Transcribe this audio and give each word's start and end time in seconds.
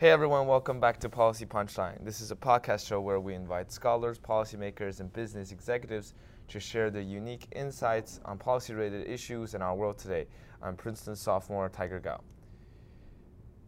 Hey 0.00 0.10
everyone, 0.10 0.46
welcome 0.46 0.78
back 0.78 1.00
to 1.00 1.08
Policy 1.08 1.44
Punchline. 1.44 2.04
This 2.04 2.20
is 2.20 2.30
a 2.30 2.36
podcast 2.36 2.86
show 2.86 3.00
where 3.00 3.18
we 3.18 3.34
invite 3.34 3.72
scholars, 3.72 4.16
policymakers, 4.16 5.00
and 5.00 5.12
business 5.12 5.50
executives 5.50 6.14
to 6.46 6.60
share 6.60 6.88
their 6.88 7.02
unique 7.02 7.48
insights 7.50 8.20
on 8.24 8.38
policy 8.38 8.74
related 8.74 9.08
issues 9.08 9.54
in 9.54 9.60
our 9.60 9.74
world 9.74 9.98
today. 9.98 10.28
I'm 10.62 10.76
Princeton 10.76 11.16
sophomore 11.16 11.68
Tiger 11.68 11.98
Gao. 11.98 12.20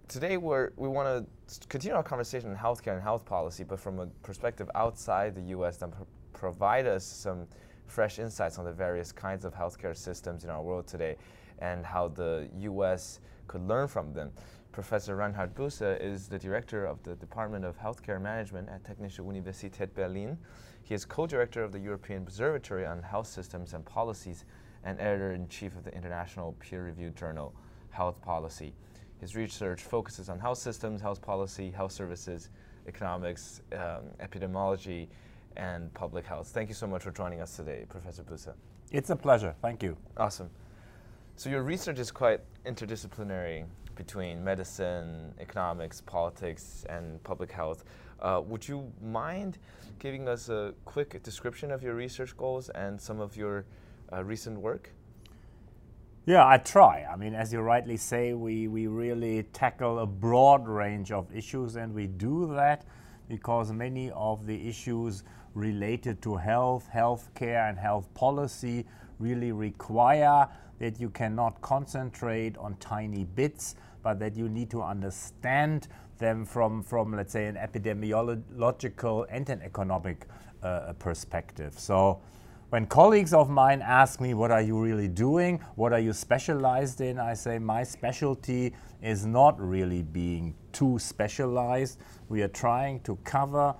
Today 0.06 0.36
we're, 0.36 0.70
we 0.76 0.86
want 0.86 1.26
to 1.48 1.66
continue 1.66 1.96
our 1.96 2.04
conversation 2.04 2.50
on 2.50 2.56
healthcare 2.56 2.92
and 2.92 3.02
health 3.02 3.24
policy, 3.24 3.64
but 3.64 3.80
from 3.80 3.98
a 3.98 4.06
perspective 4.22 4.70
outside 4.76 5.34
the 5.34 5.58
US 5.58 5.78
that 5.78 5.90
pr- 5.90 6.04
provide 6.32 6.86
us 6.86 7.04
some 7.04 7.48
fresh 7.88 8.20
insights 8.20 8.56
on 8.56 8.64
the 8.64 8.72
various 8.72 9.10
kinds 9.10 9.44
of 9.44 9.52
healthcare 9.52 9.96
systems 9.96 10.44
in 10.44 10.50
our 10.50 10.62
world 10.62 10.86
today 10.86 11.16
and 11.58 11.84
how 11.84 12.06
the 12.06 12.48
US 12.60 13.18
could 13.48 13.66
learn 13.66 13.88
from 13.88 14.12
them. 14.12 14.30
Professor 14.72 15.16
Reinhard 15.16 15.52
Busse 15.54 16.00
is 16.00 16.28
the 16.28 16.38
director 16.38 16.84
of 16.84 17.02
the 17.02 17.16
Department 17.16 17.64
of 17.64 17.76
Healthcare 17.76 18.20
Management 18.20 18.68
at 18.68 18.84
Technische 18.84 19.18
Universität 19.18 19.92
Berlin. 19.94 20.38
He 20.84 20.94
is 20.94 21.04
co-director 21.04 21.64
of 21.64 21.72
the 21.72 21.80
European 21.80 22.22
Observatory 22.22 22.86
on 22.86 23.02
Health 23.02 23.26
Systems 23.26 23.74
and 23.74 23.84
Policies 23.84 24.44
and 24.84 25.00
editor-in-chief 25.00 25.74
of 25.76 25.82
the 25.82 25.92
international 25.92 26.52
peer-reviewed 26.60 27.16
journal 27.16 27.52
Health 27.90 28.22
Policy. 28.22 28.72
His 29.18 29.34
research 29.34 29.82
focuses 29.82 30.28
on 30.28 30.38
health 30.38 30.58
systems, 30.58 31.02
health 31.02 31.20
policy, 31.20 31.72
health 31.72 31.92
services, 31.92 32.48
economics, 32.86 33.62
um, 33.72 34.04
epidemiology, 34.20 35.08
and 35.56 35.92
public 35.94 36.24
health. 36.24 36.46
Thank 36.46 36.68
you 36.68 36.76
so 36.76 36.86
much 36.86 37.02
for 37.02 37.10
joining 37.10 37.40
us 37.40 37.56
today, 37.56 37.86
Professor 37.88 38.22
Busse. 38.22 38.54
It's 38.92 39.10
a 39.10 39.16
pleasure. 39.16 39.54
Thank 39.60 39.82
you. 39.82 39.96
Awesome. 40.16 40.48
So 41.34 41.50
your 41.50 41.62
research 41.62 41.98
is 41.98 42.12
quite 42.12 42.40
interdisciplinary 42.64 43.64
between 44.00 44.42
medicine, 44.42 45.34
economics, 45.38 46.00
politics, 46.00 46.86
and 46.88 47.22
public 47.22 47.52
health. 47.52 47.84
Uh, 48.18 48.40
would 48.46 48.66
you 48.66 48.90
mind 49.02 49.58
giving 49.98 50.26
us 50.26 50.48
a 50.48 50.72
quick 50.86 51.22
description 51.22 51.70
of 51.70 51.82
your 51.82 51.94
research 51.94 52.34
goals 52.34 52.70
and 52.70 52.98
some 52.98 53.20
of 53.20 53.36
your 53.36 53.66
uh, 54.10 54.24
recent 54.24 54.58
work? 54.58 54.90
Yeah, 56.24 56.48
I 56.48 56.56
try. 56.56 57.04
I 57.12 57.16
mean, 57.16 57.34
as 57.34 57.52
you 57.52 57.60
rightly 57.60 57.98
say, 57.98 58.32
we, 58.32 58.68
we 58.68 58.86
really 58.86 59.42
tackle 59.52 59.98
a 59.98 60.06
broad 60.06 60.66
range 60.66 61.12
of 61.12 61.30
issues, 61.36 61.76
and 61.76 61.92
we 61.92 62.06
do 62.06 62.54
that 62.54 62.86
because 63.28 63.70
many 63.70 64.10
of 64.12 64.46
the 64.46 64.66
issues 64.66 65.24
related 65.52 66.22
to 66.22 66.36
health, 66.36 66.88
healthcare, 66.90 67.68
and 67.68 67.78
health 67.78 68.08
policy 68.14 68.86
really 69.18 69.52
require 69.52 70.48
that 70.78 70.98
you 70.98 71.10
cannot 71.10 71.60
concentrate 71.60 72.56
on 72.56 72.74
tiny 72.80 73.24
bits 73.24 73.74
but 74.02 74.18
that 74.18 74.36
you 74.36 74.48
need 74.48 74.70
to 74.70 74.82
understand 74.82 75.88
them 76.18 76.44
from, 76.44 76.82
from 76.82 77.12
let's 77.12 77.32
say, 77.32 77.46
an 77.46 77.56
epidemiological 77.56 79.26
and 79.30 79.48
an 79.48 79.62
economic 79.62 80.26
uh, 80.62 80.92
perspective. 80.98 81.78
So 81.78 82.20
when 82.70 82.86
colleagues 82.86 83.32
of 83.32 83.50
mine 83.50 83.82
ask 83.82 84.20
me, 84.20 84.34
what 84.34 84.52
are 84.52 84.62
you 84.62 84.80
really 84.80 85.08
doing? 85.08 85.58
What 85.74 85.92
are 85.92 85.98
you 85.98 86.12
specialized 86.12 87.00
in? 87.00 87.18
I 87.18 87.34
say, 87.34 87.58
my 87.58 87.82
specialty 87.82 88.74
is 89.02 89.26
not 89.26 89.60
really 89.60 90.02
being 90.02 90.54
too 90.72 90.98
specialized. 90.98 91.98
We 92.28 92.42
are 92.42 92.48
trying 92.48 93.00
to 93.00 93.16
cover 93.24 93.74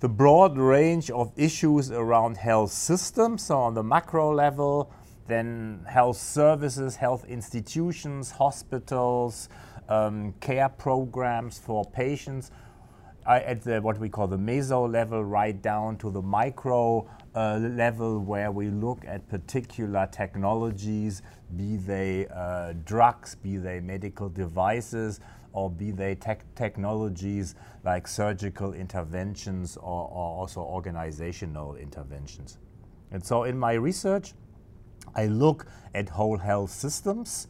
the 0.00 0.08
broad 0.08 0.56
range 0.56 1.10
of 1.10 1.32
issues 1.36 1.90
around 1.90 2.36
health 2.36 2.70
systems. 2.70 3.46
So, 3.46 3.58
on 3.58 3.74
the 3.74 3.82
macro 3.82 4.32
level, 4.32 4.92
then 5.28 5.84
health 5.86 6.16
services, 6.16 6.96
health 6.96 7.24
institutions, 7.26 8.30
hospitals, 8.30 9.48
um, 9.88 10.34
care 10.40 10.68
programs 10.68 11.58
for 11.58 11.84
patients 11.84 12.50
at 13.28 13.62
the, 13.62 13.80
what 13.80 13.98
we 13.98 14.08
call 14.08 14.26
the 14.26 14.38
meso 14.38 14.90
level, 14.90 15.22
right 15.22 15.60
down 15.60 15.98
to 15.98 16.10
the 16.10 16.22
micro 16.22 17.06
uh, 17.34 17.58
level, 17.58 18.20
where 18.20 18.50
we 18.50 18.70
look 18.70 19.04
at 19.06 19.28
particular 19.28 20.08
technologies, 20.10 21.20
be 21.56 21.76
they 21.76 22.26
uh, 22.34 22.72
drugs, 22.84 23.34
be 23.34 23.58
they 23.58 23.80
medical 23.80 24.30
devices, 24.30 25.20
or 25.52 25.70
be 25.70 25.90
they 25.90 26.14
tech 26.14 26.42
technologies 26.54 27.54
like 27.84 28.06
surgical 28.08 28.72
interventions 28.72 29.76
or, 29.76 30.08
or 30.08 30.40
also 30.40 30.60
organizational 30.60 31.74
interventions. 31.76 32.58
And 33.10 33.24
so 33.24 33.44
in 33.44 33.58
my 33.58 33.74
research, 33.74 34.32
I 35.18 35.26
look 35.26 35.66
at 35.94 36.08
whole 36.10 36.38
health 36.38 36.70
systems, 36.70 37.48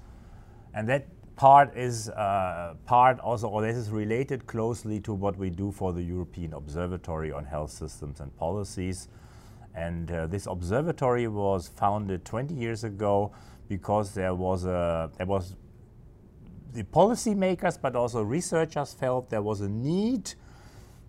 and 0.73 0.89
that 0.89 1.07
part 1.37 1.77
is 1.77 2.09
uh, 2.09 2.75
part 2.87 3.21
also, 3.21 3.49
or 3.49 3.61
this 3.61 3.77
is 3.77 3.91
related 3.91 4.47
closely 4.47 5.01
to 5.01 5.13
what 5.13 5.37
we 5.37 5.51
do 5.51 5.71
for 5.71 5.93
the 5.93 6.03
European 6.03 6.55
Observatory 6.55 7.31
on 7.31 7.45
Health 7.45 7.71
Systems 7.71 8.21
and 8.21 8.35
Policies. 8.39 9.09
And 9.75 10.11
uh, 10.11 10.27
this 10.27 10.47
observatory 10.47 11.29
was 11.29 11.69
founded 11.69 12.25
20 12.25 12.55
years 12.55 12.85
ago 12.85 13.33
because 13.69 14.15
there 14.15 14.35
was 14.35 14.65
a 14.65 15.11
there 15.19 15.27
was 15.27 15.55
the 16.73 16.85
policymakers, 16.85 17.79
but 17.81 17.95
also 17.95 18.23
researchers 18.23 18.95
felt 18.95 19.29
there 19.29 19.43
was 19.43 19.61
a 19.61 19.69
need 19.69 20.33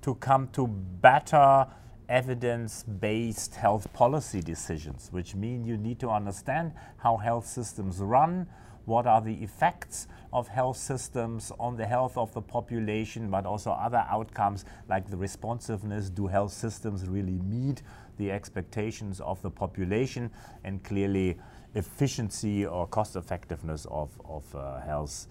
to 0.02 0.16
come 0.16 0.50
to 0.50 0.68
better 0.68 1.68
evidence 2.09 2.84
based 2.84 3.56
health 3.56 3.92
policy 3.94 4.42
decisions, 4.42 5.09
which 5.12 5.36
mean 5.36 5.64
you 5.64 5.78
need 5.78 6.00
to 6.00 6.09
understand 6.09 6.74
how 6.97 7.18
health 7.18 7.46
systems 7.46 8.00
run, 8.00 8.47
what 8.86 9.06
are 9.06 9.22
the 9.22 9.36
effects 9.36 10.08
of 10.34 10.47
health 10.47 10.78
systems 10.78 11.52
on 11.59 11.78
the 11.78 11.86
health 11.86 12.18
of 12.18 12.34
the 12.34 12.42
population, 12.42 13.30
but 13.30 13.46
also 13.46 13.72
other 13.72 14.03
outcomes 14.09 14.66
like 14.90 15.09
the 15.09 15.18
responsiveness. 15.18 16.09
Do 16.09 16.25
health 16.25 16.52
systems 16.52 17.08
really 17.08 17.38
meet 17.38 17.84
the 18.18 18.31
expectations 18.31 19.22
of 19.22 19.41
the 19.44 19.52
population? 19.52 20.31
And 20.64 20.84
clearly, 20.84 21.38
efficiency 21.76 22.66
or 22.66 22.88
cost 22.88 23.16
effectiveness 23.16 23.86
of, 23.91 24.09
of 24.26 24.44
uh, 24.56 24.80
health 24.81 25.28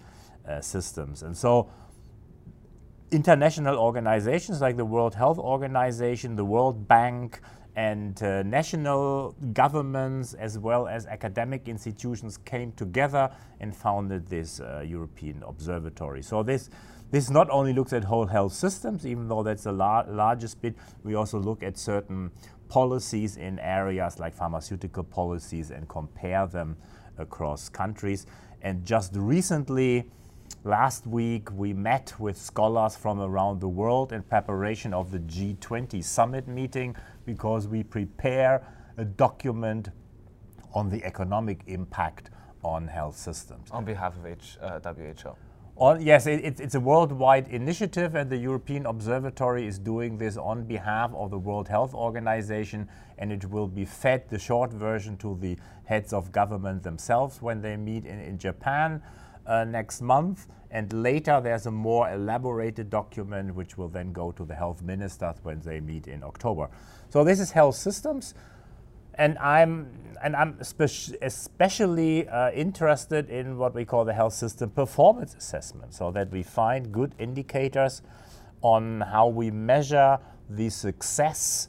uh, 0.47 0.61
systems. 0.61 1.23
And 1.23 1.35
so, 1.35 1.69
international 3.11 3.77
organizations 3.77 4.61
like 4.61 4.77
the 4.77 4.85
World 4.85 5.15
Health 5.15 5.39
Organization, 5.39 6.35
the 6.35 6.45
World 6.45 6.87
Bank, 6.87 7.41
and 7.75 8.21
uh, 8.23 8.43
national 8.43 9.35
governments 9.53 10.33
as 10.33 10.59
well 10.59 10.87
as 10.87 11.05
academic 11.05 11.67
institutions 11.67 12.37
came 12.37 12.71
together 12.73 13.29
and 13.59 13.75
founded 13.75 14.27
this 14.27 14.59
uh, 14.59 14.83
European 14.85 15.43
Observatory. 15.43 16.21
So 16.21 16.43
this 16.43 16.69
this 17.11 17.31
not 17.31 17.49
only 17.49 17.73
looks 17.73 17.93
at 17.93 18.03
whole 18.03 18.27
health 18.27 18.53
systems, 18.53 19.05
even 19.05 19.27
though 19.27 19.41
that's 19.41 19.63
the 19.63 19.71
lar 19.71 20.05
largest 20.07 20.61
bit, 20.61 20.75
we 21.03 21.15
also 21.15 21.39
look 21.39 21.63
at 21.63 21.77
certain 21.77 22.31
policies 22.67 23.37
in 23.37 23.57
areas 23.59 24.19
like 24.19 24.35
pharmaceutical 24.35 25.03
policies 25.03 25.71
and 25.71 25.87
compare 25.87 26.45
them 26.45 26.75
across 27.17 27.69
countries. 27.69 28.27
And 28.61 28.85
just 28.85 29.15
recently, 29.15 30.11
Last 30.65 31.07
week, 31.07 31.49
we 31.53 31.71
met 31.71 32.13
with 32.19 32.37
scholars 32.37 32.97
from 32.97 33.21
around 33.21 33.61
the 33.61 33.69
world 33.69 34.11
in 34.11 34.21
preparation 34.23 34.93
of 34.93 35.09
the 35.09 35.19
G20 35.19 36.03
summit 36.03 36.49
meeting 36.49 36.97
because 37.25 37.65
we 37.65 37.81
prepare 37.81 38.67
a 38.97 39.05
document 39.05 39.87
on 40.73 40.89
the 40.89 41.01
economic 41.05 41.61
impact 41.67 42.31
on 42.61 42.89
health 42.89 43.15
systems. 43.15 43.71
On 43.71 43.85
behalf 43.85 44.17
of 44.17 44.25
H, 44.25 44.57
uh, 44.61 44.81
WHO. 44.81 45.33
On, 45.77 46.01
yes, 46.01 46.27
it, 46.27 46.43
it, 46.43 46.59
it's 46.59 46.75
a 46.75 46.79
worldwide 46.81 47.47
initiative, 47.47 48.15
and 48.15 48.29
the 48.29 48.35
European 48.35 48.85
Observatory 48.85 49.65
is 49.65 49.79
doing 49.79 50.17
this 50.17 50.35
on 50.35 50.65
behalf 50.65 51.13
of 51.13 51.31
the 51.31 51.39
World 51.39 51.69
Health 51.69 51.93
Organization, 51.93 52.89
and 53.17 53.31
it 53.31 53.45
will 53.45 53.67
be 53.69 53.85
fed 53.85 54.27
the 54.27 54.37
short 54.37 54.73
version 54.73 55.15
to 55.19 55.37
the 55.39 55.57
heads 55.85 56.11
of 56.11 56.33
government 56.33 56.83
themselves 56.83 57.41
when 57.41 57.61
they 57.61 57.77
meet 57.77 58.05
in, 58.05 58.19
in 58.19 58.37
Japan 58.37 59.01
uh, 59.49 59.65
next 59.65 60.01
month. 60.01 60.47
And 60.71 60.93
later, 60.93 61.41
there's 61.41 61.65
a 61.65 61.71
more 61.71 62.09
elaborated 62.11 62.89
document 62.89 63.55
which 63.55 63.77
will 63.77 63.89
then 63.89 64.13
go 64.13 64.31
to 64.31 64.45
the 64.45 64.53
health 64.53 64.83
ministers 64.83 65.35
when 65.41 65.59
they 65.61 65.79
meet 65.79 66.07
in 66.07 66.23
October. 66.23 66.69
So, 67.09 67.23
this 67.23 67.39
is 67.39 67.51
health 67.51 67.75
systems. 67.75 68.35
And 69.15 69.37
I'm, 69.39 69.91
and 70.23 70.33
I'm 70.35 70.57
especially 70.61 72.29
uh, 72.29 72.51
interested 72.51 73.29
in 73.29 73.57
what 73.57 73.75
we 73.75 73.83
call 73.83 74.05
the 74.05 74.13
health 74.13 74.33
system 74.33 74.69
performance 74.69 75.35
assessment, 75.35 75.93
so 75.93 76.09
that 76.11 76.31
we 76.31 76.41
find 76.41 76.91
good 76.93 77.15
indicators 77.19 78.01
on 78.61 79.01
how 79.01 79.27
we 79.27 79.51
measure 79.51 80.19
the 80.49 80.69
success 80.69 81.67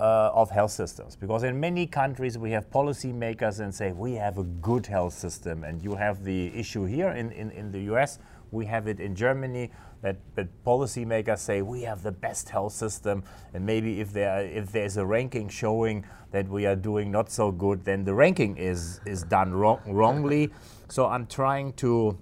uh, 0.00 0.30
of 0.34 0.50
health 0.50 0.70
systems. 0.70 1.14
Because 1.14 1.42
in 1.42 1.60
many 1.60 1.86
countries 1.86 2.38
we 2.38 2.50
have 2.52 2.70
policymakers 2.70 3.60
and 3.60 3.74
say 3.74 3.92
we 3.92 4.14
have 4.14 4.38
a 4.38 4.44
good 4.44 4.86
health 4.86 5.12
system, 5.12 5.62
and 5.62 5.82
you 5.82 5.94
have 5.94 6.24
the 6.24 6.46
issue 6.58 6.86
here 6.86 7.10
in, 7.10 7.30
in, 7.32 7.50
in 7.50 7.70
the 7.70 7.80
US, 7.94 8.18
we 8.50 8.64
have 8.66 8.88
it 8.88 8.98
in 8.98 9.14
Germany 9.14 9.70
that, 10.02 10.16
that 10.34 10.48
policymakers 10.64 11.38
say 11.38 11.62
we 11.62 11.82
have 11.82 12.02
the 12.02 12.12
best 12.12 12.48
health 12.48 12.72
system, 12.72 13.22
and 13.52 13.64
maybe 13.64 14.00
if 14.00 14.12
there 14.12 14.40
if 14.40 14.72
there's 14.72 14.96
a 14.96 15.04
ranking 15.04 15.48
showing 15.48 16.04
that 16.30 16.48
we 16.48 16.64
are 16.66 16.76
doing 16.76 17.10
not 17.10 17.30
so 17.30 17.52
good, 17.52 17.84
then 17.84 18.04
the 18.04 18.14
ranking 18.14 18.56
is 18.56 19.00
is 19.04 19.22
done 19.22 19.52
wrong, 19.52 19.80
wrongly. 19.86 20.50
So 20.88 21.06
I'm 21.06 21.26
trying 21.26 21.74
to 21.74 22.18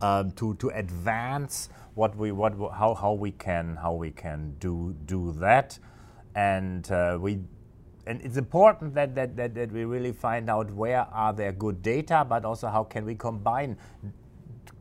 um, 0.00 0.30
to 0.32 0.54
to 0.54 0.68
advance 0.70 1.68
what 1.94 2.16
we 2.16 2.30
what 2.30 2.54
how 2.72 2.94
how 2.94 3.12
we 3.12 3.32
can 3.32 3.76
how 3.76 3.94
we 3.94 4.12
can 4.12 4.54
do 4.60 4.94
do 5.06 5.32
that, 5.40 5.78
and 6.34 6.90
uh, 6.90 7.18
we. 7.20 7.40
And 8.06 8.22
it's 8.22 8.38
important 8.38 8.94
that, 8.94 9.14
that, 9.16 9.36
that, 9.36 9.54
that 9.54 9.70
we 9.70 9.84
really 9.84 10.12
find 10.12 10.48
out 10.48 10.70
where 10.70 11.00
are 11.12 11.34
there 11.34 11.52
good 11.52 11.82
data, 11.82 12.24
but 12.26 12.42
also 12.46 12.68
how 12.68 12.82
can 12.82 13.04
we 13.04 13.14
combine 13.14 13.76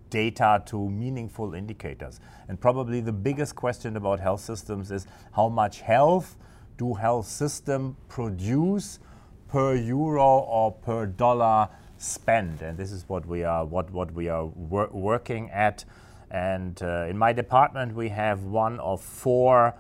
data 0.09 0.63
to 0.65 0.89
meaningful 0.89 1.53
indicators. 1.53 2.19
And 2.47 2.59
probably 2.59 3.01
the 3.01 3.11
biggest 3.11 3.55
question 3.55 3.97
about 3.97 4.19
health 4.19 4.41
systems 4.41 4.91
is 4.91 5.07
how 5.33 5.49
much 5.49 5.81
health 5.81 6.37
do 6.77 6.93
health 6.93 7.27
system 7.27 7.97
produce 8.07 8.99
per 9.47 9.75
euro 9.75 10.39
or 10.39 10.71
per 10.71 11.05
dollar 11.05 11.69
spent? 11.97 12.61
And 12.61 12.77
this 12.77 12.91
is 12.91 13.07
what 13.07 13.25
we 13.25 13.43
are 13.43 13.65
what 13.65 13.91
what 13.91 14.13
we 14.13 14.29
are 14.29 14.45
wor 14.45 14.89
working 14.91 15.49
at. 15.51 15.85
And 16.29 16.81
uh, 16.81 17.07
in 17.09 17.17
my 17.17 17.33
department, 17.33 17.95
we 17.95 18.09
have 18.09 18.43
one 18.43 18.79
of 18.79 19.01
four 19.01 19.73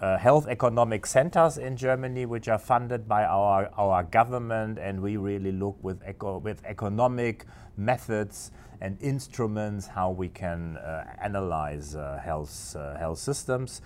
uh, 0.00 0.18
health 0.18 0.46
economic 0.48 1.06
centers 1.06 1.58
in 1.58 1.76
Germany, 1.76 2.26
which 2.26 2.48
are 2.48 2.58
funded 2.58 3.08
by 3.08 3.24
our, 3.24 3.70
our 3.76 4.02
government, 4.02 4.78
and 4.78 5.00
we 5.00 5.16
really 5.16 5.52
look 5.52 5.76
with, 5.82 6.02
eco 6.06 6.38
with 6.38 6.62
economic 6.64 7.46
methods 7.76 8.50
and 8.80 9.00
instruments 9.00 9.86
how 9.86 10.10
we 10.10 10.28
can 10.28 10.76
uh, 10.76 11.04
analyze 11.22 11.94
uh, 11.94 12.20
health, 12.22 12.76
uh, 12.76 12.96
health 12.96 13.18
systems. 13.18 13.80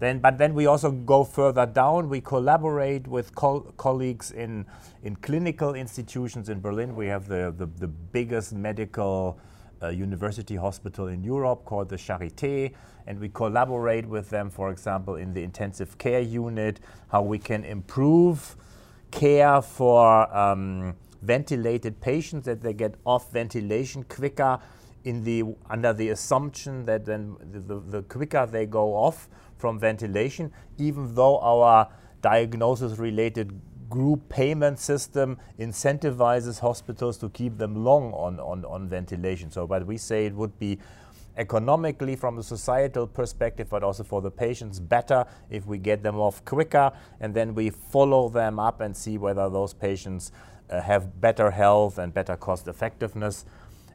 Then, 0.00 0.18
but 0.18 0.38
then 0.38 0.54
we 0.54 0.66
also 0.66 0.90
go 0.90 1.24
further 1.24 1.66
down. 1.66 2.08
We 2.08 2.20
collaborate 2.20 3.06
with 3.06 3.34
col 3.34 3.60
colleagues 3.76 4.32
in, 4.32 4.66
in 5.02 5.16
clinical 5.16 5.74
institutions 5.74 6.48
in 6.48 6.60
Berlin. 6.60 6.94
We 6.96 7.06
have 7.06 7.28
the, 7.28 7.54
the, 7.56 7.66
the 7.66 7.88
biggest 7.88 8.52
medical 8.52 9.38
uh, 9.84 9.90
university 9.90 10.56
hospital 10.56 11.08
in 11.08 11.22
Europe 11.22 11.64
called 11.64 11.88
the 11.88 11.96
Charité, 11.96 12.72
and 13.06 13.20
we 13.20 13.28
collaborate 13.28 14.06
with 14.06 14.30
them, 14.30 14.50
for 14.50 14.70
example, 14.70 15.16
in 15.16 15.34
the 15.34 15.42
intensive 15.42 15.98
care 15.98 16.20
unit, 16.20 16.80
how 17.08 17.22
we 17.22 17.38
can 17.38 17.64
improve 17.64 18.56
care 19.10 19.60
for 19.62 20.34
um, 20.36 20.94
ventilated 21.22 22.00
patients 22.00 22.44
that 22.46 22.62
they 22.62 22.72
get 22.72 22.94
off 23.04 23.30
ventilation 23.32 24.02
quicker 24.04 24.58
in 25.04 25.22
the 25.22 25.44
under 25.68 25.92
the 25.92 26.08
assumption 26.08 26.84
that 26.86 27.04
then 27.04 27.36
the, 27.52 27.60
the, 27.60 27.80
the 27.80 28.02
quicker 28.02 28.46
they 28.46 28.66
go 28.66 28.94
off 28.94 29.28
from 29.56 29.78
ventilation, 29.78 30.50
even 30.78 31.14
though 31.14 31.38
our 31.40 31.88
diagnosis 32.22 32.98
related 32.98 33.60
group 33.94 34.28
payment 34.28 34.80
system 34.80 35.38
incentivizes 35.56 36.58
hospitals 36.58 37.16
to 37.16 37.28
keep 37.28 37.58
them 37.58 37.84
long 37.84 38.12
on, 38.12 38.40
on, 38.40 38.64
on 38.64 38.88
ventilation. 38.88 39.52
So, 39.52 39.68
but 39.68 39.86
we 39.86 39.96
say 39.98 40.26
it 40.26 40.34
would 40.34 40.58
be 40.58 40.80
economically 41.36 42.16
from 42.16 42.38
a 42.38 42.42
societal 42.42 43.06
perspective, 43.06 43.68
but 43.70 43.84
also 43.84 44.02
for 44.02 44.20
the 44.20 44.32
patients 44.32 44.80
better 44.80 45.24
if 45.48 45.64
we 45.64 45.78
get 45.78 46.02
them 46.02 46.16
off 46.16 46.44
quicker 46.44 46.90
and 47.20 47.32
then 47.34 47.54
we 47.54 47.70
follow 47.70 48.28
them 48.28 48.58
up 48.58 48.80
and 48.80 48.96
see 48.96 49.16
whether 49.16 49.48
those 49.48 49.72
patients 49.72 50.32
uh, 50.70 50.80
have 50.80 51.20
better 51.20 51.52
health 51.52 51.96
and 51.96 52.12
better 52.12 52.36
cost 52.36 52.66
effectiveness. 52.66 53.44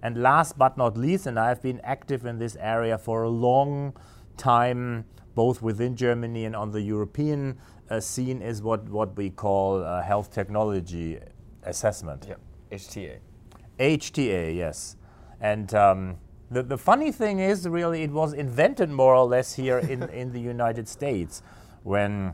And 0.01 0.21
last 0.21 0.57
but 0.57 0.77
not 0.77 0.95
least, 0.95 1.27
and 1.27 1.37
I've 1.37 1.61
been 1.61 1.81
active 1.83 2.25
in 2.25 2.39
this 2.39 2.55
area 2.55 2.97
for 2.97 3.23
a 3.23 3.29
long 3.29 3.93
time, 4.37 5.03
both 5.35 5.61
within 5.61 5.97
Germany 5.97 6.45
and 6.45 6.55
on 6.55 6.71
the 6.71 6.81
European 6.81 7.57
uh, 7.89 7.99
scene, 7.99 8.41
is 8.41 8.61
what, 8.61 8.87
what 8.89 9.15
we 9.15 9.29
call 9.29 9.83
health 10.01 10.31
technology 10.31 11.19
assessment. 11.63 12.25
Yeah, 12.27 12.77
HTA. 12.77 13.17
HTA, 13.79 14.55
yes. 14.55 14.95
And 15.39 15.73
um, 15.73 16.17
the, 16.51 16.63
the 16.63 16.77
funny 16.77 17.11
thing 17.11 17.39
is, 17.39 17.67
really, 17.67 18.03
it 18.03 18.11
was 18.11 18.33
invented 18.33 18.89
more 18.89 19.15
or 19.15 19.25
less 19.25 19.53
here 19.53 19.79
in, 19.79 20.03
in 20.09 20.33
the 20.33 20.39
United 20.39 20.87
States 20.87 21.41
when 21.83 22.33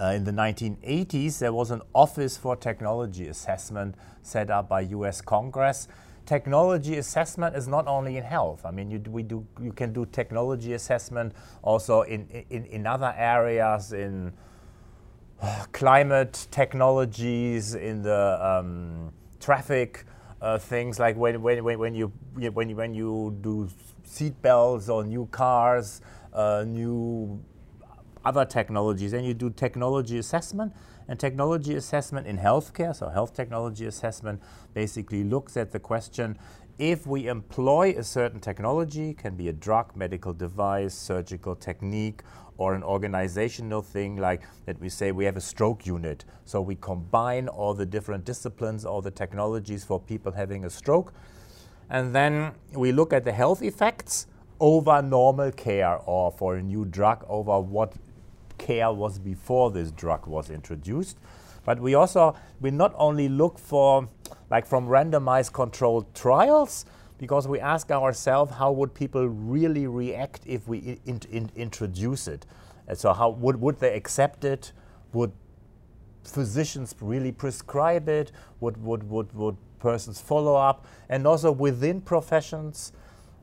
uh, 0.00 0.06
in 0.06 0.24
the 0.24 0.32
1980s, 0.32 1.38
there 1.38 1.52
was 1.52 1.70
an 1.70 1.82
Office 1.94 2.36
for 2.36 2.56
Technology 2.56 3.28
Assessment 3.28 3.94
set 4.22 4.50
up 4.50 4.68
by 4.68 4.80
US 4.80 5.20
Congress. 5.20 5.86
Technology 6.32 6.96
assessment 6.96 7.54
is 7.54 7.68
not 7.68 7.86
only 7.86 8.16
in 8.16 8.24
health. 8.24 8.64
I 8.64 8.70
mean, 8.70 8.90
you, 8.90 9.00
we 9.10 9.22
do, 9.22 9.46
you 9.60 9.70
can 9.70 9.92
do 9.92 10.06
technology 10.06 10.72
assessment 10.72 11.34
also 11.60 12.00
in, 12.02 12.26
in, 12.48 12.64
in 12.64 12.86
other 12.86 13.12
areas, 13.18 13.92
in 13.92 14.32
uh, 15.42 15.66
climate 15.72 16.46
technologies, 16.50 17.74
in 17.74 18.00
the 18.00 18.38
um, 18.40 19.12
traffic 19.40 20.06
uh, 20.40 20.56
things 20.56 20.98
like 20.98 21.18
when, 21.18 21.42
when, 21.42 21.62
when, 21.64 21.94
you, 21.94 22.10
when, 22.32 22.70
you, 22.70 22.76
when 22.76 22.94
you 22.94 23.36
do 23.42 23.68
seat 24.02 24.40
belts 24.40 24.88
or 24.88 25.04
new 25.04 25.26
cars, 25.26 26.00
uh, 26.32 26.64
new 26.66 27.44
other 28.24 28.46
technologies, 28.46 29.12
and 29.12 29.26
you 29.26 29.34
do 29.34 29.50
technology 29.50 30.16
assessment. 30.16 30.72
And 31.12 31.20
technology 31.20 31.74
assessment 31.74 32.26
in 32.26 32.38
healthcare, 32.38 32.96
so 32.96 33.10
health 33.10 33.34
technology 33.34 33.84
assessment, 33.84 34.40
basically 34.72 35.24
looks 35.24 35.58
at 35.58 35.70
the 35.70 35.78
question 35.78 36.38
if 36.78 37.06
we 37.06 37.28
employ 37.28 37.94
a 37.98 38.02
certain 38.02 38.40
technology, 38.40 39.12
can 39.12 39.36
be 39.36 39.48
a 39.48 39.52
drug, 39.52 39.94
medical 39.94 40.32
device, 40.32 40.94
surgical 40.94 41.54
technique, 41.54 42.22
or 42.56 42.74
an 42.74 42.82
organizational 42.82 43.82
thing 43.82 44.16
like 44.16 44.40
that 44.64 44.80
we 44.80 44.88
say 44.88 45.12
we 45.12 45.26
have 45.26 45.36
a 45.36 45.40
stroke 45.42 45.84
unit. 45.84 46.24
So 46.46 46.62
we 46.62 46.76
combine 46.76 47.46
all 47.46 47.74
the 47.74 47.84
different 47.84 48.24
disciplines, 48.24 48.86
all 48.86 49.02
the 49.02 49.10
technologies 49.10 49.84
for 49.84 50.00
people 50.00 50.32
having 50.32 50.64
a 50.64 50.70
stroke. 50.70 51.12
And 51.90 52.14
then 52.14 52.52
we 52.72 52.90
look 52.90 53.12
at 53.12 53.24
the 53.24 53.32
health 53.32 53.60
effects 53.60 54.28
over 54.60 55.02
normal 55.02 55.52
care 55.52 55.98
or 56.06 56.32
for 56.32 56.56
a 56.56 56.62
new 56.62 56.86
drug 56.86 57.22
over 57.28 57.60
what 57.60 57.92
care 58.62 58.92
was 58.92 59.18
before 59.18 59.70
this 59.70 59.90
drug 59.90 60.26
was 60.26 60.48
introduced. 60.50 61.18
But 61.64 61.80
we 61.80 61.94
also, 61.94 62.36
we 62.60 62.70
not 62.70 62.94
only 62.96 63.28
look 63.28 63.58
for, 63.58 64.08
like 64.50 64.66
from 64.66 64.86
randomized 64.86 65.52
controlled 65.52 66.14
trials, 66.14 66.84
because 67.18 67.46
we 67.46 67.60
ask 67.60 67.90
ourselves 67.90 68.52
how 68.52 68.72
would 68.72 68.94
people 68.94 69.28
really 69.28 69.86
react 69.86 70.40
if 70.46 70.66
we 70.66 70.98
in, 71.04 71.20
in, 71.30 71.50
introduce 71.54 72.26
it. 72.26 72.46
And 72.88 72.98
so 72.98 73.12
how 73.12 73.30
would, 73.30 73.60
would 73.60 73.78
they 73.78 73.94
accept 73.94 74.44
it? 74.44 74.72
Would 75.12 75.32
physicians 76.24 76.94
really 77.00 77.30
prescribe 77.30 78.08
it? 78.08 78.32
Would, 78.60 78.82
would, 78.82 79.08
would, 79.08 79.32
would 79.34 79.56
persons 79.78 80.20
follow 80.20 80.56
up? 80.56 80.86
And 81.08 81.26
also 81.26 81.52
within 81.52 82.00
professions, 82.00 82.92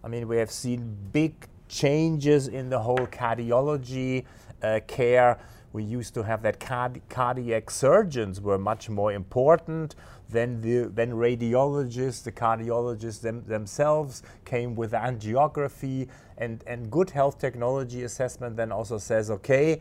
I 0.04 0.08
mean, 0.10 0.28
we 0.28 0.38
have 0.38 0.52
seen 0.52 0.98
big 1.14 1.48
changes 1.70 2.48
in 2.50 2.70
the 2.70 2.80
whole 2.80 3.08
cardiology 3.08 4.26
uh, 4.62 4.80
care. 4.88 5.40
We 5.72 5.84
used 5.84 6.16
to 6.16 6.24
have 6.24 6.42
that 6.42 6.60
card 6.60 7.02
cardiac 7.10 7.70
surgeons 7.70 8.42
were 8.42 8.58
much 8.58 8.90
more 8.90 9.14
important 9.14 9.96
than 10.28 10.62
the 10.62 10.90
than 10.90 11.12
radiologists. 11.12 12.24
The 12.24 12.32
cardiologists 12.32 13.22
them, 13.22 13.44
themselves 13.46 14.24
came 14.46 14.76
with 14.76 14.94
angiography 14.94 16.08
and, 16.38 16.64
and 16.66 16.90
good 16.90 17.12
health 17.12 17.38
technology 17.38 18.04
assessment. 18.04 18.58
Then 18.58 18.72
also 18.72 18.98
says, 18.98 19.30
okay, 19.30 19.80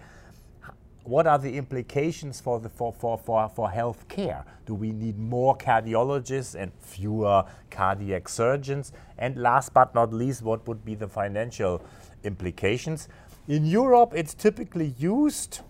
what 1.04 1.26
are 1.26 1.38
the 1.38 1.56
implications 1.56 2.38
for 2.38 2.60
the 2.60 2.68
for, 2.68 2.92
for, 2.92 3.16
for, 3.16 3.48
for 3.48 3.70
health 3.70 4.06
care? 4.08 4.44
Do 4.66 4.74
we 4.74 4.92
need 4.92 5.18
more 5.18 5.56
cardiologists 5.56 6.54
and 6.54 6.70
fewer 6.80 7.44
cardiac 7.70 8.28
surgeons? 8.28 8.92
And 9.16 9.38
last 9.38 9.72
but 9.72 9.94
not 9.94 10.12
least, 10.12 10.42
what 10.42 10.68
would 10.68 10.84
be 10.84 10.94
the 10.94 11.08
financial 11.08 11.82
implications? 12.24 13.08
In 13.48 13.64
Europe, 13.64 14.12
it's 14.14 14.34
typically 14.34 14.94
used 14.98 15.60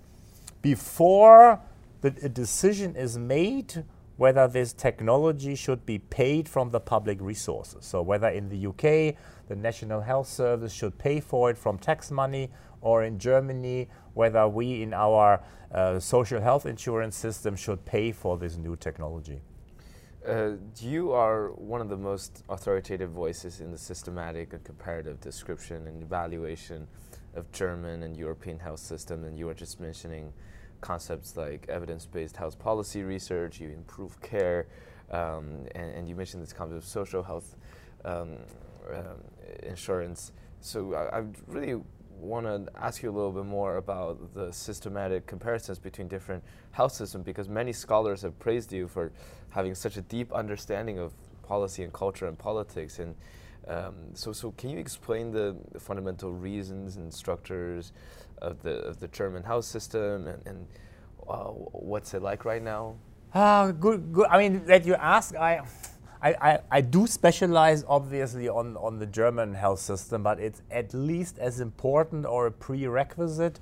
before 0.62 1.60
the, 2.00 2.12
a 2.24 2.28
decision 2.28 2.96
is 2.96 3.16
made 3.16 3.84
whether 4.16 4.48
this 4.48 4.72
technology 4.72 5.54
should 5.54 5.86
be 5.86 6.00
paid 6.00 6.48
from 6.48 6.72
the 6.72 6.80
public 6.80 7.18
resources. 7.20 7.86
So 7.86 8.02
whether 8.02 8.26
in 8.30 8.48
the 8.48 8.66
UK, 8.66 9.14
the 9.46 9.54
National 9.54 10.00
Health 10.00 10.26
Service 10.26 10.72
should 10.72 10.98
pay 10.98 11.20
for 11.20 11.50
it 11.50 11.56
from 11.56 11.78
tax 11.78 12.10
money, 12.10 12.50
or 12.80 13.04
in 13.04 13.16
Germany, 13.16 13.88
whether 14.14 14.48
we 14.48 14.82
in 14.82 14.92
our 14.92 15.40
uh, 15.70 16.00
social 16.00 16.40
health 16.40 16.66
insurance 16.66 17.16
system 17.16 17.54
should 17.54 17.84
pay 17.84 18.10
for 18.10 18.36
this 18.36 18.56
new 18.56 18.74
technology. 18.74 19.40
Uh, 20.26 20.54
you 20.80 21.12
are 21.12 21.52
one 21.52 21.80
of 21.80 21.88
the 21.88 21.96
most 21.96 22.42
authoritative 22.48 23.10
voices 23.10 23.60
in 23.60 23.70
the 23.70 23.78
systematic 23.78 24.52
and 24.52 24.64
comparative 24.64 25.20
description 25.20 25.86
and 25.86 26.02
evaluation 26.02 26.88
of 27.38 27.50
German 27.52 28.02
and 28.02 28.16
European 28.16 28.58
health 28.58 28.80
system, 28.80 29.24
and 29.24 29.38
you 29.38 29.46
were 29.46 29.54
just 29.54 29.80
mentioning 29.80 30.32
concepts 30.80 31.36
like 31.36 31.66
evidence-based 31.68 32.36
health 32.36 32.58
policy 32.58 33.02
research, 33.02 33.60
you 33.60 33.70
improve 33.70 34.20
care, 34.20 34.66
um, 35.10 35.66
and, 35.74 35.90
and, 35.94 36.08
you 36.08 36.14
mentioned 36.14 36.42
this 36.42 36.52
concept 36.52 36.76
of 36.76 36.84
social 36.84 37.22
health 37.22 37.56
um, 38.04 38.36
um, 38.92 39.22
insurance. 39.62 40.32
So 40.60 40.94
I, 40.94 41.20
I 41.20 41.24
really 41.46 41.80
want 42.20 42.46
to 42.46 42.70
ask 42.76 43.02
you 43.02 43.10
a 43.10 43.12
little 43.12 43.32
bit 43.32 43.46
more 43.46 43.76
about 43.76 44.34
the 44.34 44.52
systematic 44.52 45.26
comparisons 45.26 45.78
between 45.78 46.08
different 46.08 46.42
health 46.72 46.92
systems 46.92 47.24
because 47.24 47.48
many 47.48 47.72
scholars 47.72 48.22
have 48.22 48.38
praised 48.38 48.72
you 48.72 48.86
for 48.86 49.12
having 49.50 49.74
such 49.74 49.96
a 49.96 50.02
deep 50.02 50.32
understanding 50.32 50.98
of 50.98 51.12
policy 51.42 51.84
and 51.84 51.92
culture 51.92 52.26
and 52.26 52.38
politics 52.38 52.98
and 52.98 53.14
Um, 53.68 53.94
so, 54.14 54.32
so 54.32 54.52
can 54.52 54.70
you 54.70 54.78
explain 54.78 55.30
the, 55.30 55.54
the, 55.72 55.78
fundamental 55.78 56.32
reasons 56.32 56.96
and 56.96 57.12
structures 57.12 57.92
of 58.38 58.62
the 58.62 58.76
of 58.78 58.98
the 58.98 59.08
German 59.08 59.42
health 59.42 59.66
system 59.66 60.26
and, 60.26 60.46
and 60.46 60.66
uh, 61.28 61.44
what's 61.44 62.14
it 62.14 62.22
like 62.22 62.46
right 62.46 62.62
now? 62.62 62.94
Uh, 63.34 63.72
good, 63.72 64.10
good. 64.12 64.26
I 64.30 64.38
mean, 64.38 64.64
that 64.66 64.86
you 64.86 64.94
ask, 64.94 65.36
I, 65.36 65.60
I, 66.22 66.32
I, 66.32 66.58
I, 66.70 66.80
do 66.80 67.06
specialize 67.06 67.84
obviously 67.86 68.48
on, 68.48 68.76
on 68.78 68.98
the 68.98 69.06
German 69.06 69.52
health 69.52 69.80
system, 69.80 70.22
but 70.22 70.40
it's 70.40 70.62
at 70.70 70.94
least 70.94 71.38
as 71.38 71.60
important 71.60 72.24
or 72.24 72.46
a 72.46 72.50
prerequisite 72.50 73.60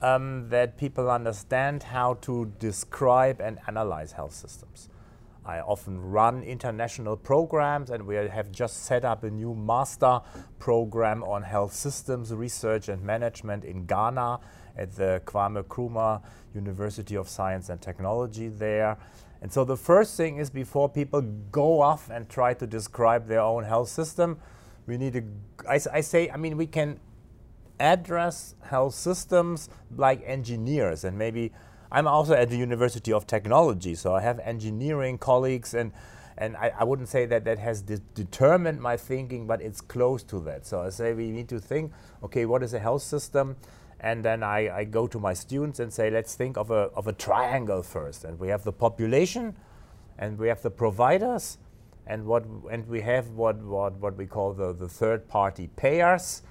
um, 0.00 0.48
that 0.50 0.78
people 0.78 1.10
understand 1.10 1.82
how 1.82 2.14
to 2.22 2.52
describe 2.60 3.40
and 3.40 3.58
analyze 3.66 4.12
health 4.12 4.34
systems. 4.34 4.88
I 5.44 5.60
often 5.60 6.00
run 6.00 6.42
international 6.42 7.16
programs, 7.16 7.90
and 7.90 8.06
we 8.06 8.14
have 8.16 8.52
just 8.52 8.84
set 8.84 9.04
up 9.04 9.24
a 9.24 9.30
new 9.30 9.54
master 9.54 10.20
program 10.58 11.22
on 11.24 11.42
health 11.42 11.72
systems 11.72 12.32
research 12.32 12.88
and 12.88 13.02
management 13.02 13.64
in 13.64 13.86
Ghana 13.86 14.40
at 14.76 14.96
the 14.96 15.22
Kwame 15.24 15.62
Nkrumah 15.64 16.22
University 16.54 17.16
of 17.16 17.28
Science 17.28 17.68
and 17.68 17.80
Technology 17.80 18.48
there. 18.48 18.98
And 19.42 19.50
so 19.50 19.64
the 19.64 19.76
first 19.76 20.16
thing 20.16 20.36
is 20.36 20.50
before 20.50 20.88
people 20.88 21.22
go 21.22 21.80
off 21.80 22.10
and 22.10 22.28
try 22.28 22.52
to 22.54 22.66
describe 22.66 23.26
their 23.26 23.40
own 23.40 23.64
health 23.64 23.88
system, 23.88 24.38
we 24.86 24.98
need 24.98 25.14
to, 25.14 25.24
I, 25.68 25.80
I 25.92 26.00
say, 26.02 26.28
I 26.28 26.36
mean, 26.36 26.56
we 26.56 26.66
can 26.66 27.00
address 27.78 28.54
health 28.62 28.94
systems 28.94 29.70
like 29.96 30.22
engineers 30.26 31.04
and 31.04 31.16
maybe 31.16 31.50
I'm 31.92 32.06
also 32.06 32.34
at 32.34 32.50
the 32.50 32.56
University 32.56 33.12
of 33.12 33.26
Technology, 33.26 33.94
so 33.94 34.14
I 34.14 34.20
have 34.20 34.38
engineering 34.40 35.18
colleagues, 35.18 35.74
and 35.74 35.92
and 36.38 36.56
I, 36.56 36.72
I 36.78 36.84
wouldn't 36.84 37.08
say 37.08 37.26
that 37.26 37.44
that 37.44 37.58
has 37.58 37.82
de 37.82 37.98
determined 38.14 38.80
my 38.80 38.96
thinking, 38.96 39.46
but 39.46 39.60
it's 39.60 39.80
close 39.80 40.22
to 40.24 40.40
that. 40.40 40.66
So 40.66 40.80
I 40.80 40.90
say 40.90 41.12
we 41.12 41.30
need 41.30 41.48
to 41.50 41.60
think, 41.60 41.92
okay, 42.22 42.46
what 42.46 42.62
is 42.62 42.72
a 42.72 42.78
health 42.78 43.02
system? 43.02 43.56
And 44.00 44.24
then 44.24 44.42
I, 44.42 44.74
I 44.74 44.84
go 44.84 45.06
to 45.06 45.18
my 45.18 45.34
students 45.34 45.78
and 45.80 45.92
say, 45.92 46.08
let's 46.10 46.34
think 46.34 46.56
of 46.56 46.70
a, 46.70 46.88
of 46.94 47.06
a 47.06 47.12
triangle 47.12 47.82
first. 47.82 48.24
And 48.24 48.38
we 48.38 48.48
have 48.48 48.64
the 48.64 48.72
population, 48.72 49.54
and 50.18 50.38
we 50.38 50.48
have 50.48 50.62
the 50.62 50.70
providers, 50.70 51.58
and 52.06 52.24
what 52.24 52.46
and 52.70 52.88
we 52.88 53.02
have 53.02 53.28
what 53.30 53.56
what, 53.58 53.94
what 53.96 54.16
we 54.16 54.26
call 54.26 54.54
the, 54.54 54.72
the 54.72 54.88
third 54.88 55.28
party 55.28 55.68
payers 55.76 56.42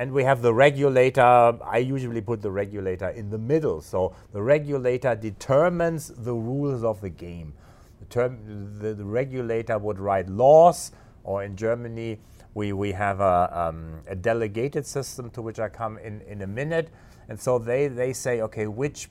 and 0.00 0.10
we 0.12 0.24
have 0.24 0.40
the 0.40 0.54
regulator. 0.54 1.20
I 1.62 1.76
usually 1.76 2.22
put 2.22 2.40
the 2.40 2.50
regulator 2.50 3.10
in 3.10 3.28
the 3.28 3.36
middle. 3.36 3.82
So 3.82 4.14
the 4.32 4.40
regulator 4.40 5.14
determines 5.14 6.08
the 6.08 6.32
rules 6.32 6.82
of 6.84 7.02
the 7.02 7.10
game. 7.10 7.52
The, 7.98 8.06
term, 8.06 8.78
the, 8.78 8.94
the 8.94 9.04
regulator 9.04 9.76
would 9.76 9.98
write 9.98 10.26
laws, 10.30 10.92
or 11.22 11.44
in 11.44 11.54
Germany, 11.54 12.18
we, 12.54 12.72
we 12.72 12.92
have 12.92 13.20
a, 13.20 13.50
um, 13.52 14.00
a 14.06 14.16
delegated 14.16 14.86
system 14.86 15.28
to 15.32 15.42
which 15.42 15.58
I 15.60 15.68
come 15.68 15.98
in, 15.98 16.22
in 16.22 16.40
a 16.40 16.46
minute. 16.46 16.88
And 17.28 17.38
so 17.38 17.58
they, 17.58 17.88
they 17.88 18.14
say, 18.14 18.40
okay, 18.40 18.68
which 18.68 19.10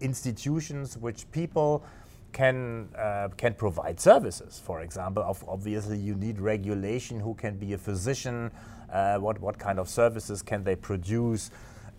institutions, 0.00 0.96
which 0.96 1.28
people 1.32 1.84
can 2.32 2.88
uh, 2.96 3.28
can 3.36 3.52
provide 3.54 4.00
services. 4.00 4.60
For 4.64 4.80
example, 4.80 5.22
obviously 5.46 5.98
you 5.98 6.14
need 6.14 6.40
regulation. 6.40 7.20
Who 7.20 7.34
can 7.34 7.58
be 7.58 7.74
a 7.74 7.78
physician? 7.78 8.50
Uh, 8.92 9.18
what 9.18 9.40
what 9.40 9.58
kind 9.58 9.78
of 9.78 9.88
services 9.88 10.42
can 10.42 10.62
they 10.62 10.76
produce 10.76 11.50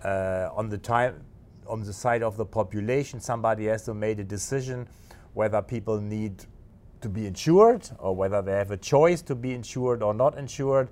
uh, 0.04 0.50
on 0.54 0.70
the 0.70 0.78
time 0.78 1.24
on 1.68 1.82
the 1.84 1.94
side 1.94 2.22
of 2.22 2.38
the 2.38 2.46
population? 2.46 3.20
Somebody 3.20 3.66
has 3.66 3.84
to 3.86 3.94
make 3.94 4.20
a 4.20 4.24
decision 4.24 4.88
whether 5.34 5.62
people 5.62 6.00
need 6.00 6.46
to 7.02 7.10
be 7.10 7.26
insured 7.26 7.90
or 8.00 8.16
whether 8.16 8.42
they 8.42 8.54
have 8.54 8.72
a 8.72 8.78
choice 8.78 9.22
to 9.24 9.36
be 9.36 9.54
insured 9.54 10.02
or 10.02 10.14
not 10.14 10.38
insured. 10.38 10.90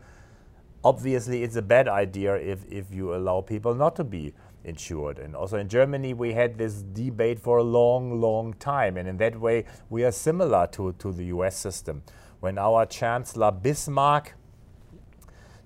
Obviously, 0.83 1.43
it's 1.43 1.55
a 1.55 1.61
bad 1.61 1.87
idea 1.87 2.35
if, 2.35 2.65
if 2.69 2.91
you 2.91 3.15
allow 3.15 3.41
people 3.41 3.75
not 3.75 3.95
to 3.95 4.03
be 4.03 4.33
insured. 4.63 5.19
And 5.19 5.35
also 5.35 5.57
in 5.57 5.69
Germany, 5.69 6.13
we 6.13 6.33
had 6.33 6.57
this 6.57 6.81
debate 6.81 7.39
for 7.39 7.57
a 7.57 7.63
long, 7.63 8.19
long 8.19 8.53
time. 8.55 8.97
And 8.97 9.07
in 9.07 9.17
that 9.17 9.39
way, 9.39 9.65
we 9.89 10.03
are 10.03 10.11
similar 10.11 10.67
to, 10.67 10.93
to 10.93 11.11
the 11.11 11.25
US 11.25 11.55
system. 11.55 12.03
When 12.39 12.57
our 12.57 12.85
Chancellor 12.85 13.51
Bismarck, 13.51 14.33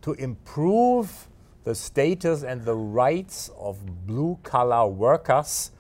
to 0.05 0.13
improve 0.13 1.27
the 1.63 1.73
status 1.73 2.43
and 2.43 2.63
the 2.63 2.75
rights 2.75 3.49
of 3.57 4.05
blue 4.05 4.37
collar 4.43 4.87
workers 4.87 5.71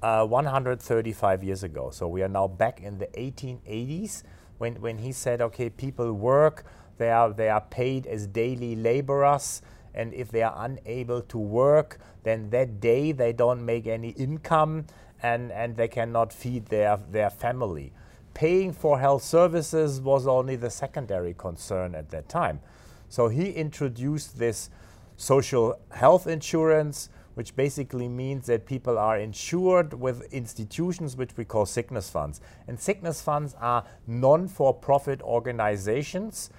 uh, 0.00 0.24
135 0.24 1.42
years 1.42 1.64
ago. 1.64 1.90
So 1.90 2.06
we 2.06 2.22
are 2.22 2.28
now 2.28 2.46
back 2.46 2.80
in 2.80 2.98
the 2.98 3.06
1880s 3.06 4.22
when, 4.58 4.80
when 4.80 4.98
he 4.98 5.10
said, 5.10 5.40
okay, 5.40 5.70
people 5.70 6.12
work, 6.12 6.64
they 6.98 7.10
are, 7.10 7.32
they 7.32 7.48
are 7.48 7.62
paid 7.62 8.06
as 8.06 8.28
daily 8.28 8.76
laborers 8.76 9.60
and 9.92 10.14
if 10.14 10.30
they 10.30 10.42
are 10.42 10.54
unable 10.56 11.22
to 11.22 11.38
work, 11.38 11.98
then 12.22 12.50
that 12.50 12.78
day 12.78 13.10
they 13.10 13.32
don't 13.32 13.66
make 13.66 13.88
any 13.88 14.10
income 14.10 14.86
and, 15.20 15.50
and 15.50 15.76
they 15.76 15.88
cannot 15.88 16.32
feed 16.32 16.66
their, 16.66 17.00
their 17.10 17.28
family. 17.28 17.92
Paying 18.34 18.72
for 18.72 19.00
health 19.00 19.24
services 19.24 20.00
was 20.00 20.28
only 20.28 20.54
the 20.54 20.70
secondary 20.70 21.34
concern 21.34 21.96
at 21.96 22.10
that 22.10 22.28
time. 22.28 22.60
So 23.08 23.28
he 23.28 23.50
introduced 23.50 24.38
this 24.38 24.70
social 25.16 25.78
health 25.90 26.26
insurance, 26.26 27.08
which 27.34 27.54
basically 27.56 28.08
means 28.08 28.46
that 28.46 28.66
people 28.66 28.98
are 28.98 29.18
insured 29.18 29.94
with 29.94 30.32
institutions 30.32 31.16
which 31.16 31.36
we 31.36 31.44
call 31.44 31.66
sickness 31.66 32.10
funds. 32.10 32.40
And 32.66 32.78
sickness 32.78 33.20
funds 33.20 33.54
are 33.60 33.84
non 34.06 34.48
for 34.48 34.74
profit 34.74 35.22
organizations 35.22 36.50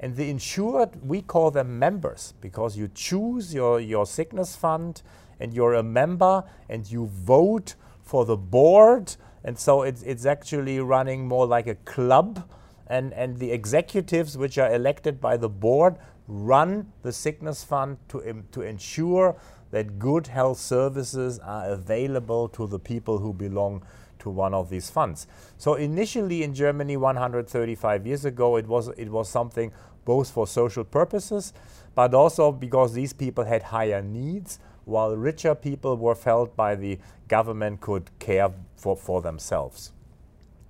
and 0.00 0.16
the 0.16 0.30
insured, 0.30 1.06
we 1.06 1.20
call 1.20 1.50
them 1.50 1.78
members 1.78 2.32
because 2.40 2.76
you 2.76 2.88
choose 2.94 3.52
your, 3.52 3.78
your 3.78 4.06
sickness 4.06 4.56
fund 4.56 5.02
and 5.38 5.52
you're 5.52 5.74
a 5.74 5.82
member 5.82 6.42
and 6.70 6.90
you 6.90 7.06
vote 7.06 7.74
for 8.02 8.24
the 8.24 8.36
board. 8.36 9.14
And 9.44 9.58
so 9.58 9.82
it's, 9.82 10.02
it's 10.02 10.24
actually 10.24 10.80
running 10.80 11.28
more 11.28 11.46
like 11.46 11.66
a 11.66 11.74
club. 11.74 12.48
And, 12.90 13.14
and 13.14 13.38
the 13.38 13.52
executives, 13.52 14.36
which 14.36 14.58
are 14.58 14.74
elected 14.74 15.20
by 15.20 15.38
the 15.38 15.48
board, 15.48 15.96
run 16.26 16.92
the 17.02 17.12
sickness 17.12 17.64
fund 17.64 17.96
to, 18.08 18.22
Im, 18.22 18.44
to 18.52 18.60
ensure 18.62 19.36
that 19.70 19.98
good 19.98 20.26
health 20.26 20.58
services 20.58 21.38
are 21.38 21.70
available 21.70 22.48
to 22.48 22.66
the 22.66 22.78
people 22.78 23.18
who 23.18 23.32
belong 23.32 23.82
to 24.18 24.28
one 24.28 24.52
of 24.52 24.68
these 24.68 24.90
funds. 24.90 25.26
So 25.56 25.74
initially 25.74 26.42
in 26.42 26.54
Germany 26.54 26.96
135 26.96 28.06
years 28.06 28.24
ago 28.24 28.56
it 28.56 28.66
was 28.66 28.88
it 28.88 29.08
was 29.08 29.28
something 29.28 29.72
both 30.04 30.30
for 30.30 30.46
social 30.46 30.84
purposes, 30.84 31.52
but 31.94 32.14
also 32.14 32.52
because 32.52 32.92
these 32.92 33.12
people 33.12 33.44
had 33.44 33.62
higher 33.62 34.02
needs, 34.02 34.58
while 34.84 35.16
richer 35.16 35.54
people 35.54 35.96
were 35.96 36.14
felt 36.14 36.56
by 36.56 36.74
the 36.74 36.98
government 37.28 37.80
could 37.80 38.10
care 38.18 38.50
for, 38.76 38.96
for 38.96 39.20
themselves. 39.20 39.92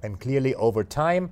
And 0.02 0.18
clearly, 0.18 0.54
over 0.54 0.82
time, 0.84 1.30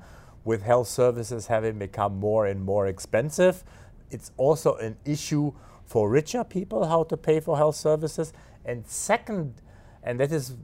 with 0.49 0.62
health 0.62 0.88
services 0.88 1.47
having 1.47 1.78
become 1.78 2.19
more 2.19 2.47
and 2.47 2.64
more 2.64 2.87
expensive, 2.87 3.62
it's 4.11 4.33
also 4.38 4.76
an 4.76 4.97
issue 5.05 5.52
for 5.85 6.09
richer 6.09 6.43
people 6.43 6.87
how 6.87 7.05
to 7.05 7.19
pay 7.19 7.38
for 7.38 7.59
health 7.59 7.76
services. 7.76 8.33
And 8.64 8.87
second, 8.87 9.61
and 10.02 10.19
that 10.19 10.33
is 10.33 10.57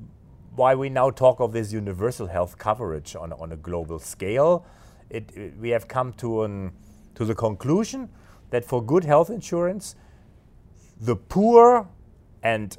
why 0.57 0.75
we 0.75 0.89
now 0.89 1.11
talk 1.11 1.39
of 1.39 1.53
this 1.53 1.71
universal 1.71 2.27
health 2.27 2.57
coverage 2.57 3.15
on, 3.15 3.35
on 3.35 3.53
a 3.53 3.57
global 3.57 3.99
scale. 3.99 4.65
It, 5.11 5.31
it, 5.37 5.59
we 5.59 5.69
have 5.69 5.87
come 5.87 6.15
to 6.15 6.45
an 6.45 6.73
to 7.15 7.25
the 7.25 7.35
conclusion 7.35 8.09
that 8.51 8.65
for 8.65 8.83
good 8.83 9.05
health 9.05 9.31
insurance, 9.31 9.95
the 11.01 11.15
poor 11.15 11.87
and 12.43 12.77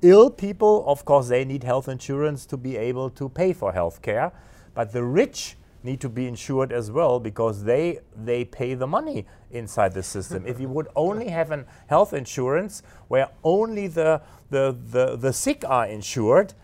ill 0.00 0.30
people, 0.30 0.84
of 0.86 1.04
course, 1.04 1.28
they 1.28 1.44
need 1.44 1.64
health 1.64 1.88
insurance 1.88 2.46
to 2.46 2.56
be 2.56 2.76
able 2.76 3.10
to 3.10 3.28
pay 3.28 3.52
for 3.52 3.72
health 3.72 4.00
care, 4.00 4.32
but 4.74 4.92
the 4.92 5.02
rich 5.02 5.57
need 5.82 6.00
to 6.00 6.08
be 6.08 6.26
insured 6.26 6.72
as 6.72 6.90
well 6.90 7.20
because 7.20 7.64
they 7.64 8.00
they 8.16 8.44
pay 8.44 8.74
the 8.74 8.86
money 8.86 9.26
inside 9.50 9.94
the 9.94 10.02
system. 10.02 10.44
if 10.46 10.60
you 10.60 10.68
would 10.68 10.88
only 10.96 11.28
have 11.28 11.50
a 11.52 11.64
health 11.86 12.12
insurance 12.12 12.82
where 13.08 13.28
only 13.44 13.86
the, 13.86 14.20
the 14.50 14.76
the 14.90 15.16
the 15.16 15.32
sick 15.32 15.64
are 15.66 15.86
insured, 15.86 16.54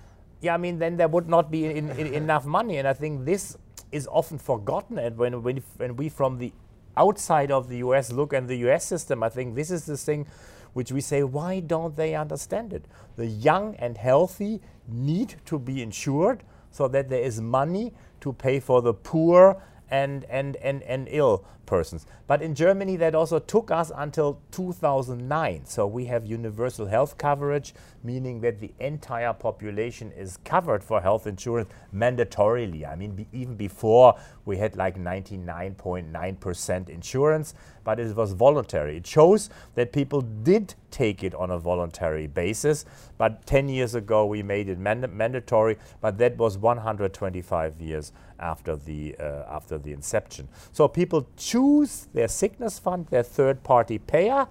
yeah, 0.40 0.54
I 0.54 0.56
mean 0.56 0.78
then 0.78 0.96
there 0.96 1.08
would 1.08 1.28
not 1.28 1.50
be 1.50 1.64
in, 1.66 1.90
in 1.90 2.14
enough 2.22 2.44
money, 2.44 2.78
and 2.78 2.88
I 2.88 2.92
think 2.92 3.24
this 3.24 3.56
is 3.92 4.08
often 4.08 4.38
forgotten. 4.38 4.98
And 4.98 5.16
when 5.16 5.42
when, 5.42 5.62
when 5.76 5.96
we 5.96 6.08
from 6.08 6.38
the 6.38 6.52
outside 6.96 7.50
of 7.50 7.68
the 7.68 7.78
US 7.78 8.12
look 8.12 8.32
at 8.32 8.46
the 8.48 8.56
US 8.68 8.84
system, 8.84 9.22
I 9.22 9.28
think 9.28 9.54
this 9.54 9.70
is 9.70 9.86
the 9.86 9.96
thing 9.96 10.26
which 10.74 10.90
we 10.92 11.00
say, 11.00 11.22
why 11.22 11.60
don't 11.60 11.96
they 11.96 12.14
understand 12.14 12.72
it? 12.72 12.84
The 13.16 13.26
young 13.26 13.76
and 13.76 13.96
healthy 13.96 14.60
need 14.88 15.36
to 15.46 15.58
be 15.58 15.82
insured 15.82 16.42
so 16.70 16.88
that 16.88 17.08
there 17.08 17.22
is 17.22 17.40
money 17.40 17.94
to 18.24 18.32
pay 18.32 18.58
for 18.58 18.82
the 18.82 18.92
poor 18.92 19.62
and, 19.90 20.24
and, 20.24 20.56
and, 20.56 20.82
and 20.82 21.06
ill 21.10 21.44
persons. 21.66 22.06
But 22.26 22.40
in 22.40 22.54
Germany, 22.54 22.96
that 22.96 23.14
also 23.14 23.38
took 23.38 23.70
us 23.70 23.92
until 23.94 24.40
2009. 24.50 25.66
So 25.66 25.86
we 25.86 26.06
have 26.06 26.24
universal 26.24 26.86
health 26.86 27.18
coverage, 27.18 27.74
meaning 28.04 28.40
that 28.42 28.60
the 28.60 28.72
entire 28.78 29.32
population 29.32 30.12
is 30.12 30.38
covered 30.44 30.84
for 30.84 31.00
health 31.00 31.26
insurance 31.26 31.68
mandatorily. 31.94 32.86
I 32.86 32.94
mean, 32.94 33.12
be, 33.12 33.26
even 33.32 33.56
before 33.56 34.14
we 34.44 34.58
had 34.58 34.76
like 34.76 34.96
99.9% 34.98 36.88
insurance, 36.88 37.54
but 37.82 37.98
it 37.98 38.14
was 38.14 38.32
voluntary. 38.32 38.98
It 38.98 39.06
shows 39.06 39.48
that 39.74 39.92
people 39.92 40.20
did 40.20 40.74
take 40.90 41.24
it 41.24 41.34
on 41.34 41.50
a 41.50 41.58
voluntary 41.58 42.26
basis. 42.26 42.84
But 43.18 43.44
10 43.46 43.68
years 43.68 43.94
ago, 43.94 44.26
we 44.26 44.42
made 44.42 44.68
it 44.68 44.78
mand 44.78 45.10
mandatory, 45.12 45.76
but 46.00 46.18
that 46.18 46.36
was 46.36 46.56
125 46.56 47.80
years 47.80 48.12
after 48.38 48.76
the, 48.76 49.16
uh, 49.18 49.44
after 49.48 49.78
the 49.78 49.92
inception. 49.92 50.48
So 50.72 50.86
people 50.86 51.26
choose 51.36 52.08
their 52.14 52.28
sickness 52.28 52.78
fund, 52.78 53.06
their 53.08 53.22
third 53.22 53.62
party 53.64 53.98
payer. 53.98 54.46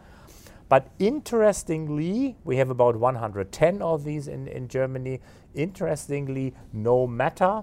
But 0.74 0.88
interestingly, 0.98 2.36
we 2.44 2.58
have 2.58 2.72
about 2.72 2.96
110 2.96 3.84
of 3.84 4.04
these 4.04 4.28
in, 4.28 4.48
in 4.48 4.68
Germany. 4.68 5.20
Interestingly, 5.54 6.56
no 6.72 7.06
matter 7.06 7.62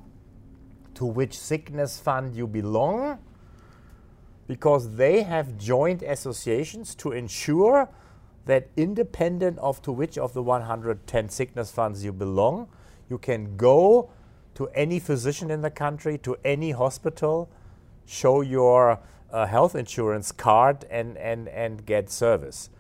to 0.95 1.07
which 1.07 1.37
sickness 1.37 1.99
fund 1.99 2.37
you 2.37 2.47
belong, 2.47 3.19
because 4.47 4.95
they 4.95 5.25
have 5.25 5.59
joint 5.59 6.03
associations 6.03 6.95
to 7.03 7.11
ensure 7.11 7.89
that 8.47 8.69
independent 8.77 9.59
of 9.59 9.83
to 9.83 9.91
which 9.91 10.17
of 10.17 10.33
the 10.33 10.43
110 10.45 11.29
sickness 11.31 11.73
funds 11.73 12.05
you 12.05 12.13
belong, 12.13 12.69
you 13.09 13.19
can 13.19 13.57
go 13.57 14.09
to 14.55 14.69
any 14.69 15.01
physician 15.01 15.51
in 15.51 15.63
the 15.63 15.71
country, 15.73 16.17
to 16.19 16.37
any 16.45 16.71
hospital, 16.71 17.51
show 18.07 18.41
your 18.41 19.01
uh, 19.33 19.47
health 19.47 19.75
insurance 19.75 20.31
card 20.31 20.85
and, 20.89 21.19
and, 21.19 21.49
and 21.49 21.85
get 21.85 22.09
service. 22.09 22.71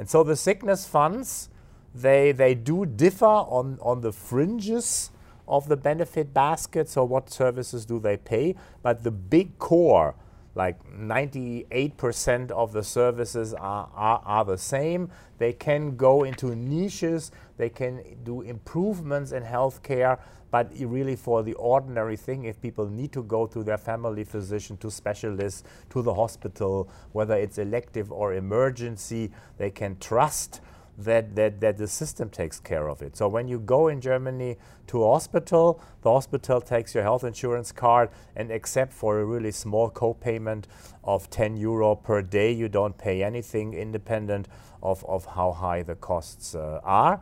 And 0.00 0.08
so 0.08 0.22
the 0.22 0.34
sickness 0.34 0.86
funds, 0.86 1.50
they, 1.94 2.32
they 2.32 2.54
do 2.54 2.86
differ 2.86 3.26
on, 3.26 3.78
on 3.82 4.00
the 4.00 4.12
fringes 4.12 5.10
of 5.46 5.68
the 5.68 5.76
benefit 5.76 6.32
basket. 6.32 6.88
So 6.88 7.04
what 7.04 7.28
services 7.28 7.84
do 7.84 8.00
they 8.00 8.16
pay? 8.16 8.54
But 8.82 9.02
the 9.02 9.10
big 9.10 9.58
core, 9.58 10.14
like 10.60 10.78
98% 10.92 12.50
of 12.50 12.74
the 12.74 12.82
services 12.82 13.54
are, 13.54 13.88
are, 13.94 14.20
are 14.26 14.44
the 14.44 14.58
same. 14.58 15.10
They 15.38 15.54
can 15.54 15.96
go 15.96 16.24
into 16.24 16.54
niches, 16.54 17.32
they 17.56 17.70
can 17.70 18.02
do 18.24 18.42
improvements 18.42 19.32
in 19.32 19.42
healthcare, 19.42 20.18
but 20.50 20.70
really 20.78 21.16
for 21.16 21.42
the 21.42 21.54
ordinary 21.54 22.16
thing, 22.16 22.44
if 22.44 22.60
people 22.60 22.86
need 22.90 23.10
to 23.12 23.22
go 23.22 23.46
to 23.46 23.64
their 23.64 23.78
family 23.78 24.22
physician, 24.22 24.76
to 24.78 24.90
specialists, 24.90 25.64
to 25.88 26.02
the 26.02 26.12
hospital, 26.12 26.90
whether 27.12 27.36
it's 27.36 27.56
elective 27.56 28.12
or 28.12 28.34
emergency, 28.34 29.30
they 29.56 29.70
can 29.70 29.96
trust 29.98 30.60
that, 31.04 31.34
that, 31.36 31.60
that 31.60 31.78
the 31.78 31.88
system 31.88 32.30
takes 32.30 32.60
care 32.60 32.88
of 32.88 33.02
it. 33.02 33.16
So 33.16 33.28
when 33.28 33.48
you 33.48 33.58
go 33.58 33.88
in 33.88 34.00
Germany 34.00 34.56
to 34.88 35.04
a 35.04 35.12
hospital, 35.12 35.80
the 36.02 36.10
hospital 36.10 36.60
takes 36.60 36.94
your 36.94 37.02
health 37.02 37.24
insurance 37.24 37.72
card 37.72 38.10
and 38.36 38.50
except 38.50 38.92
for 38.92 39.20
a 39.20 39.24
really 39.24 39.50
small 39.50 39.90
co-payment 39.90 40.66
of 41.04 41.30
10 41.30 41.56
euro 41.56 41.94
per 41.94 42.22
day, 42.22 42.52
you 42.52 42.68
don't 42.68 42.96
pay 42.96 43.22
anything 43.22 43.74
independent 43.74 44.48
of, 44.82 45.04
of 45.06 45.24
how 45.26 45.52
high 45.52 45.82
the 45.82 45.94
costs 45.94 46.54
uh, 46.54 46.80
are. 46.84 47.20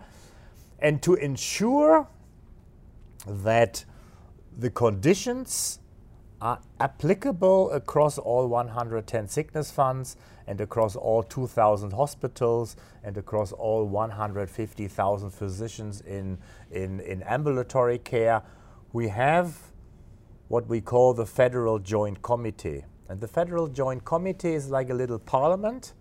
And 0.78 1.02
to 1.02 1.14
ensure 1.14 2.08
that 3.26 3.84
the 4.56 4.70
conditions 4.70 5.80
are 6.40 6.60
applicable 6.78 7.70
across 7.72 8.18
all 8.18 8.46
110 8.46 9.28
sickness 9.28 9.70
funds 9.70 10.16
and 10.48 10.62
across 10.62 10.96
all 10.96 11.22
2,000 11.22 11.92
hospitals 11.92 12.74
and 13.04 13.18
across 13.18 13.52
all 13.52 13.84
150,000 13.86 15.30
physicians 15.30 16.00
in, 16.00 16.38
in, 16.70 17.00
in 17.00 17.22
ambulatory 17.24 17.98
care. 17.98 18.42
We 18.94 19.08
have 19.08 19.58
what 20.48 20.66
we 20.66 20.80
call 20.80 21.12
the 21.12 21.26
Federal 21.26 21.78
Joint 21.78 22.22
Committee. 22.22 22.86
And 23.10 23.20
the 23.20 23.28
Federal 23.28 23.68
Joint 23.68 24.06
Committee 24.06 24.54
is 24.54 24.70
like 24.70 24.88
a 24.88 24.94
little 24.94 25.18
parliament, 25.18 25.92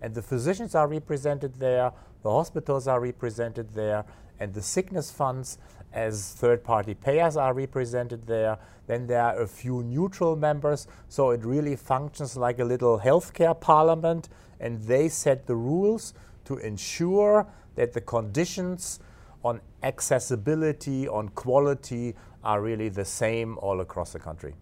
and 0.00 0.14
the 0.14 0.22
physicians 0.22 0.76
are 0.76 0.86
represented 0.86 1.56
there, 1.56 1.92
the 2.22 2.30
hospitals 2.30 2.86
are 2.86 3.00
represented 3.00 3.74
there, 3.74 4.04
and 4.42 4.52
the 4.52 4.62
sickness 4.62 5.08
funds 5.08 5.58
as 5.92 6.32
third 6.32 6.64
party 6.64 6.94
payers 6.94 7.36
are 7.36 7.54
represented 7.54 8.26
there. 8.26 8.58
Then 8.88 9.06
there 9.06 9.22
are 9.22 9.40
a 9.40 9.46
few 9.46 9.84
neutral 9.84 10.34
members, 10.34 10.88
so 11.08 11.30
it 11.30 11.44
really 11.44 11.76
functions 11.76 12.36
like 12.36 12.58
a 12.58 12.64
little 12.64 12.98
healthcare 12.98 13.58
parliament, 13.58 14.28
and 14.58 14.82
they 14.82 15.08
set 15.08 15.46
the 15.46 15.54
rules 15.54 16.14
to 16.46 16.56
ensure 16.56 17.46
that 17.76 17.92
the 17.92 18.00
conditions 18.00 18.98
on 19.44 19.60
accessibility, 19.84 21.06
on 21.06 21.28
quality, 21.30 22.16
are 22.42 22.60
really 22.60 22.88
the 22.88 23.04
same 23.04 23.56
all 23.58 23.80
across 23.80 24.12
the 24.12 24.18
country. 24.18 24.56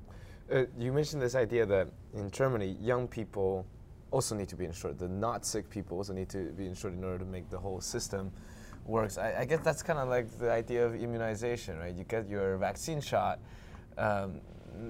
Uh, 0.52 0.64
you 0.78 0.92
mentioned 0.92 1.22
this 1.22 1.34
idea 1.34 1.64
that 1.64 1.88
in 2.12 2.30
Germany, 2.30 2.76
young 2.82 3.08
people 3.08 3.64
also 4.10 4.34
need 4.34 4.48
to 4.48 4.56
be 4.56 4.66
insured. 4.66 4.98
The 4.98 5.08
not 5.08 5.46
sick 5.46 5.70
people 5.70 5.96
also 5.96 6.12
need 6.12 6.28
to 6.30 6.52
be 6.52 6.66
insured 6.66 6.92
in 6.92 7.02
order 7.02 7.20
to 7.20 7.24
make 7.24 7.48
the 7.48 7.58
whole 7.58 7.80
system 7.80 8.30
works. 8.90 9.16
I, 9.16 9.40
I 9.40 9.44
guess 9.44 9.60
that's 9.62 9.82
kind 9.82 9.98
of 9.98 10.08
like 10.08 10.38
the 10.38 10.50
idea 10.50 10.84
of 10.84 10.94
immunization, 10.94 11.78
right? 11.78 11.94
You 11.94 12.04
get 12.04 12.28
your 12.28 12.56
vaccine 12.58 13.00
shot, 13.00 13.38
um, 13.96 14.40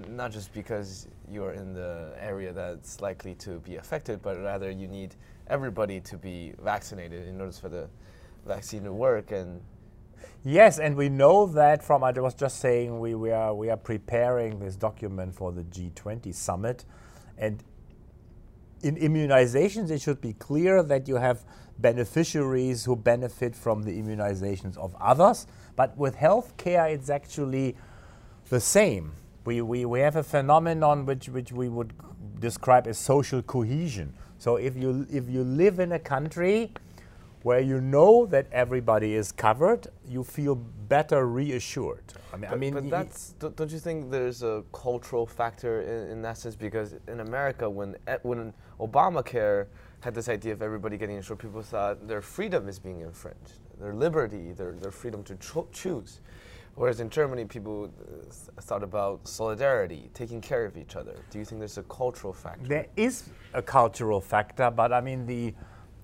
not 0.09 0.31
just 0.31 0.53
because 0.53 1.07
you're 1.29 1.53
in 1.53 1.73
the 1.73 2.13
area 2.19 2.51
that's 2.51 2.99
likely 2.99 3.35
to 3.35 3.59
be 3.59 3.77
affected, 3.77 4.21
but 4.21 4.37
rather 4.41 4.69
you 4.69 4.87
need 4.87 5.15
everybody 5.47 5.99
to 6.01 6.17
be 6.17 6.53
vaccinated 6.61 7.27
in 7.27 7.39
order 7.39 7.53
for 7.53 7.69
the 7.69 7.87
vaccine 8.45 8.83
to 8.83 8.93
work. 8.93 9.31
And 9.31 9.61
yes, 10.43 10.79
and 10.79 10.95
we 10.95 11.09
know 11.09 11.45
that 11.47 11.83
from 11.83 12.03
I 12.03 12.11
was 12.11 12.33
just 12.33 12.59
saying 12.59 12.99
we, 12.99 13.15
we 13.15 13.31
are 13.31 13.53
we 13.53 13.69
are 13.69 13.77
preparing 13.77 14.59
this 14.59 14.75
document 14.75 15.35
for 15.35 15.51
the 15.51 15.63
G20 15.63 16.33
summit, 16.33 16.85
and 17.37 17.63
in 18.83 18.95
immunizations 18.95 19.91
it 19.91 20.01
should 20.01 20.21
be 20.21 20.33
clear 20.33 20.81
that 20.83 21.07
you 21.07 21.15
have 21.15 21.43
beneficiaries 21.81 22.85
who 22.85 22.95
benefit 22.95 23.55
from 23.55 23.83
the 23.83 23.91
immunizations 23.91 24.77
of 24.77 24.95
others. 24.99 25.47
But 25.75 25.97
with 25.97 26.15
healthcare, 26.15 26.91
it's 26.91 27.09
actually 27.09 27.75
the 28.49 28.59
same. 28.59 29.13
We, 29.45 29.61
we, 29.61 29.85
we 29.85 29.99
have 30.01 30.15
a 30.15 30.23
phenomenon 30.23 31.05
which, 31.05 31.29
which 31.29 31.51
we 31.51 31.69
would 31.69 31.93
describe 32.39 32.87
as 32.87 32.97
social 32.97 33.41
cohesion. 33.41 34.13
So 34.37 34.57
if 34.57 34.75
you, 34.75 35.07
if 35.11 35.29
you 35.29 35.43
live 35.43 35.79
in 35.79 35.91
a 35.93 35.99
country 35.99 36.71
where 37.43 37.59
you 37.59 37.81
know 37.81 38.25
that 38.27 38.47
everybody 38.51 39.15
is 39.15 39.31
covered, 39.31 39.87
you 40.07 40.23
feel 40.23 40.55
better 40.55 41.25
reassured. 41.25 42.03
I 42.33 42.37
mean, 42.37 42.49
but, 42.49 42.55
I 42.55 42.55
mean, 42.57 42.73
but 42.73 42.89
that's 42.89 43.33
don't 43.33 43.71
you 43.71 43.79
think 43.79 44.11
there's 44.11 44.43
a 44.43 44.63
cultural 44.71 45.25
factor 45.25 45.81
in, 45.81 46.11
in 46.11 46.21
that 46.21 46.37
sense? 46.37 46.55
Because 46.55 46.95
in 47.07 47.19
America, 47.19 47.69
when 47.69 47.95
eh, 48.07 48.17
when 48.21 48.53
Obamacare 48.79 49.67
had 50.01 50.15
this 50.15 50.29
idea 50.29 50.53
of 50.53 50.61
everybody 50.61 50.97
getting 50.97 51.15
insured, 51.15 51.39
people 51.39 51.61
thought 51.61 52.07
their 52.07 52.21
freedom 52.21 52.67
is 52.67 52.79
being 52.79 53.01
infringed, 53.01 53.59
their 53.79 53.93
liberty, 53.93 54.51
their, 54.51 54.73
their 54.73 54.91
freedom 54.91 55.23
to 55.23 55.35
cho 55.35 55.67
choose. 55.71 56.21
Whereas 56.75 56.99
in 56.99 57.09
Germany, 57.09 57.45
people 57.45 57.91
uh, 57.99 58.61
thought 58.61 58.81
about 58.81 59.27
solidarity, 59.27 60.09
taking 60.13 60.41
care 60.41 60.65
of 60.65 60.77
each 60.77 60.95
other. 60.95 61.15
Do 61.29 61.37
you 61.37 61.45
think 61.45 61.59
there's 61.59 61.77
a 61.77 61.83
cultural 61.83 62.33
factor? 62.33 62.67
There 62.67 62.87
is 62.95 63.29
a 63.53 63.61
cultural 63.61 64.21
factor, 64.21 64.71
but 64.71 64.91
I 64.91 65.01
mean 65.01 65.25
the 65.25 65.53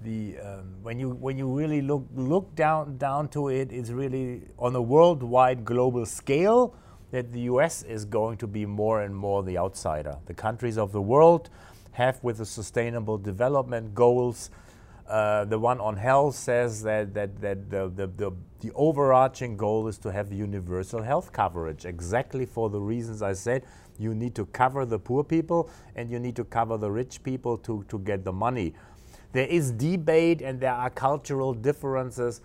the 0.01 0.37
um, 0.39 0.75
when 0.83 0.99
you 0.99 1.09
when 1.09 1.37
you 1.37 1.47
really 1.47 1.81
look 1.81 2.05
look 2.15 2.53
down 2.55 2.97
down 2.97 3.29
to 3.29 3.47
it, 3.47 3.71
it's 3.71 3.89
really 3.89 4.43
on 4.59 4.75
a 4.75 4.81
worldwide 4.81 5.65
global 5.65 6.05
scale 6.05 6.75
that 7.11 7.31
the 7.31 7.39
U.S. 7.41 7.83
is 7.83 8.03
going 8.03 8.37
to 8.37 8.47
be 8.47 8.65
more 8.65 9.01
and 9.01 9.15
more 9.15 9.41
the 9.41 9.57
outsider. 9.57 10.17
The 10.25 10.33
countries 10.33 10.77
of 10.77 10.91
the 10.91 11.01
world 11.01 11.49
have 11.97 12.23
with 12.23 12.37
the 12.37 12.45
sustainable 12.45 13.17
development 13.17 13.95
goals. 13.95 14.51
Uh, 15.07 15.45
the 15.45 15.57
one 15.57 15.79
on 15.79 15.95
health 15.97 16.35
says 16.35 16.83
that, 16.83 17.13
that, 17.15 17.41
that 17.41 17.69
the, 17.71 17.91
the, 17.95 18.07
the, 18.07 18.31
the, 18.59 18.71
overarching 18.75 19.57
goal 19.57 19.87
is 19.87 19.97
to 19.97 20.11
have 20.11 20.31
universal 20.31 21.01
health 21.01 21.31
coverage, 21.31 21.85
exactly 21.85 22.45
for 22.45 22.69
the 22.69 22.79
reasons 22.79 23.23
I 23.23 23.33
said. 23.33 23.63
You 23.97 24.13
need 24.13 24.35
to 24.35 24.45
cover 24.47 24.85
the 24.85 24.99
poor 24.99 25.23
people 25.23 25.71
and 25.95 26.11
you 26.11 26.19
need 26.19 26.35
to 26.35 26.43
cover 26.43 26.77
the 26.77 26.91
rich 26.91 27.23
people 27.23 27.57
to, 27.59 27.83
to 27.87 27.97
get 27.99 28.23
the 28.23 28.33
money. 28.33 28.75
There 29.31 29.47
is 29.47 29.71
debate 29.71 30.41
and 30.41 30.59
there 30.59 30.73
are 30.73 30.91
cultural 30.91 31.53
differences 31.53 32.41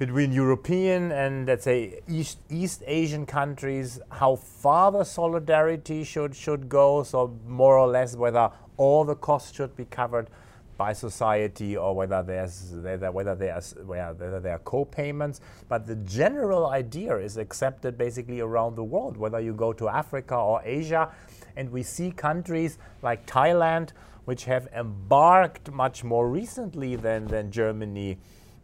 between 0.00 0.32
European 0.32 1.12
and 1.12 1.46
let's 1.46 1.64
say 1.64 2.00
East, 2.08 2.38
East 2.48 2.82
Asian 2.86 3.26
countries, 3.26 4.00
how 4.10 4.36
far 4.36 4.90
the 4.90 5.04
solidarity 5.04 6.04
should 6.04 6.34
should 6.34 6.70
go. 6.70 7.02
So 7.02 7.36
more 7.46 7.76
or 7.76 7.86
less 7.86 8.16
whether 8.16 8.50
all 8.84 9.04
the 9.04 9.18
costs 9.28 9.52
should 9.56 9.74
be 9.76 9.86
covered. 10.00 10.26
by 10.80 10.94
society 10.94 11.76
or 11.76 11.90
whether 11.94 12.20
there's 12.22 12.72
whether, 13.16 13.34
there's 13.34 13.74
whether 13.84 14.40
there 14.40 14.54
are 14.58 14.64
co-payments. 14.74 15.36
But 15.68 15.80
the 15.86 15.96
general 16.20 16.64
idea 16.82 17.18
is 17.18 17.36
accepted 17.36 17.98
basically 17.98 18.40
around 18.40 18.76
the 18.76 18.84
world, 18.94 19.18
whether 19.18 19.40
you 19.46 19.52
go 19.52 19.70
to 19.74 19.90
Africa 20.02 20.36
or 20.50 20.62
Asia, 20.64 21.04
and 21.56 21.70
we 21.70 21.82
see 21.82 22.10
countries 22.10 22.78
like 23.02 23.26
Thailand 23.26 23.90
which 24.24 24.44
have 24.44 24.68
embarked 24.74 25.70
much 25.70 26.02
more 26.02 26.26
recently 26.30 26.96
than, 26.96 27.26
than 27.26 27.50
Germany 27.50 28.16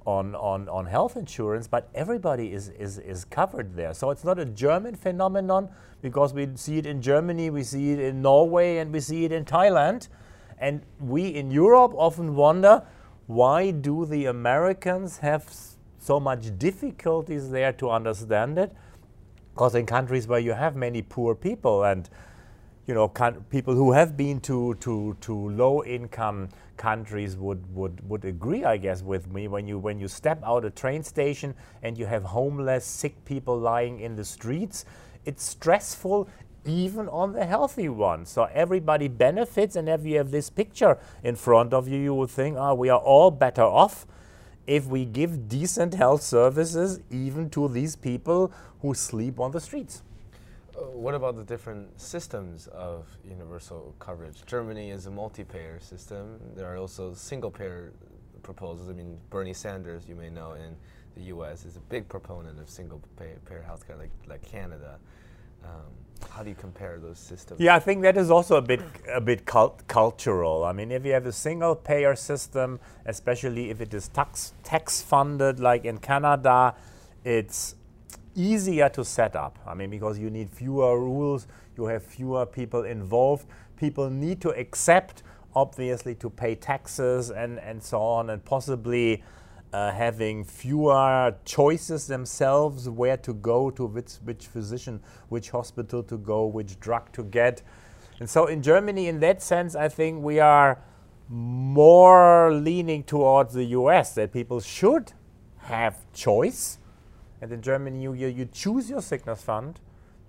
on, 0.07 0.37
on, 0.37 0.69
on 0.69 0.87
health 0.87 1.17
insurance, 1.17 1.67
but 1.67 1.89
everybody 1.95 2.53
is, 2.53 2.69
is, 2.69 2.99
is 2.99 3.25
covered 3.25 3.75
there. 3.75 3.93
So 3.93 4.11
it's 4.11 4.25
not 4.25 4.39
a 4.39 4.45
German 4.45 4.95
phenomenon 4.95 5.69
because 6.01 6.33
we 6.33 6.49
see 6.55 6.79
it 6.79 6.87
in 6.87 7.03
Germany, 7.03 7.51
we 7.51 7.65
see 7.65 7.91
it 7.91 7.99
in 7.99 8.23
Norway, 8.23 8.79
and 8.79 8.93
we 8.93 9.01
see 9.01 9.25
it 9.25 9.33
in 9.33 9.45
Thailand. 9.45 10.09
And 10.59 10.83
we 11.01 11.29
in 11.35 11.51
Europe 11.51 11.93
often 11.97 12.37
wonder 12.37 12.85
why 13.27 13.73
do 13.73 14.07
the 14.07 14.27
Americans 14.27 15.19
have 15.19 15.53
so 15.99 16.21
much 16.21 16.57
difficulties 16.57 17.51
there 17.51 17.73
to 17.73 17.91
understand 17.91 18.59
it? 18.59 18.73
Because 19.55 19.75
in 19.75 19.87
countries 19.87 20.29
where 20.29 20.39
you 20.39 20.53
have 20.53 20.77
many 20.77 21.03
poor 21.03 21.35
people 21.35 21.83
and 21.83 22.09
you 22.87 22.95
know, 22.95 23.09
people 23.51 23.75
who 23.75 23.93
have 23.93 24.17
been 24.17 24.41
to, 24.41 24.75
to, 24.75 25.17
to 25.21 25.35
low 25.51 25.83
income 25.83 26.49
countries 26.77 27.37
would, 27.37 27.75
would, 27.75 28.09
would 28.09 28.25
agree, 28.25 28.65
I 28.65 28.77
guess, 28.77 29.03
with 29.03 29.29
me. 29.29 29.49
When 29.49 29.67
you, 29.67 29.79
when 29.79 29.99
you 29.99 30.07
step 30.07 30.41
out 30.45 30.65
a 30.65 30.71
train 30.71 31.03
station 31.03 31.55
and 31.83 31.99
you 31.99 32.07
have 32.07 32.23
homeless, 32.23 32.85
sick 32.85 33.25
people 33.25 33.59
lying 33.59 34.01
in 34.01 34.15
the 34.15 34.25
streets, 34.25 34.85
it's 35.25 35.43
stressful 35.43 36.29
even 36.65 37.09
on 37.09 37.33
the 37.33 37.45
healthy 37.45 37.89
ones. 37.89 38.29
So 38.29 38.45
everybody 38.53 39.09
benefits, 39.09 39.75
and 39.77 39.89
if 39.89 40.05
you 40.05 40.19
have 40.19 40.31
this 40.31 40.51
picture 40.51 40.99
in 41.25 41.35
front 41.35 41.73
of 41.73 41.89
you, 41.89 41.99
you 41.99 42.15
would 42.15 42.31
think, 42.31 42.57
oh, 42.57 42.75
we 42.75 42.89
are 42.89 43.01
all 43.01 43.31
better 43.31 43.63
off 43.63 44.07
if 44.67 44.87
we 44.87 45.05
give 45.05 45.49
decent 45.49 45.95
health 45.95 46.23
services 46.23 47.01
even 47.11 47.51
to 47.51 47.69
these 47.69 47.97
people 47.97 48.53
who 48.81 48.95
sleep 48.95 49.41
on 49.41 49.53
the 49.53 49.61
streets. 49.61 50.03
What 50.77 51.15
about 51.15 51.37
the 51.37 51.45
different 51.45 51.99
systems 52.01 52.67
of 52.69 53.07
universal 53.25 53.95
coverage? 53.99 54.45
Germany 54.47 54.91
is 54.91 55.07
a 55.07 55.11
multi-payer 55.11 55.81
system. 55.81 56.39
There 56.55 56.71
are 56.71 56.77
also 56.77 57.15
single-payer 57.15 57.93
proposals. 58.43 58.91
I 58.91 58.93
mean, 58.93 59.19
Bernie 59.31 59.55
Sanders, 59.55 60.07
you 60.09 60.15
may 60.15 60.29
know, 60.29 60.53
in 60.53 60.77
the 61.15 61.23
U.S. 61.29 61.65
is 61.65 61.77
a 61.77 61.81
big 61.81 62.09
proponent 62.09 62.59
of 62.61 62.69
single-payer 62.69 63.65
healthcare, 63.67 63.99
like 63.99 64.11
like 64.29 64.43
Canada. 64.43 64.99
Um, 65.65 65.71
how 66.31 66.43
do 66.43 66.51
you 66.51 66.55
compare 66.55 66.99
those 66.99 67.19
systems? 67.19 67.61
Yeah, 67.61 67.75
I 67.75 67.79
think 67.79 68.03
that 68.03 68.17
is 68.17 68.31
also 68.31 68.57
a 68.57 68.63
bit 68.63 68.83
a 69.13 69.21
bit 69.21 69.47
cult 69.47 69.87
cultural. 69.89 70.65
I 70.65 70.73
mean, 70.73 70.91
if 70.91 71.07
you 71.07 71.13
have 71.13 71.27
a 71.27 71.33
single-payer 71.33 72.15
system, 72.17 72.81
especially 73.07 73.71
if 73.71 73.81
it 73.81 73.95
is 73.95 74.09
tax 74.09 74.53
tax 74.63 75.01
funded, 75.01 75.59
like 75.59 75.85
in 75.85 75.99
Canada, 75.99 76.75
it's 77.25 77.77
easier 78.37 78.89
to 78.91 79.05
set 79.05 79.35
up. 79.35 79.59
I 79.67 79.75
mean, 79.75 79.91
because 79.91 80.19
you 80.19 80.31
need 80.31 80.51
fewer 80.51 81.01
rules, 81.01 81.49
you 81.77 81.87
have 81.87 82.05
fewer 82.05 82.47
people 82.47 82.85
involved. 82.85 83.47
People 83.77 84.11
need 84.11 84.41
to 84.43 84.51
accept, 84.51 85.23
obviously, 85.55 86.15
to 86.17 86.31
pay 86.31 86.55
taxes 86.55 87.31
and, 87.31 87.59
and 87.59 87.83
so 87.83 88.01
on, 88.01 88.31
and 88.31 88.45
possibly 88.45 89.25
uh, 89.73 89.91
having 89.91 90.45
fewer 90.45 91.35
choices 91.45 92.07
themselves 92.07 92.89
where 92.89 93.17
to 93.17 93.35
go, 93.35 93.71
to 93.71 93.87
which, 93.87 94.13
which 94.25 94.47
physician, 94.47 95.01
which 95.29 95.51
hospital 95.51 96.03
to 96.03 96.17
go, 96.19 96.47
which 96.47 96.79
drug 96.79 97.11
to 97.13 97.25
get. 97.25 97.63
And 98.21 98.31
so 98.31 98.47
in 98.47 98.63
Germany, 98.63 99.09
in 99.09 99.21
that 99.21 99.43
sense, 99.43 99.75
I 99.75 99.89
think 99.89 100.23
we 100.23 100.41
are 100.41 100.79
more 101.29 102.53
leaning 102.53 103.03
towards 103.03 103.55
the 103.55 103.65
US 103.65 104.15
that 104.15 104.33
people 104.33 104.61
should 104.61 105.13
have 105.59 105.97
choice 106.13 106.79
and 107.41 107.53
in 107.53 107.63
Germany, 107.63 108.03
you, 108.03 108.15
you, 108.15 108.49
choose 108.53 108.89
your 108.89 109.03
sickness 109.03 109.43
fund, 109.43 109.81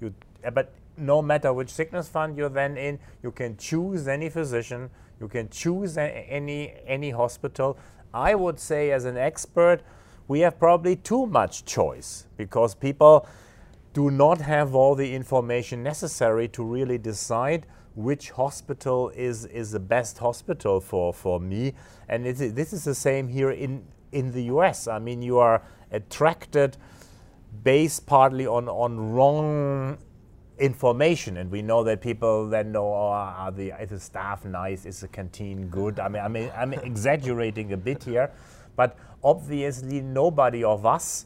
you, 0.02 0.14
uh, 0.46 0.52
but 0.52 0.74
no 0.98 1.22
matter 1.22 1.54
which 1.54 1.70
sickness 1.70 2.10
fund 2.10 2.38
you're 2.38 2.50
then 2.50 2.78
in, 2.78 3.00
you 3.24 3.32
can 3.32 3.56
choose 3.58 4.08
any 4.08 4.30
physician, 4.30 4.90
you 5.20 5.28
can 5.28 5.50
choose 5.50 5.98
any, 5.98 6.74
any 6.86 7.12
hospital. 7.12 7.78
I 8.14 8.36
would 8.36 8.60
say, 8.60 8.92
as 8.92 9.06
an 9.06 9.18
expert, 9.18 9.82
we 10.28 10.42
have 10.42 10.60
probably 10.60 10.96
too 10.96 11.26
much 11.26 11.66
choice 11.66 12.28
because 12.36 12.76
people 12.76 13.28
do 13.94 14.12
not 14.12 14.42
have 14.42 14.76
all 14.76 14.96
the 14.96 15.16
information 15.16 15.82
necessary 15.82 16.48
to 16.50 16.64
really 16.64 16.98
decide 16.98 17.66
which 17.96 18.30
hospital 18.32 19.10
is, 19.16 19.46
is 19.46 19.72
the 19.72 19.80
best 19.80 20.20
hospital 20.20 20.80
for, 20.80 21.12
for 21.14 21.40
me. 21.40 21.74
And 22.08 22.26
this 22.26 22.74
is 22.74 22.84
the 22.84 22.94
same 22.94 23.28
here 23.28 23.50
in, 23.50 23.84
in 24.12 24.32
the 24.32 24.44
US. 24.44 24.88
I 24.88 25.00
mean, 25.00 25.22
you 25.22 25.40
are 25.40 25.64
attracted 25.92 26.78
based 27.64 28.06
partly 28.06 28.48
on, 28.48 28.68
on 28.68 29.14
wrong 29.14 29.98
information. 30.60 31.38
And 31.38 31.52
we 31.52 31.62
know 31.62 31.84
that 31.84 32.02
people 32.02 32.50
then 32.50 32.72
know 32.72 32.88
oh, 32.88 33.12
are 33.12 33.52
the 33.52 33.72
is 33.82 33.90
the 33.90 34.00
staff 34.00 34.46
nice? 34.46 34.86
Is 34.86 35.02
the 35.02 35.08
canteen 35.08 35.68
good? 35.68 36.00
I 36.00 36.08
mean 36.08 36.22
i 36.24 36.28
mean 36.28 36.52
i'm 36.56 36.74
exaggerating 36.74 37.74
a 37.74 37.78
bit 37.78 38.04
here 38.04 38.32
but 38.76 38.98
obviously 39.24 40.02
nobody 40.02 40.64
of 40.64 40.86
us 40.86 41.26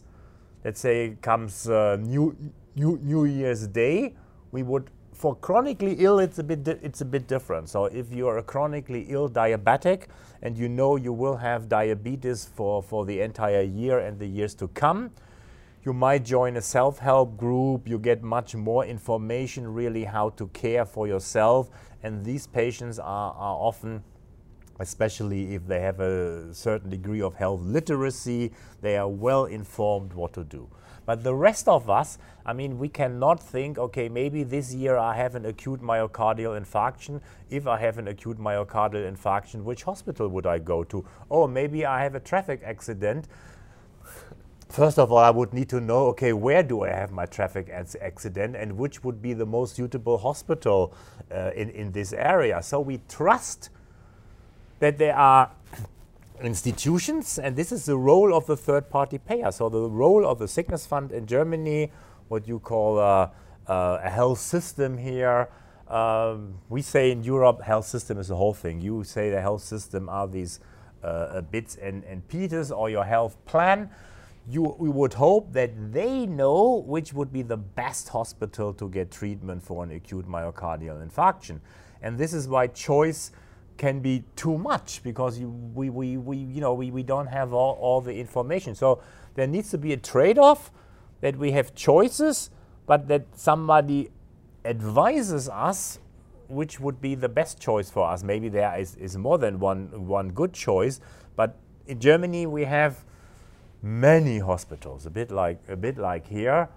let's 0.64 0.80
say 0.80 1.18
comes 1.22 1.70
uh, 1.70 1.98
new, 2.00 2.36
new 2.76 3.00
new 3.04 3.26
year's 3.26 3.68
day 3.68 4.16
we 4.52 4.64
would 4.64 4.90
for 5.14 5.36
chronically 5.36 5.98
ill 6.00 6.18
it's 6.20 6.40
a 6.40 6.44
bit 6.44 6.68
it's 6.68 7.02
a 7.02 7.06
bit 7.06 7.28
different. 7.28 7.70
So 7.70 7.86
if 7.86 8.12
you're 8.12 8.40
a 8.40 8.44
chronically 8.44 9.06
ill 9.10 9.30
diabetic 9.30 10.06
and 10.42 10.58
you 10.58 10.68
know 10.68 10.96
you 10.96 11.14
will 11.14 11.38
have 11.38 11.70
diabetes 11.70 12.46
for 12.46 12.82
for 12.82 13.06
the 13.06 13.22
entire 13.22 13.62
year 13.62 14.00
and 14.00 14.18
the 14.18 14.26
years 14.26 14.56
to 14.56 14.68
come 14.70 15.12
you 15.84 15.94
might 15.94 16.24
join 16.24 16.58
a 16.58 16.62
self-help 16.62 17.38
group. 17.38 17.88
You 17.88 17.98
get 17.98 18.22
much 18.22 18.56
more 18.56 18.86
information 18.86 19.68
really 19.68 20.04
how 20.04 20.30
to 20.32 20.48
care 20.48 20.86
for 20.86 21.08
yourself. 21.08 21.70
And 22.04 22.24
these 22.24 22.46
patients 22.46 23.00
are, 23.00 23.34
are 23.34 23.56
often 23.56 24.04
especially 24.80 25.54
if 25.54 25.68
they 25.68 25.80
have 25.80 26.00
a 26.00 26.52
certain 26.54 26.90
degree 26.90 27.22
of 27.22 27.36
health 27.36 27.62
literacy 27.62 28.52
they 28.82 28.98
are 28.98 29.08
well 29.08 29.46
informed 29.46 30.12
what 30.14 30.34
to 30.34 30.44
do. 30.44 30.68
But 31.06 31.24
the 31.24 31.36
rest 31.36 31.68
of 31.68 31.90
us 31.90 32.18
i 32.46 32.54
mean 32.54 32.80
we 32.80 32.90
cannot 32.90 33.40
think 33.40 33.78
okay 33.78 34.10
maybe 34.10 34.44
this 34.44 34.74
year 34.74 34.98
i 34.98 35.16
have 35.16 35.36
an 35.36 35.46
acute 35.46 35.82
myocardial 35.82 36.60
infarction. 36.60 37.22
If 37.52 37.68
i 37.68 37.78
have 37.78 38.00
an 38.00 38.08
acute 38.08 38.40
myocardial 38.40 39.12
infarction 39.12 39.64
which 39.64 39.84
hospital 39.84 40.28
would 40.30 40.48
i 40.48 40.58
go 40.58 40.84
to? 40.86 41.06
Oh 41.30 41.48
maybe 41.48 41.86
i 41.86 42.02
have 42.02 42.16
a 42.16 42.20
traffic 42.20 42.62
accident 42.64 43.28
First 44.72 45.00
of 45.00 45.12
all, 45.12 45.18
I 45.18 45.32
would 45.32 45.54
need 45.54 45.68
to 45.70 45.82
know, 45.82 46.06
okay, 46.08 46.32
where 46.32 46.64
do 46.64 46.84
I 46.86 46.92
have 46.92 47.12
my 47.12 47.26
traffic 47.26 47.70
accident 47.70 48.56
and 48.56 48.78
which 48.78 49.04
would 49.04 49.22
be 49.22 49.34
the 49.34 49.46
most 49.46 49.76
suitable 49.76 50.18
hospital 50.18 50.94
uh, 51.30 51.52
in, 51.54 51.70
in 51.72 51.92
this 51.92 52.14
area. 52.14 52.64
So 52.64 52.80
we 52.80 53.02
trust 53.10 53.70
that 54.80 54.98
there 54.98 55.14
are 55.14 55.52
institutions, 56.42 57.38
and 57.38 57.58
this 57.58 57.74
is 57.74 57.86
the 57.86 57.98
role 57.98 58.34
of 58.34 58.46
the 58.46 58.56
third 58.56 58.90
party 58.90 59.18
payer. 59.18 59.52
So 59.52 59.68
the 59.68 59.90
role 59.90 60.26
of 60.26 60.40
the 60.40 60.48
sickness 60.48 60.86
fund 60.86 61.12
in 61.12 61.26
Germany, 61.26 61.92
what 62.30 62.48
you 62.48 62.60
call 62.60 62.98
uh, 62.98 63.30
uh, 63.68 64.00
a 64.02 64.10
health 64.10 64.40
system 64.40 64.98
here. 64.98 65.50
Um, 65.90 66.60
we 66.70 66.82
say 66.82 67.12
in 67.12 67.24
Europe, 67.24 67.62
health 67.62 67.88
system 67.88 68.18
is 68.20 68.30
the 68.30 68.38
whole 68.38 68.54
thing. 68.54 68.80
You 68.80 69.04
say 69.04 69.32
the 69.32 69.42
health 69.42 69.64
system 69.64 70.08
are 70.08 70.30
these 70.30 70.62
uh, 71.04 71.42
bits 71.42 71.76
and, 71.76 72.06
and 72.06 72.26
pieces 72.30 72.72
or 72.72 72.90
your 72.90 73.04
health 73.04 73.36
plan 73.46 73.90
you, 74.50 74.76
we 74.80 74.90
would 74.90 75.14
hope 75.14 75.54
that 75.54 75.94
they 75.94 76.26
know 76.26 76.84
which 76.86 77.14
would 77.14 77.32
be 77.32 77.42
the 77.42 77.58
best 77.58 78.10
hospital 78.10 78.74
to 78.74 78.90
get 78.90 79.12
treatment 79.12 79.64
for 79.64 79.84
an 79.84 79.92
acute 79.92 80.28
myocardial 80.28 81.08
infarction. 81.08 81.60
And 82.02 82.18
this 82.18 82.34
is 82.34 82.48
why 82.48 82.68
choice 82.68 83.32
can 83.78 84.00
be 84.00 84.24
too 84.36 84.58
much 84.58 85.02
because 85.04 85.40
you, 85.40 85.50
we, 85.50 85.90
we, 85.90 86.18
we, 86.18 86.38
you 86.38 86.62
know, 86.62 86.74
we, 86.74 86.92
we 86.92 87.04
don't 87.04 87.28
have 87.28 87.54
all, 87.54 87.78
all 87.80 88.02
the 88.02 88.14
information. 88.14 88.76
So 88.76 89.02
there 89.36 89.48
needs 89.48 89.70
to 89.72 89.78
be 89.78 89.94
a 89.94 89.98
trade 89.98 90.38
off 90.38 90.72
that 91.22 91.36
we 91.38 91.52
have 91.52 91.74
choices, 91.76 92.50
but 92.86 93.08
that 93.08 93.26
somebody 93.36 94.10
advises 94.66 95.50
us 95.50 96.00
which 96.48 96.80
would 96.80 97.00
be 97.00 97.16
the 97.16 97.30
best 97.30 97.60
choice 97.60 97.90
for 97.90 98.08
us. 98.08 98.24
Maybe 98.24 98.50
there 98.50 98.78
is, 98.78 98.96
is 98.96 99.18
more 99.18 99.38
than 99.38 99.60
one, 99.60 100.06
one 100.06 100.30
good 100.30 100.54
choice, 100.54 101.00
but 101.36 101.58
in 101.88 102.00
Germany 102.00 102.46
we 102.46 102.66
have 102.66 103.06
many 103.82 104.40
hospitals, 104.40 105.06
a 105.06 105.10
bit 105.10 105.32
like 105.32 105.60
a 105.68 105.76
bit 105.76 105.98
like 105.98 106.28
here, 106.28 106.70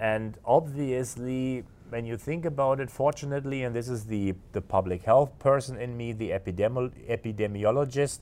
and 0.00 0.38
obviously 0.44 1.64
when 1.88 2.04
you 2.04 2.16
think 2.16 2.44
about 2.44 2.80
it, 2.80 2.90
fortunately, 2.90 3.62
and 3.62 3.74
this 3.74 3.88
is 3.88 4.06
the, 4.06 4.34
the 4.52 4.60
public 4.60 5.02
health 5.02 5.38
person 5.38 5.78
in 5.78 5.96
me, 5.96 6.12
the 6.12 6.30
epidemi 6.30 6.90
epidemiologist, 7.08 8.20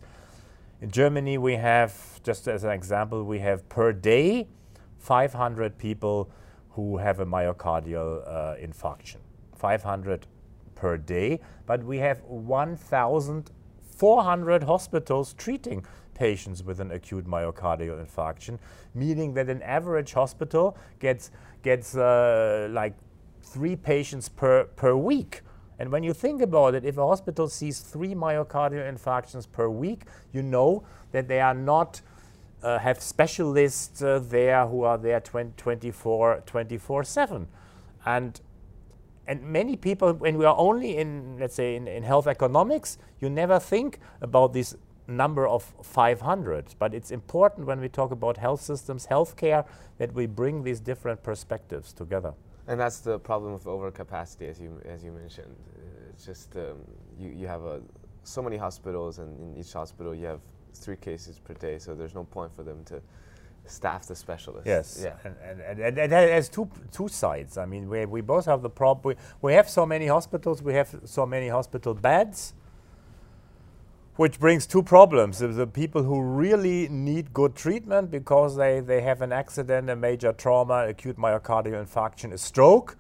in 0.81 0.91
Germany 0.91 1.39
we 1.39 1.55
have, 1.55 2.23
just 2.23 2.47
as 2.47 2.65
an 2.65 2.71
example, 2.71 3.25
we 3.25 3.39
have 3.39 3.67
per 3.69 3.93
day 3.93 4.47
500 4.99 5.79
people 5.79 6.31
who 6.71 6.99
have 6.99 7.21
a 7.21 7.27
myocardial 7.27 8.27
uh, 8.27 8.57
infarction. 8.57 9.19
500 9.57 10.27
per 10.75 10.99
day, 10.99 11.41
but 11.67 11.85
we 11.85 11.99
have 11.99 12.23
1,400 12.25 14.65
hospitals 14.65 15.33
treating 15.35 15.87
patients 16.15 16.63
with 16.63 16.81
an 16.81 16.91
acute 16.91 17.27
myocardial 17.27 18.05
infarction, 18.05 18.59
meaning 18.95 19.35
that 19.35 19.49
an 19.49 19.63
average 19.63 20.13
hospital 20.13 20.77
gets, 20.99 21.31
gets 21.63 21.97
uh, 21.97 22.69
like 22.71 22.95
three 23.43 23.77
patients 23.77 24.29
per, 24.29 24.65
per 24.65 24.95
week. 24.97 25.43
And 25.79 25.91
when 25.91 26.03
you 26.05 26.13
think 26.13 26.41
about 26.41 26.75
it, 26.75 26.85
if 26.85 26.99
a 26.99 27.07
hospital 27.07 27.49
sees 27.49 27.81
three 27.81 28.15
myocardial 28.15 28.91
infarctions 28.93 29.51
per 29.51 29.69
week, 29.69 30.03
you 30.33 30.43
know 30.43 30.85
that 31.13 31.29
they 31.29 31.41
are 31.41 31.55
not 31.55 32.01
uh, 32.65 32.79
have 32.79 33.01
specialists 33.01 34.03
uh, 34.03 34.19
there 34.23 34.67
who 34.67 34.83
are 34.85 34.97
there 34.97 35.21
20, 35.21 35.53
24 35.57 36.43
24 36.47 37.05
7 37.05 37.47
and 38.07 38.41
and 39.27 39.43
many 39.43 39.77
people 39.77 40.13
when 40.15 40.39
we 40.39 40.45
are 40.45 40.57
only 40.57 40.97
in 40.97 41.37
let's 41.39 41.55
say 41.55 41.77
in, 41.77 41.87
in 41.87 42.03
health 42.03 42.27
economics 42.27 42.97
you 43.21 43.29
never 43.29 43.59
think 43.59 43.99
about 44.23 44.53
this 44.55 44.77
number 45.07 45.47
of 45.47 45.75
500 45.83 46.75
but 46.79 46.95
it's 46.95 47.11
important 47.11 47.67
when 47.67 47.81
we 47.81 47.89
talk 47.89 48.11
about 48.11 48.37
health 48.39 48.61
systems 48.61 49.07
healthcare 49.07 49.65
that 49.99 50.13
we 50.15 50.27
bring 50.27 50.63
these 50.63 50.81
different 50.81 51.23
perspectives 51.23 51.93
together 51.93 52.33
and 52.67 52.81
that's 52.81 53.01
the 53.01 53.19
problem 53.19 53.53
with 53.53 53.65
overcapacity 53.65 54.49
as 54.49 54.61
you 54.61 54.81
as 54.87 55.05
you 55.05 55.13
mentioned 55.13 55.55
it's 56.11 56.25
just 56.25 56.57
um, 56.57 56.79
you, 57.19 57.29
you 57.31 57.47
have 57.47 57.63
a, 57.65 57.83
so 58.23 58.41
many 58.41 58.57
hospitals 58.57 59.19
and 59.19 59.39
in 59.41 59.61
each 59.61 59.73
hospital 59.73 60.15
you 60.15 60.27
have 60.27 60.41
three 60.77 60.97
cases 60.97 61.39
per 61.39 61.55
day, 61.55 61.79
so 61.79 61.95
there's 61.95 62.15
no 62.15 62.25
point 62.25 62.55
for 62.55 62.63
them 62.63 62.85
to 62.85 63.01
staff 63.67 64.07
the 64.07 64.15
specialists. 64.15 64.67
Yes, 64.67 65.01
yeah. 65.03 65.17
and, 65.25 65.37
and, 65.43 65.81
and, 65.81 65.99
and 65.99 66.13
it 66.13 66.33
has 66.33 66.49
two, 66.49 66.69
two 66.93 67.09
sides. 67.09 67.57
I 67.57 67.65
mean, 67.65 67.89
we, 67.89 68.05
we 68.05 68.21
both 68.21 68.45
have 68.47 68.63
the 68.63 68.71
problem. 68.71 69.17
We, 69.17 69.49
we 69.49 69.55
have 69.55 69.69
so 69.69 69.87
many 69.87 70.07
hospitals, 70.07 70.63
we 70.63 70.75
have 70.75 70.95
so 71.05 71.25
many 71.25 71.49
hospital 71.49 71.95
beds, 71.95 72.55
which 74.17 74.39
brings 74.39 74.67
two 74.67 74.83
problems. 74.83 75.39
The, 75.39 75.67
people 75.67 76.05
who 76.05 76.23
really 76.23 76.89
need 76.89 77.33
good 77.33 77.57
treatment 77.57 78.11
because 78.11 78.57
they, 78.57 78.81
they 78.81 79.01
have 79.01 79.23
an 79.23 79.33
accident, 79.33 79.91
a 79.91 79.97
major 79.97 80.33
trauma, 80.33 80.87
acute 80.87 81.17
myocardial 81.17 81.85
infarction, 81.85 82.33
a 82.33 82.39
stroke, 82.39 82.97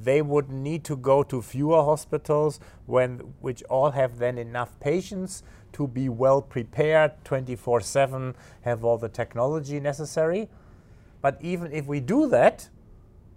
they 0.00 0.22
would 0.22 0.50
need 0.50 0.84
to 0.84 0.96
go 0.96 1.22
to 1.24 1.42
fewer 1.42 1.82
hospitals 1.82 2.60
when, 2.86 3.18
which 3.40 3.62
all 3.64 3.90
have 3.90 4.18
then 4.18 4.38
enough 4.38 4.78
patients 4.80 5.42
to 5.72 5.86
be 5.86 6.08
well 6.08 6.40
prepared 6.40 7.12
24 7.24 7.80
7, 7.80 8.34
have 8.62 8.84
all 8.84 8.96
the 8.96 9.08
technology 9.08 9.80
necessary. 9.80 10.48
But 11.20 11.38
even 11.40 11.72
if 11.72 11.86
we 11.86 12.00
do 12.00 12.28
that, 12.28 12.68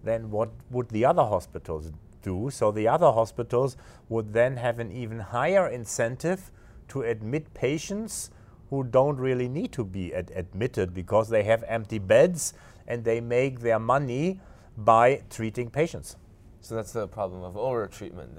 then 0.03 0.29
what 0.31 0.49
would 0.69 0.89
the 0.89 1.05
other 1.05 1.23
hospitals 1.23 1.91
do? 2.21 2.49
So 2.51 2.71
the 2.71 2.87
other 2.87 3.11
hospitals 3.11 3.75
would 4.09 4.33
then 4.33 4.57
have 4.57 4.79
an 4.79 4.91
even 4.91 5.19
higher 5.19 5.67
incentive 5.67 6.51
to 6.91 7.03
admit 7.03 7.53
patients 7.53 8.31
who 8.69 8.83
don't 8.83 9.17
really 9.17 9.47
need 9.47 9.71
to 9.71 9.83
be 9.83 10.13
ad 10.13 10.31
admitted 10.35 10.93
because 10.93 11.29
they 11.29 11.43
have 11.43 11.63
empty 11.67 11.99
beds 11.99 12.53
and 12.87 13.03
they 13.03 13.21
make 13.21 13.61
their 13.61 13.79
money 13.79 14.39
by 14.77 15.21
treating 15.29 15.69
patients. 15.69 16.17
So 16.59 16.75
that's 16.75 16.91
the 16.91 17.07
problem 17.07 17.43
of 17.43 17.55
over 17.57 17.87
treatment. 17.87 18.31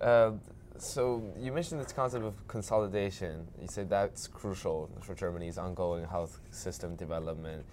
Uh, 0.00 0.32
so 0.78 1.22
you 1.38 1.52
mentioned 1.52 1.80
this 1.80 1.92
concept 1.92 2.24
of 2.24 2.34
consolidation. 2.48 3.46
You 3.60 3.68
said 3.68 3.88
that's 3.88 4.26
crucial 4.26 4.90
for 5.00 5.14
Germany's 5.14 5.58
ongoing 5.58 6.04
health 6.06 6.40
system 6.50 6.96
development. 6.96 7.64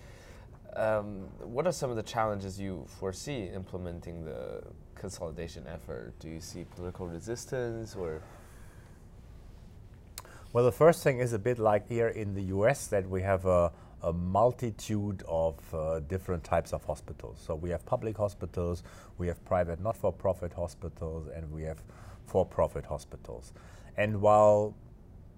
Um, 0.76 1.28
what 1.56 1.66
are 1.66 1.72
some 1.72 1.90
of 1.90 1.96
the 1.96 2.04
challenges 2.04 2.60
you 2.60 2.86
foresee 3.00 3.50
implementing 3.54 4.26
the 4.26 4.64
consolidation 4.96 5.66
effort? 5.68 6.14
Do 6.20 6.30
you 6.30 6.40
see 6.40 6.66
political 6.76 7.08
resistance 7.08 7.96
or? 7.96 8.22
Well, 10.56 10.64
the 10.64 10.72
first 10.72 11.04
thing 11.04 11.20
is 11.20 11.34
a 11.34 11.38
bit 11.38 11.60
like 11.60 11.86
here 11.90 12.08
in 12.08 12.34
the 12.34 12.44
US 12.44 12.88
that 12.88 13.10
we 13.10 13.22
have 13.24 13.46
a, 13.46 13.74
a 14.02 14.14
multitude 14.14 15.22
of 15.28 15.58
uh, 15.74 16.00
different 16.00 16.46
types 16.46 16.72
of 16.72 16.82
hospitals. 16.86 17.44
So 17.46 17.56
we 17.56 17.72
have 17.72 17.86
public 17.86 18.16
hospitals, 18.16 18.82
we 19.18 19.28
have 19.28 19.44
private 19.44 19.82
not 19.82 19.98
for 19.98 20.14
profit 20.14 20.54
hospitals, 20.54 21.28
and 21.28 21.52
we 21.52 21.64
have 21.64 21.84
for 22.26 22.46
profit 22.46 22.86
hospitals. 22.86 23.52
And 23.98 24.22
while 24.22 24.74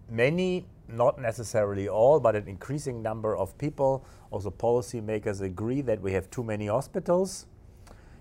many, 0.07 0.67
not 0.87 1.19
necessarily 1.19 1.89
all, 1.89 2.19
but 2.19 2.35
an 2.35 2.47
increasing 2.47 3.01
number 3.01 3.35
of 3.35 3.57
people, 3.57 4.05
also 4.29 4.51
policymakers, 4.51 5.41
agree 5.41 5.81
that 5.81 5.99
we 5.99 6.13
have 6.13 6.29
too 6.29 6.43
many 6.43 6.67
hospitals. 6.67 7.47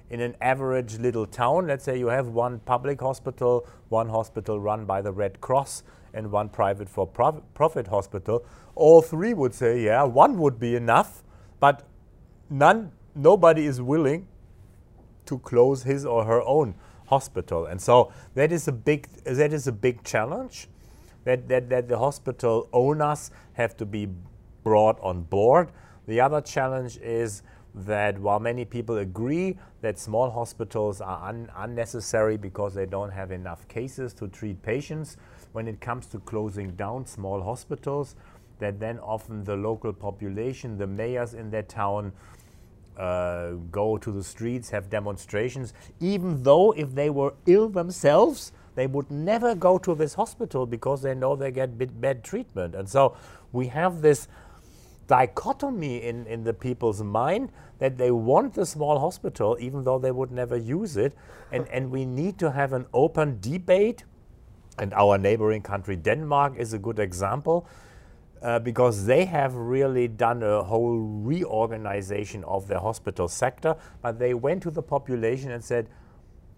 In 0.09 0.21
an 0.21 0.35
average 0.41 0.99
little 0.99 1.27
town, 1.27 1.67
let's 1.67 1.85
say 1.85 1.99
you 1.99 2.07
have 2.07 2.29
one 2.29 2.61
public 2.61 3.03
hospital, 3.03 3.67
one 3.91 4.09
hospital 4.09 4.59
run 4.59 4.87
by 4.87 5.03
the 5.03 5.13
Red 5.13 5.43
Cross, 5.43 5.83
and 6.17 6.33
one 6.33 6.49
private 6.49 6.89
for 6.89 7.07
profit 7.07 7.87
hospital, 7.87 8.45
all 8.75 9.03
three 9.03 9.35
would 9.35 9.55
say, 9.55 9.85
yeah, 9.85 10.03
one 10.03 10.39
would 10.39 10.59
be 10.59 10.75
enough, 10.75 11.23
but 11.61 11.87
none, 12.49 12.91
nobody 13.15 13.67
is 13.67 13.81
willing 13.81 14.27
to 15.27 15.39
close 15.41 15.83
his 15.83 16.07
or 16.07 16.25
her 16.25 16.43
own 16.43 16.75
hospital. 17.07 17.67
And 17.67 17.81
so 17.81 18.13
that 18.35 18.51
is 18.51 18.67
a 18.67 18.73
big 18.73 19.09
that 19.25 19.53
is 19.53 19.67
a 19.67 19.73
big 19.73 20.03
challenge 20.05 20.69
that, 21.25 21.49
that, 21.49 21.69
that 21.69 21.89
the 21.89 21.99
hospital 21.99 22.69
owners 22.73 23.31
have 23.55 23.77
to 23.77 23.85
be 23.85 24.09
brought 24.63 24.99
on 25.01 25.23
board. 25.23 25.71
The 26.07 26.21
other 26.21 26.41
challenge 26.41 26.99
is 26.99 27.43
that 27.75 28.19
while 28.19 28.41
many 28.41 28.65
people 28.65 28.99
agree 28.99 29.59
that 29.83 29.99
small 29.99 30.31
hospitals 30.31 31.01
are 31.01 31.29
un 31.29 31.51
unnecessary 31.57 32.37
because 32.37 32.75
they 32.75 32.87
don't 32.87 33.11
have 33.11 33.33
enough 33.33 33.69
cases 33.69 34.15
to 34.15 34.29
treat 34.29 34.63
patients, 34.63 35.17
when 35.57 35.67
it 35.67 35.81
comes 35.81 36.05
to 36.05 36.19
closing 36.19 36.73
down 36.73 37.07
small 37.07 37.43
hospitals, 37.43 38.15
that 38.59 38.79
then 38.79 38.99
often 38.99 39.43
the 39.43 39.57
local 39.57 39.91
population, 39.91 40.77
the 40.77 40.87
mayors 40.87 41.33
in 41.33 41.51
their 41.51 41.63
town, 41.63 42.13
uh, 42.99 43.53
go 43.71 43.97
to 43.97 44.13
the 44.13 44.23
streets, 44.23 44.69
have 44.69 44.91
demonstrations, 44.91 45.73
even 45.99 46.43
though 46.43 46.73
if 46.73 46.95
they 46.95 47.09
were 47.09 47.33
ill 47.47 47.71
themselves, 47.71 48.53
they 48.75 48.87
would 48.87 49.11
never 49.11 49.55
go 49.55 49.79
to 49.79 49.95
this 49.95 50.13
hospital 50.13 50.67
because 50.67 51.01
they 51.01 51.15
know 51.15 51.35
they 51.35 51.51
get 51.51 51.79
bad 52.03 52.23
treatment. 52.23 52.75
And 52.75 52.87
so 52.87 53.17
we 53.53 53.69
have 53.69 54.03
this 54.03 54.29
dichotomy 55.07 56.03
in, 56.03 56.27
in 56.27 56.45
the 56.45 56.53
people's 56.53 57.03
mind 57.03 57.51
that 57.79 57.97
they 57.97 58.11
want 58.11 58.53
the 58.53 58.67
small 58.67 58.99
hospital 58.99 59.57
even 59.59 59.85
though 59.85 59.99
they 59.99 60.11
would 60.11 60.33
never 60.33 60.57
use 60.57 60.99
it. 60.99 61.15
And, 61.51 61.67
and 61.69 61.91
we 61.91 62.05
need 62.05 62.39
to 62.41 62.51
have 62.51 62.75
an 62.75 62.85
open 62.93 63.39
debate. 63.41 64.05
And 64.79 64.93
our 64.95 65.19
neighboring 65.19 65.63
country, 65.63 65.97
Denmark, 65.97 66.55
is 66.57 66.73
a 66.73 66.79
good 66.79 66.99
example 66.99 67.67
uh, 68.43 68.59
because 68.59 69.07
they 69.07 69.25
have 69.25 69.55
really 69.55 70.09
done 70.09 70.43
a 70.43 70.63
whole 70.63 70.99
reorganization 70.99 72.45
of 72.45 72.69
their 72.69 72.79
hospital 72.79 73.29
sector. 73.29 73.77
But 74.03 74.19
they 74.19 74.35
went 74.35 74.63
to 74.65 74.71
the 74.71 74.83
population 74.83 75.51
and 75.51 75.65
said, 75.65 75.89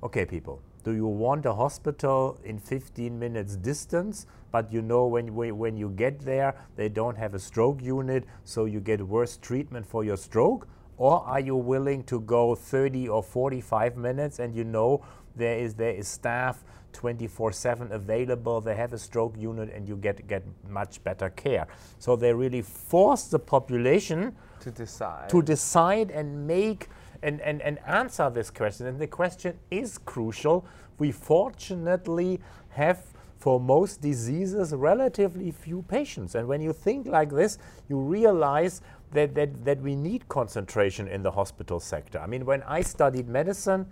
okay, 0.02 0.24
people, 0.24 0.61
do 0.85 0.94
you 0.94 1.07
want 1.07 1.46
a 1.46 1.52
hospital 1.52 2.38
in 2.44 2.59
15 2.59 3.18
minutes 3.18 3.57
distance? 3.57 4.26
But 4.50 4.72
you 4.72 4.83
know, 4.83 5.07
when, 5.07 5.35
when 5.35 5.76
you 5.76 5.90
get 5.90 6.20
there, 6.20 6.54
they 6.76 6.88
don't 6.88 7.16
have 7.16 7.35
a 7.35 7.38
stroke 7.38 7.83
unit, 7.83 8.24
so 8.44 8.64
you 8.64 8.81
get 8.81 9.00
worse 9.02 9.37
treatment 9.37 9.87
for 9.87 10.04
your 10.04 10.16
stroke? 10.16 10.66
Or 10.96 11.20
are 11.24 11.40
you 11.40 11.54
willing 11.54 12.02
to 12.04 12.20
go 12.20 12.54
30 12.54 13.09
or 13.09 13.22
45 13.22 13.96
minutes 13.96 14.40
and 14.40 14.54
you 14.54 14.64
know 14.64 15.04
there 15.37 15.59
is, 15.59 15.74
there 15.74 15.92
is 15.92 16.09
staff 16.09 16.64
24/7 16.92 17.90
available. 17.92 18.61
They 18.61 18.74
have 18.74 18.92
a 18.92 18.98
stroke 18.98 19.37
unit, 19.37 19.70
and 19.74 19.88
you 19.88 19.96
get 19.96 20.27
get 20.27 20.42
much 20.68 21.03
better 21.05 21.31
care. 21.31 21.66
So 21.98 22.16
they 22.16 22.33
really 22.33 22.62
force 22.62 23.24
the 23.29 23.38
population 23.38 24.35
to 24.61 24.70
decide 24.70 25.29
to 25.29 25.42
decide 25.42 26.11
and 26.11 26.46
make 26.46 26.88
and, 27.22 27.40
and, 27.40 27.61
and 27.62 27.79
answer 27.87 28.31
this 28.31 28.51
question. 28.51 28.87
And 28.87 28.98
the 28.98 29.07
question 29.07 29.59
is 29.70 29.98
crucial. 29.98 30.64
We 30.98 31.12
fortunately 31.12 32.40
have 32.70 33.05
for 33.38 33.61
most 33.61 34.01
diseases 34.01 34.72
relatively 34.72 35.51
few 35.53 35.83
patients. 35.83 36.35
And 36.35 36.48
when 36.48 36.61
you 36.61 36.72
think 36.72 37.07
like 37.07 37.31
this, 37.31 37.59
you 37.88 37.98
realize 37.98 38.81
that, 39.12 39.35
that, 39.37 39.64
that 39.64 39.81
we 39.81 39.94
need 39.94 40.29
concentration 40.29 41.07
in 41.09 41.22
the 41.22 41.31
hospital 41.31 41.79
sector. 41.81 42.18
I 42.18 42.27
mean, 42.27 42.44
when 42.44 42.62
I 42.64 42.83
studied 42.83 43.29
medicine, 43.29 43.87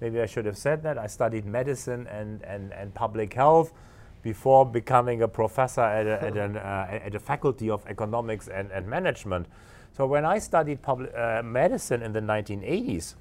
Maybe 0.00 0.20
I 0.20 0.26
should 0.26 0.46
have 0.46 0.56
said 0.56 0.82
that. 0.84 0.98
I 0.98 1.06
studied 1.06 1.44
medicine 1.44 2.06
and, 2.06 2.42
and, 2.42 2.72
and 2.72 2.94
public 2.94 3.34
health 3.34 3.72
before 4.22 4.66
becoming 4.66 5.22
a 5.22 5.28
professor 5.28 5.80
at 5.80 6.06
a, 6.06 6.22
at, 6.22 6.36
an, 6.36 6.56
uh, 6.56 6.86
at 6.90 7.14
a 7.14 7.20
faculty 7.20 7.70
of 7.70 7.84
economics 7.86 8.48
and, 8.48 8.70
and 8.70 8.86
management. 8.86 9.46
So 9.92 10.06
when 10.06 10.24
I 10.24 10.38
studied 10.38 10.82
public, 10.82 11.12
uh, 11.14 11.42
medicine 11.42 12.02
in 12.02 12.12
the 12.12 12.20
1980s, 12.20 13.14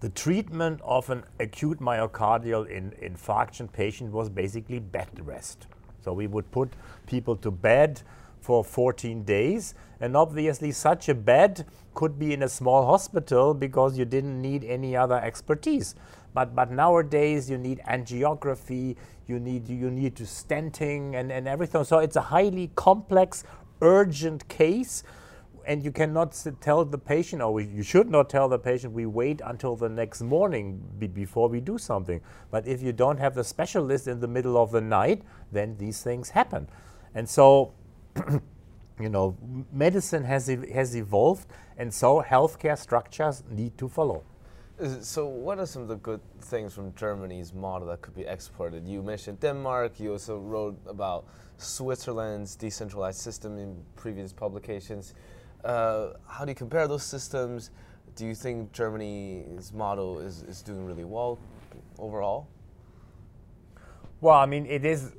the 0.00 0.08
treatment 0.10 0.80
of 0.82 1.08
an 1.10 1.24
acute 1.40 1.80
myocardial 1.80 2.68
in, 2.68 2.90
infarction 3.02 3.72
patient 3.72 4.12
was 4.12 4.28
basically 4.28 4.78
bed 4.78 5.08
rest. 5.20 5.66
So 6.04 6.12
we 6.12 6.26
would 6.26 6.50
put 6.50 6.72
people 7.06 7.36
to 7.36 7.50
bed 7.50 8.02
for 8.44 8.62
14 8.62 9.24
days. 9.24 9.74
And 10.00 10.14
obviously, 10.16 10.70
such 10.70 11.08
a 11.08 11.14
bed 11.14 11.66
could 11.94 12.18
be 12.18 12.34
in 12.34 12.42
a 12.42 12.48
small 12.48 12.84
hospital 12.84 13.54
because 13.54 13.96
you 13.96 14.04
didn't 14.04 14.40
need 14.40 14.64
any 14.64 14.94
other 14.94 15.16
expertise. 15.16 15.94
But, 16.34 16.54
but 16.54 16.70
nowadays 16.70 17.48
you 17.48 17.56
need 17.56 17.80
angiography, 17.88 18.96
you 19.26 19.40
need, 19.40 19.68
you 19.68 19.90
need 19.90 20.14
to 20.16 20.24
stenting 20.24 21.14
and, 21.14 21.32
and 21.32 21.48
everything. 21.48 21.84
So 21.84 22.00
it's 22.00 22.16
a 22.16 22.20
highly 22.20 22.70
complex, 22.74 23.44
urgent 23.80 24.46
case 24.48 25.04
and 25.66 25.82
you 25.82 25.90
cannot 25.90 26.36
tell 26.60 26.84
the 26.84 26.98
patient, 26.98 27.40
or 27.40 27.58
you 27.60 27.82
should 27.82 28.10
not 28.10 28.28
tell 28.28 28.48
the 28.48 28.58
patient, 28.58 28.92
we 28.92 29.06
wait 29.06 29.40
until 29.44 29.76
the 29.76 29.88
next 29.88 30.20
morning 30.20 30.82
before 31.14 31.48
we 31.48 31.60
do 31.60 31.78
something. 31.78 32.20
But 32.50 32.66
if 32.66 32.82
you 32.82 32.92
don't 32.92 33.18
have 33.18 33.34
the 33.34 33.44
specialist 33.44 34.06
in 34.06 34.20
the 34.20 34.28
middle 34.28 34.58
of 34.58 34.70
the 34.72 34.82
night, 34.82 35.22
then 35.52 35.76
these 35.78 36.02
things 36.02 36.30
happen. 36.30 36.68
And 37.14 37.28
so, 37.28 37.72
you 39.00 39.08
know, 39.08 39.36
medicine 39.72 40.24
has, 40.24 40.48
ev 40.48 40.68
has 40.70 40.94
evolved, 40.96 41.46
and 41.78 41.92
so 41.92 42.22
healthcare 42.22 42.78
structures 42.78 43.42
need 43.50 43.76
to 43.78 43.88
follow. 43.88 44.22
So, 45.00 45.26
what 45.26 45.60
are 45.60 45.66
some 45.66 45.82
of 45.82 45.88
the 45.88 45.96
good 45.96 46.20
things 46.40 46.74
from 46.74 46.94
Germany's 46.96 47.54
model 47.54 47.86
that 47.88 48.02
could 48.02 48.14
be 48.14 48.22
exported? 48.22 48.88
You 48.88 49.02
mentioned 49.02 49.38
Denmark. 49.38 50.00
You 50.00 50.12
also 50.12 50.38
wrote 50.38 50.76
about 50.88 51.26
Switzerland's 51.58 52.56
decentralized 52.56 53.20
system 53.20 53.56
in 53.56 53.76
previous 53.94 54.32
publications. 54.32 55.14
Uh, 55.64 56.14
how 56.26 56.44
do 56.44 56.50
you 56.50 56.56
compare 56.56 56.88
those 56.88 57.04
systems? 57.04 57.70
Do 58.16 58.26
you 58.26 58.34
think 58.34 58.72
Germany's 58.72 59.72
model 59.72 60.18
is, 60.18 60.42
is 60.42 60.60
doing 60.60 60.84
really 60.84 61.04
well 61.04 61.38
overall? 61.98 62.48
Well, 64.20 64.34
I 64.34 64.46
mean, 64.46 64.66
it 64.66 64.84
is 64.84 65.12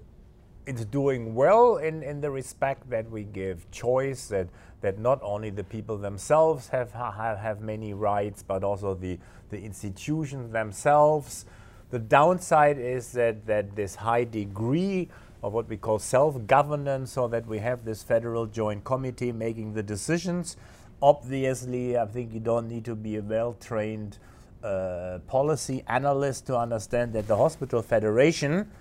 it's 0.66 0.86
doing 0.86 1.36
well 1.36 1.78
in, 1.78 2.04
in 2.04 2.22
the 2.22 2.32
respect 2.32 2.90
that 2.90 3.10
we 3.10 3.24
give 3.24 3.70
choice, 3.72 4.28
that, 4.28 4.48
that 4.82 5.00
not 5.00 5.20
only 5.22 5.50
the 5.50 5.64
people 5.64 5.98
themselves 5.98 6.70
have, 6.70 6.92
have, 6.92 7.38
have 7.38 7.62
many 7.62 7.94
rights, 7.94 8.44
but 8.44 8.64
also 8.64 8.94
the, 8.94 9.20
the 9.50 9.62
institutions 9.62 10.52
themselves. 10.52 11.46
The 11.92 12.00
downside 12.00 12.80
is 12.80 13.12
that, 13.12 13.46
that 13.46 13.76
this 13.76 13.96
high 13.96 14.24
degree 14.24 15.10
of 15.44 15.54
what 15.54 15.70
we 15.70 15.78
call 15.78 16.00
self-governance 16.00 17.12
so 17.12 17.28
that 17.28 17.46
we 17.46 17.60
have 17.60 17.86
this 17.86 18.02
federal 18.02 18.48
joint 18.48 18.84
committee 18.84 19.32
making 19.32 19.74
the 19.74 19.84
decisions. 19.84 20.58
Obviously, 21.02 21.96
I 21.98 22.08
think 22.08 22.34
you 22.34 22.40
don't 22.40 22.68
need 22.68 22.86
to 22.86 22.96
be 22.96 23.18
a 23.18 23.22
well-trained 23.22 24.18
uh, 24.64 25.20
policy 25.28 25.84
analyst 25.88 26.48
to 26.48 26.58
understand 26.58 27.14
that 27.14 27.28
the 27.28 27.38
hospital 27.38 27.84
federation, 27.84 28.72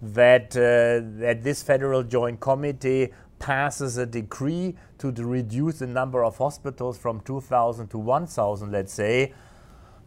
that, 0.00 0.56
uh, 0.56 1.04
that 1.20 1.42
this 1.42 1.62
federal 1.62 2.02
joint 2.02 2.40
committee 2.40 3.12
passes 3.38 3.96
a 3.96 4.06
decree 4.06 4.74
to, 4.98 5.12
to 5.12 5.24
reduce 5.24 5.78
the 5.78 5.86
number 5.86 6.24
of 6.24 6.38
hospitals 6.38 6.98
from 6.98 7.20
2,000 7.20 7.88
to 7.88 7.98
1,000, 7.98 8.72
let's 8.72 8.92
say, 8.92 9.32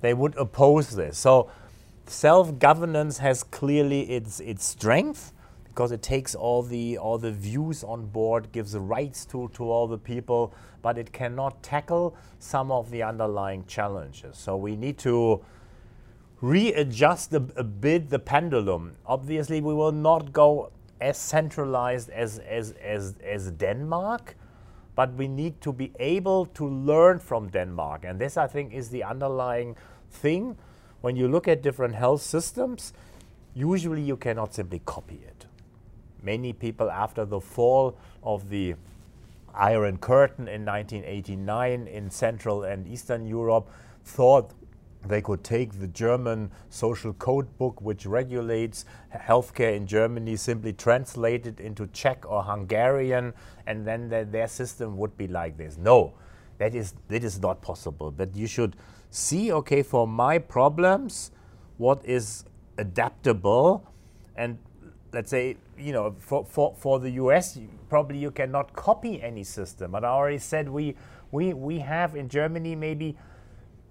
they 0.02 0.14
would 0.14 0.36
oppose 0.38 0.96
this. 0.96 1.18
So 1.18 1.50
self-governance 2.06 3.20
has 3.20 3.44
clearly 3.44 4.10
its, 4.10 4.40
its 4.40 4.66
strength 4.66 5.34
because 5.72 5.94
it 5.94 6.02
takes 6.02 6.36
all 6.36 6.64
the 6.64 6.98
all 6.98 7.18
the 7.18 7.32
views 7.32 7.82
on 7.82 8.06
board, 8.06 8.52
gives 8.52 8.74
the 8.74 8.80
rights 8.82 9.26
to, 9.26 9.50
to 9.54 9.64
all 9.64 9.88
the 9.88 9.98
people, 9.98 10.54
but 10.82 10.98
it 10.98 11.14
cannot 11.14 11.64
tackle 11.64 12.16
some 12.40 12.72
of 12.72 12.92
the 12.92 13.02
underlying 13.02 13.66
challenges. 13.68 14.38
So 14.38 14.58
we 14.58 14.76
need 14.76 14.98
to 15.00 15.42
readjust 16.42 17.34
a, 17.34 17.44
a 17.56 17.64
bit 17.64 18.10
the 18.10 18.20
pendulum. 18.20 18.96
Obviously, 19.06 19.62
we 19.62 19.74
will 19.74 19.92
not 19.92 20.34
go 20.34 20.72
as 21.00 21.18
centralized 21.18 22.10
as, 22.10 22.40
as, 22.40 22.72
as, 22.82 23.16
as 23.24 23.52
Denmark, 23.52 24.36
but 24.96 25.14
we 25.14 25.28
need 25.28 25.62
to 25.62 25.72
be 25.72 25.92
able 26.00 26.46
to 26.48 26.68
learn 26.68 27.20
from 27.20 27.50
Denmark. 27.50 28.04
And 28.06 28.20
this, 28.20 28.38
I 28.38 28.48
think, 28.48 28.74
is 28.74 28.90
the 28.90 29.04
underlying 29.04 29.76
thing. 30.10 30.58
When 31.02 31.16
you 31.16 31.28
look 31.28 31.48
at 31.48 31.62
different 31.62 31.96
health 31.96 32.22
systems, 32.22 32.94
usually 33.54 34.02
you 34.02 34.18
cannot 34.18 34.54
simply 34.54 34.82
copy 34.86 35.22
it 35.26 35.32
many 36.22 36.54
people 36.54 36.90
after 36.90 37.26
the 37.26 37.40
fall 37.40 37.98
of 38.24 38.50
the 38.50 38.76
Iron 39.54 39.98
Curtain 39.98 40.48
in 40.48 40.66
1989 40.66 41.88
in 41.88 42.10
Central 42.10 42.64
and 42.64 42.88
Eastern 42.88 43.26
Europe 43.26 43.70
thought 44.06 44.52
they 45.06 45.22
could 45.22 45.44
take 45.44 45.80
the 45.80 45.88
German 45.88 46.52
social 46.70 47.14
code 47.14 47.58
book, 47.58 47.82
which 47.82 48.06
regulates 48.06 48.86
healthcare 49.16 49.76
in 49.76 49.88
Germany, 49.88 50.36
simply 50.36 50.74
translate 50.74 51.48
it 51.48 51.60
into 51.60 51.88
Czech 51.88 52.24
or 52.30 52.44
Hungarian, 52.44 53.34
and 53.66 53.86
then 53.86 54.10
the, 54.10 54.28
their 54.30 54.48
system 54.48 54.98
would 54.98 55.18
be 55.18 55.28
like 55.28 55.58
this. 55.58 55.78
No, 55.78 56.14
that 56.60 56.76
is, 56.76 56.94
that 57.08 57.24
is 57.24 57.40
not 57.40 57.62
possible. 57.62 58.12
But 58.12 58.36
you 58.36 58.48
should 58.48 58.76
see, 59.10 59.52
okay, 59.52 59.82
for 59.82 60.08
my 60.08 60.38
problems, 60.38 61.32
what 61.78 62.06
is 62.06 62.46
adaptable 62.78 63.88
and 64.36 64.58
let's 65.14 65.30
say, 65.30 65.58
you 65.78 65.92
know, 65.92 66.16
for, 66.20 66.46
for, 66.46 66.74
for 66.78 67.00
the 67.00 67.12
US, 67.12 67.60
probably 67.90 68.18
you 68.18 68.32
cannot 68.32 68.74
copy 68.74 69.22
any 69.22 69.44
system. 69.44 69.92
But 69.92 70.06
I 70.06 70.10
already 70.10 70.38
said 70.38 70.70
we, 70.70 70.96
we, 71.32 71.54
we 71.54 71.80
have 71.80 72.16
in 72.16 72.30
Germany 72.30 72.76
maybe 72.76 73.18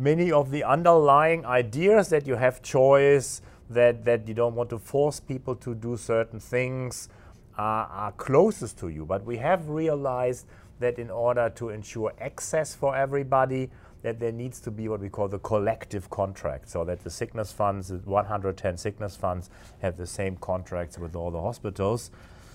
many 0.00 0.32
of 0.32 0.50
the 0.50 0.64
underlying 0.64 1.44
ideas 1.44 2.08
that 2.08 2.26
you 2.26 2.34
have 2.34 2.62
choice, 2.62 3.42
that, 3.68 4.04
that 4.04 4.26
you 4.26 4.32
don't 4.32 4.54
want 4.54 4.70
to 4.70 4.78
force 4.78 5.20
people 5.20 5.54
to 5.54 5.74
do 5.74 5.96
certain 5.96 6.40
things 6.40 7.10
are, 7.58 7.86
are 7.86 8.12
closest 8.12 8.78
to 8.78 8.88
you. 8.88 9.04
But 9.04 9.24
we 9.24 9.36
have 9.36 9.68
realized 9.68 10.46
that 10.80 10.98
in 10.98 11.10
order 11.10 11.50
to 11.50 11.68
ensure 11.68 12.14
access 12.18 12.74
for 12.74 12.96
everybody, 12.96 13.68
that 14.02 14.18
there 14.18 14.32
needs 14.32 14.58
to 14.60 14.70
be 14.70 14.88
what 14.88 15.00
we 15.00 15.10
call 15.10 15.28
the 15.28 15.38
collective 15.40 16.08
contract, 16.08 16.70
so 16.70 16.82
that 16.84 17.04
the 17.04 17.10
sickness 17.10 17.52
funds, 17.52 17.88
the 17.88 17.98
110 17.98 18.78
sickness 18.78 19.14
funds, 19.14 19.50
have 19.82 19.98
the 19.98 20.06
same 20.06 20.36
contracts 20.36 20.98
with 20.98 21.14
all 21.14 21.30
the 21.30 21.40
hospitals 21.40 22.10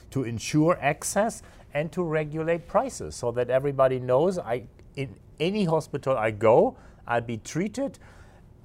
to 0.10 0.24
ensure 0.24 0.80
access 0.82 1.44
and 1.76 1.92
to 1.92 2.02
regulate 2.02 2.68
prices, 2.68 3.16
so 3.16 3.32
that 3.32 3.52
everybody 3.52 4.00
knows 4.00 4.40
I, 4.40 4.64
in 4.96 5.16
any 5.40 5.66
hospital 5.66 6.18
I 6.18 6.32
go, 6.32 6.76
I'll 7.08 7.22
be 7.22 7.38
treated 7.38 8.00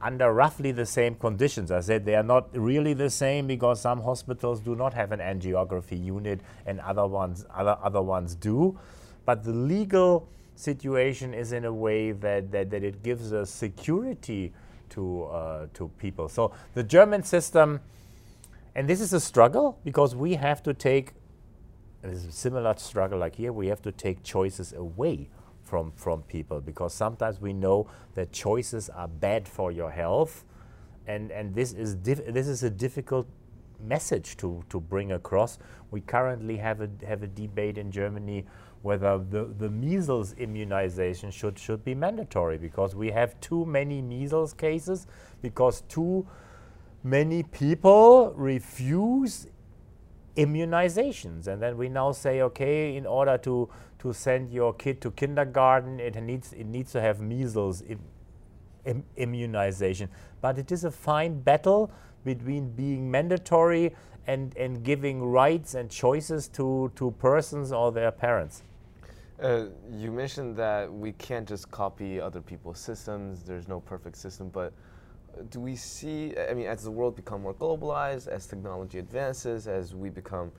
under 0.02 0.32
roughly 0.32 0.72
the 0.72 0.86
same 0.86 1.14
conditions. 1.14 1.70
I 1.70 1.80
said 1.80 2.04
they 2.04 2.14
are 2.14 2.22
not 2.22 2.56
really 2.56 2.94
the 2.94 3.10
same 3.10 3.46
because 3.46 3.80
some 3.80 4.02
hospitals 4.02 4.60
do 4.60 4.74
not 4.74 4.94
have 4.94 5.12
an 5.12 5.20
angiography 5.20 6.02
unit 6.02 6.40
and 6.64 6.80
other 6.80 7.06
ones, 7.06 7.44
other, 7.54 7.76
other 7.82 8.00
ones 8.00 8.34
do. 8.34 8.78
But 9.26 9.44
the 9.44 9.52
legal 9.52 10.28
situation 10.54 11.34
is 11.34 11.52
in 11.52 11.64
a 11.64 11.72
way 11.72 12.12
that, 12.12 12.50
that, 12.50 12.70
that 12.70 12.82
it 12.82 13.02
gives 13.02 13.32
a 13.32 13.44
security 13.44 14.52
to, 14.90 15.24
uh, 15.24 15.66
to 15.74 15.88
people. 15.98 16.28
So 16.28 16.52
the 16.74 16.82
German 16.82 17.22
system, 17.22 17.80
and 18.74 18.88
this 18.88 19.00
is 19.00 19.12
a 19.12 19.20
struggle 19.20 19.78
because 19.84 20.14
we 20.16 20.34
have 20.34 20.62
to 20.62 20.72
take, 20.72 21.12
this 22.02 22.20
is 22.20 22.26
a 22.26 22.32
similar 22.32 22.74
struggle 22.78 23.18
like 23.18 23.36
here, 23.36 23.52
we 23.52 23.66
have 23.66 23.82
to 23.82 23.92
take 23.92 24.22
choices 24.22 24.72
away 24.72 25.28
from, 25.70 25.92
from 25.94 26.22
people 26.22 26.60
because 26.60 26.92
sometimes 26.92 27.40
we 27.40 27.52
know 27.52 27.86
that 28.16 28.32
choices 28.32 28.88
are 28.90 29.06
bad 29.06 29.46
for 29.46 29.70
your 29.70 29.90
health 29.92 30.44
and, 31.06 31.30
and 31.30 31.54
this, 31.54 31.72
is 31.72 31.96
this 31.98 32.48
is 32.48 32.64
a 32.64 32.70
difficult 32.70 33.28
message 33.82 34.36
to, 34.36 34.62
to 34.68 34.80
bring 34.80 35.12
across. 35.12 35.58
We 35.92 36.00
currently 36.00 36.56
have 36.56 36.80
a, 36.80 36.90
have 37.06 37.22
a 37.22 37.28
debate 37.28 37.78
in 37.78 37.92
Germany 37.92 38.46
whether 38.82 39.18
the, 39.18 39.44
the 39.58 39.70
measles 39.70 40.32
immunization 40.38 41.30
should, 41.30 41.56
should 41.58 41.84
be 41.84 41.94
mandatory 41.94 42.58
because 42.58 42.96
we 42.96 43.10
have 43.12 43.38
too 43.40 43.64
many 43.64 44.02
measles 44.02 44.52
cases 44.52 45.06
because 45.42 45.82
too 45.82 46.26
many 47.04 47.44
people 47.44 48.32
refuse 48.36 49.46
immunizations. 50.36 51.46
And 51.46 51.60
then 51.60 51.76
we 51.76 51.88
now 51.88 52.12
say, 52.12 52.42
okay, 52.42 52.96
in 52.96 53.06
order 53.06 53.38
to, 53.38 53.68
to 54.00 54.12
send 54.12 54.50
your 54.50 54.72
kid 54.74 55.00
to 55.02 55.10
kindergarten, 55.10 56.00
it 56.00 56.20
needs, 56.22 56.52
it 56.52 56.66
needs 56.66 56.92
to 56.92 57.00
have 57.00 57.20
measles 57.20 57.82
Im, 57.82 58.00
Im, 58.84 59.04
immunization. 59.16 60.08
But 60.40 60.58
it 60.58 60.72
is 60.72 60.84
a 60.84 60.90
fine 60.90 61.40
battle 61.40 61.90
between 62.24 62.70
being 62.70 63.10
mandatory 63.10 63.94
and, 64.26 64.56
and 64.56 64.82
giving 64.82 65.22
rights 65.22 65.74
and 65.74 65.90
choices 65.90 66.48
to, 66.48 66.92
to 66.96 67.10
persons 67.12 67.72
or 67.72 67.90
their 67.92 68.10
parents. 68.10 68.62
Uh, 69.42 69.66
you 69.90 70.12
mentioned 70.12 70.54
that 70.56 70.92
we 70.92 71.12
can't 71.12 71.48
just 71.48 71.70
copy 71.70 72.20
other 72.20 72.42
people's 72.42 72.78
systems. 72.78 73.42
There's 73.42 73.68
no 73.68 73.80
perfect 73.80 74.16
system, 74.16 74.50
but 74.50 74.74
do 75.50 75.60
we 75.60 75.76
see? 75.76 76.34
I 76.36 76.54
mean, 76.54 76.66
as 76.66 76.84
the 76.84 76.90
world 76.90 77.16
become 77.16 77.42
more 77.42 77.54
globalized, 77.54 78.28
as 78.28 78.46
technology 78.46 78.98
advances, 78.98 79.68
as 79.68 79.94
we 79.94 80.10
become 80.10 80.52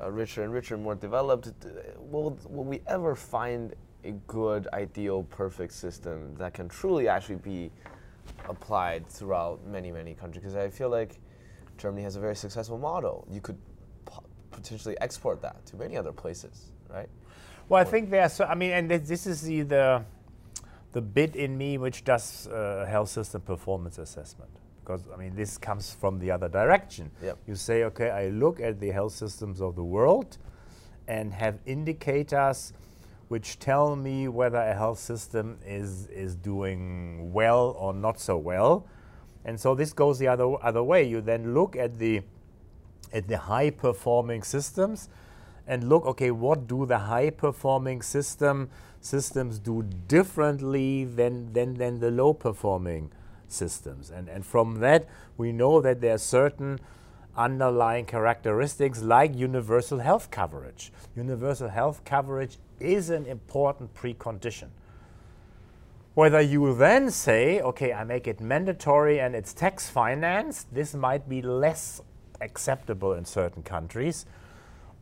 uh, 0.00 0.10
richer 0.10 0.42
and 0.42 0.52
richer, 0.52 0.74
and 0.74 0.82
more 0.82 0.94
developed, 0.94 1.50
will 1.98 2.38
will 2.48 2.64
we 2.64 2.80
ever 2.86 3.14
find 3.14 3.74
a 4.04 4.12
good, 4.26 4.68
ideal, 4.72 5.24
perfect 5.24 5.72
system 5.72 6.34
that 6.36 6.54
can 6.54 6.68
truly 6.68 7.08
actually 7.08 7.36
be 7.36 7.70
applied 8.48 9.06
throughout 9.06 9.66
many, 9.66 9.90
many 9.90 10.14
countries? 10.14 10.42
Because 10.42 10.56
I 10.56 10.68
feel 10.68 10.88
like 10.88 11.20
Germany 11.76 12.02
has 12.02 12.16
a 12.16 12.20
very 12.20 12.36
successful 12.36 12.78
model. 12.78 13.26
You 13.30 13.40
could 13.40 13.58
potentially 14.50 14.96
export 15.00 15.40
that 15.42 15.64
to 15.66 15.76
many 15.76 15.96
other 15.96 16.12
places, 16.12 16.72
right? 16.88 17.08
Well, 17.68 17.80
I 17.80 17.84
think 17.84 18.10
there's, 18.10 18.32
so, 18.32 18.44
I 18.44 18.54
mean, 18.54 18.70
and 18.72 18.90
this 18.90 19.26
is 19.26 19.42
the, 19.42 19.62
the, 19.62 20.04
the 20.92 21.00
bit 21.00 21.36
in 21.36 21.56
me 21.58 21.78
which 21.78 22.04
does 22.04 22.46
uh, 22.48 22.86
health 22.88 23.08
system 23.10 23.42
performance 23.42 23.98
assessment. 23.98 24.50
because 24.88 25.04
I 25.12 25.16
mean 25.16 25.34
this 25.34 25.58
comes 25.58 25.92
from 25.92 26.18
the 26.18 26.30
other 26.30 26.48
direction. 26.48 27.10
Yep. 27.22 27.38
You 27.46 27.54
say, 27.54 27.84
okay, 27.84 28.10
I 28.10 28.28
look 28.28 28.58
at 28.60 28.80
the 28.80 28.90
health 28.90 29.12
systems 29.12 29.60
of 29.60 29.76
the 29.76 29.84
world 29.84 30.38
and 31.06 31.32
have 31.34 31.58
indicators 31.66 32.72
which 33.28 33.58
tell 33.58 33.94
me 33.94 34.26
whether 34.28 34.56
a 34.58 34.74
health 34.74 34.98
system 34.98 35.58
is 35.66 36.06
is 36.06 36.34
doing 36.34 37.32
well 37.32 37.76
or 37.78 37.92
not 37.92 38.18
so 38.18 38.38
well. 38.38 38.86
And 39.44 39.60
so 39.60 39.74
this 39.74 39.92
goes 39.92 40.18
the 40.18 40.28
other 40.28 40.56
other 40.62 40.82
way. 40.82 41.04
You 41.04 41.20
then 41.20 41.52
look 41.54 41.76
at 41.76 41.98
the 41.98 42.22
at 43.12 43.28
the 43.28 43.38
high 43.38 43.70
performing 43.70 44.42
systems 44.42 45.08
and 45.66 45.88
look 45.88 46.06
okay 46.06 46.30
what 46.30 46.66
do 46.66 46.86
the 46.86 46.98
high 46.98 47.28
performing 47.30 48.00
system 48.00 48.70
systems 49.00 49.58
do 49.58 49.82
differently 50.06 51.04
than 51.04 51.52
than, 51.52 51.74
than 51.74 52.00
the 52.00 52.10
low 52.10 52.32
performing 52.34 53.10
systems. 53.48 54.10
And 54.10 54.28
and 54.28 54.44
from 54.44 54.80
that 54.80 55.06
we 55.36 55.52
know 55.52 55.80
that 55.80 56.00
there 56.00 56.14
are 56.14 56.18
certain 56.18 56.80
underlying 57.36 58.04
characteristics 58.04 59.00
like 59.00 59.34
universal 59.34 60.00
health 60.00 60.30
coverage. 60.30 60.92
Universal 61.16 61.68
health 61.68 62.04
coverage 62.04 62.58
is 62.80 63.10
an 63.10 63.26
important 63.26 63.94
precondition. 63.94 64.68
Whether 66.14 66.40
you 66.40 66.74
then 66.74 67.12
say, 67.12 67.60
okay, 67.60 67.92
I 67.92 68.02
make 68.02 68.26
it 68.26 68.40
mandatory 68.40 69.20
and 69.20 69.36
it's 69.36 69.52
tax 69.52 69.88
financed, 69.88 70.66
this 70.74 70.92
might 70.92 71.28
be 71.28 71.40
less 71.42 72.02
acceptable 72.40 73.12
in 73.12 73.24
certain 73.24 73.62
countries. 73.62 74.26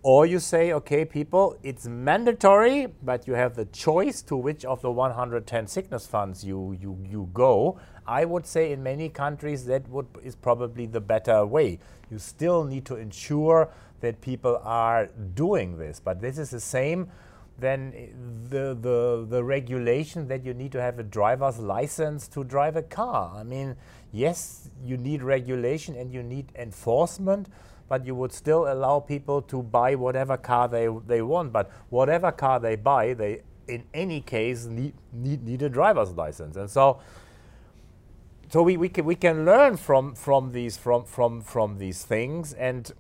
Or 0.03 0.25
you 0.25 0.39
say, 0.39 0.73
okay, 0.73 1.05
people, 1.05 1.59
it's 1.63 1.87
mandatory, 1.87 2.87
but 3.03 3.27
you 3.27 3.35
have 3.35 3.57
the 3.57 3.65
choice 3.67 4.23
to 4.23 4.37
which 4.37 4.65
of 4.65 4.81
the 4.81 4.91
110 4.91 5.67
sickness 5.67 6.07
funds 6.07 6.45
you, 6.45 6.77
you, 6.81 6.97
you 7.05 7.29
go. 7.35 7.79
I 8.07 8.25
would 8.25 8.47
say 8.47 8.73
in 8.73 8.83
many 8.83 9.09
countries 9.09 9.67
that 9.67 9.89
would, 9.89 10.07
is 10.23 10.37
probably 10.37 10.87
the 10.87 11.01
better 11.01 11.45
way. 11.45 11.81
You 12.11 12.19
still 12.19 12.63
need 12.65 12.85
to 12.87 12.97
ensure 12.97 13.69
that 14.01 14.21
people 14.21 14.61
are 14.63 15.09
doing 15.35 15.79
this, 15.79 16.01
but 16.01 16.21
this 16.21 16.39
is 16.39 16.51
the 16.51 16.61
same 16.61 17.11
than 17.59 17.93
eh, 17.97 18.07
the, 18.49 18.77
the, 18.81 19.27
the 19.29 19.43
regulation 19.43 20.29
that 20.29 20.45
you 20.45 20.55
need 20.55 20.73
to 20.73 20.81
have 20.81 20.99
a 20.99 21.03
driver's 21.03 21.59
license 21.59 22.29
to 22.29 22.45
drive 22.45 22.77
a 22.77 22.83
car. 22.83 23.33
I 23.35 23.43
mean, 23.43 23.77
yes, 24.13 24.71
you 24.85 24.97
need 24.97 25.23
regulation 25.23 25.97
and 25.97 26.13
you 26.13 26.23
need 26.23 26.53
enforcement, 26.55 27.49
but 27.89 28.07
you 28.07 28.15
would 28.15 28.33
still 28.33 28.73
allow 28.73 29.01
people 29.01 29.43
to 29.43 29.63
buy 29.63 29.95
whatever 29.95 30.37
car 30.37 30.69
they, 30.69 30.89
they 31.07 31.23
want. 31.23 31.53
But 31.53 31.71
whatever 31.89 32.33
car 32.33 32.59
they 32.61 32.77
buy, 32.77 33.15
they 33.15 33.43
in 33.69 33.85
any 33.95 34.21
case 34.21 34.67
need, 34.67 34.95
need, 35.13 35.45
need 35.45 35.63
a 35.63 35.69
driver's 35.69 36.11
license. 36.13 36.57
And 36.57 36.71
so 36.71 37.01
so 38.49 38.63
we, 38.63 38.77
we, 38.77 38.89
can, 38.89 39.05
we 39.05 39.17
can 39.17 39.45
learn 39.45 39.77
from, 39.77 40.15
from, 40.15 40.53
these, 40.53 40.77
from, 40.77 41.05
from, 41.05 41.43
from 41.43 41.79
these 41.79 42.05
things 42.05 42.53
and, 42.53 42.93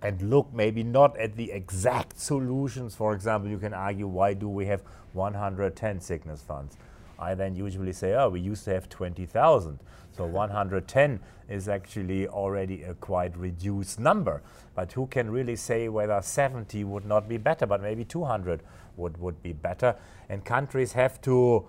and 0.00 0.30
look 0.30 0.52
maybe 0.54 0.82
not 0.82 1.18
at 1.18 1.36
the 1.36 1.52
exact 1.52 2.18
solutions. 2.18 2.94
For 2.94 3.14
example, 3.14 3.50
you 3.50 3.58
can 3.58 3.74
argue 3.74 4.06
why 4.06 4.32
do 4.32 4.48
we 4.48 4.64
have 4.66 4.82
110 5.12 6.00
sickness 6.00 6.40
funds? 6.40 6.78
I 7.24 7.34
then 7.34 7.56
usually 7.56 7.92
say, 7.92 8.14
oh, 8.14 8.28
we 8.28 8.40
used 8.40 8.64
to 8.64 8.74
have 8.74 8.88
20,000. 8.88 9.80
So 10.12 10.26
110 10.26 11.20
is 11.48 11.68
actually 11.68 12.28
already 12.28 12.82
a 12.84 12.94
quite 12.94 13.36
reduced 13.36 13.98
number. 13.98 14.42
But 14.74 14.92
who 14.92 15.06
can 15.06 15.30
really 15.30 15.56
say 15.56 15.88
whether 15.88 16.20
70 16.20 16.84
would 16.84 17.04
not 17.04 17.28
be 17.28 17.36
better, 17.36 17.66
but 17.66 17.82
maybe 17.82 18.04
200 18.04 18.62
would, 18.96 19.18
would 19.18 19.42
be 19.42 19.52
better? 19.52 19.96
And 20.28 20.44
countries 20.44 20.92
have 20.92 21.20
to 21.22 21.66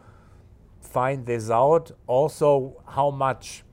find 0.82 1.26
this 1.26 1.50
out. 1.50 1.92
Also, 2.08 2.84
how 2.88 3.10
much 3.10 3.64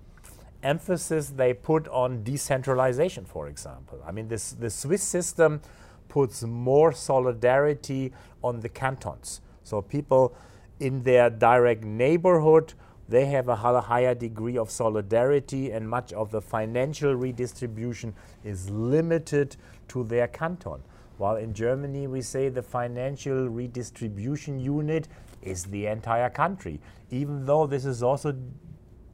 emphasis 0.63 1.31
they 1.31 1.53
put 1.53 1.89
on 1.89 2.23
decentralization, 2.23 3.25
for 3.25 3.49
example. 3.49 4.01
I 4.07 4.13
mean, 4.13 4.29
this, 4.29 4.53
the 4.53 4.71
Swiss 4.71 5.03
system 5.03 5.61
puts 6.09 6.43
more 6.43 6.93
solidarity 6.93 8.13
on 8.43 8.61
the 8.61 8.69
cantons. 8.69 9.41
So 9.65 9.83
people 9.83 10.35
in 10.83 11.03
their 11.05 11.31
direct 11.31 11.85
neighborhood 11.85 12.75
they 13.09 13.27
have 13.27 13.49
a 13.49 13.57
higher 13.57 14.15
degree 14.15 14.57
of 14.57 14.71
solidarity, 14.71 15.71
and 15.71 15.89
much 15.89 16.15
of 16.15 16.31
the 16.31 16.41
financial 16.41 17.15
redistribution 17.15 18.15
is 18.43 18.71
limited 18.71 19.57
to 19.89 20.03
their 20.05 20.29
canton. 20.29 20.81
While 21.19 21.37
in 21.37 21.53
Germany, 21.53 22.07
we 22.07 22.23
say 22.23 22.49
the 22.49 22.63
financial 22.63 23.49
redistribution 23.49 24.59
unit 24.59 25.09
is 25.43 25.65
the 25.65 25.87
entire 25.89 26.31
country, 26.31 26.81
even 27.11 27.45
though 27.45 27.67
this 27.67 27.85
is 27.85 28.03
also 28.03 28.35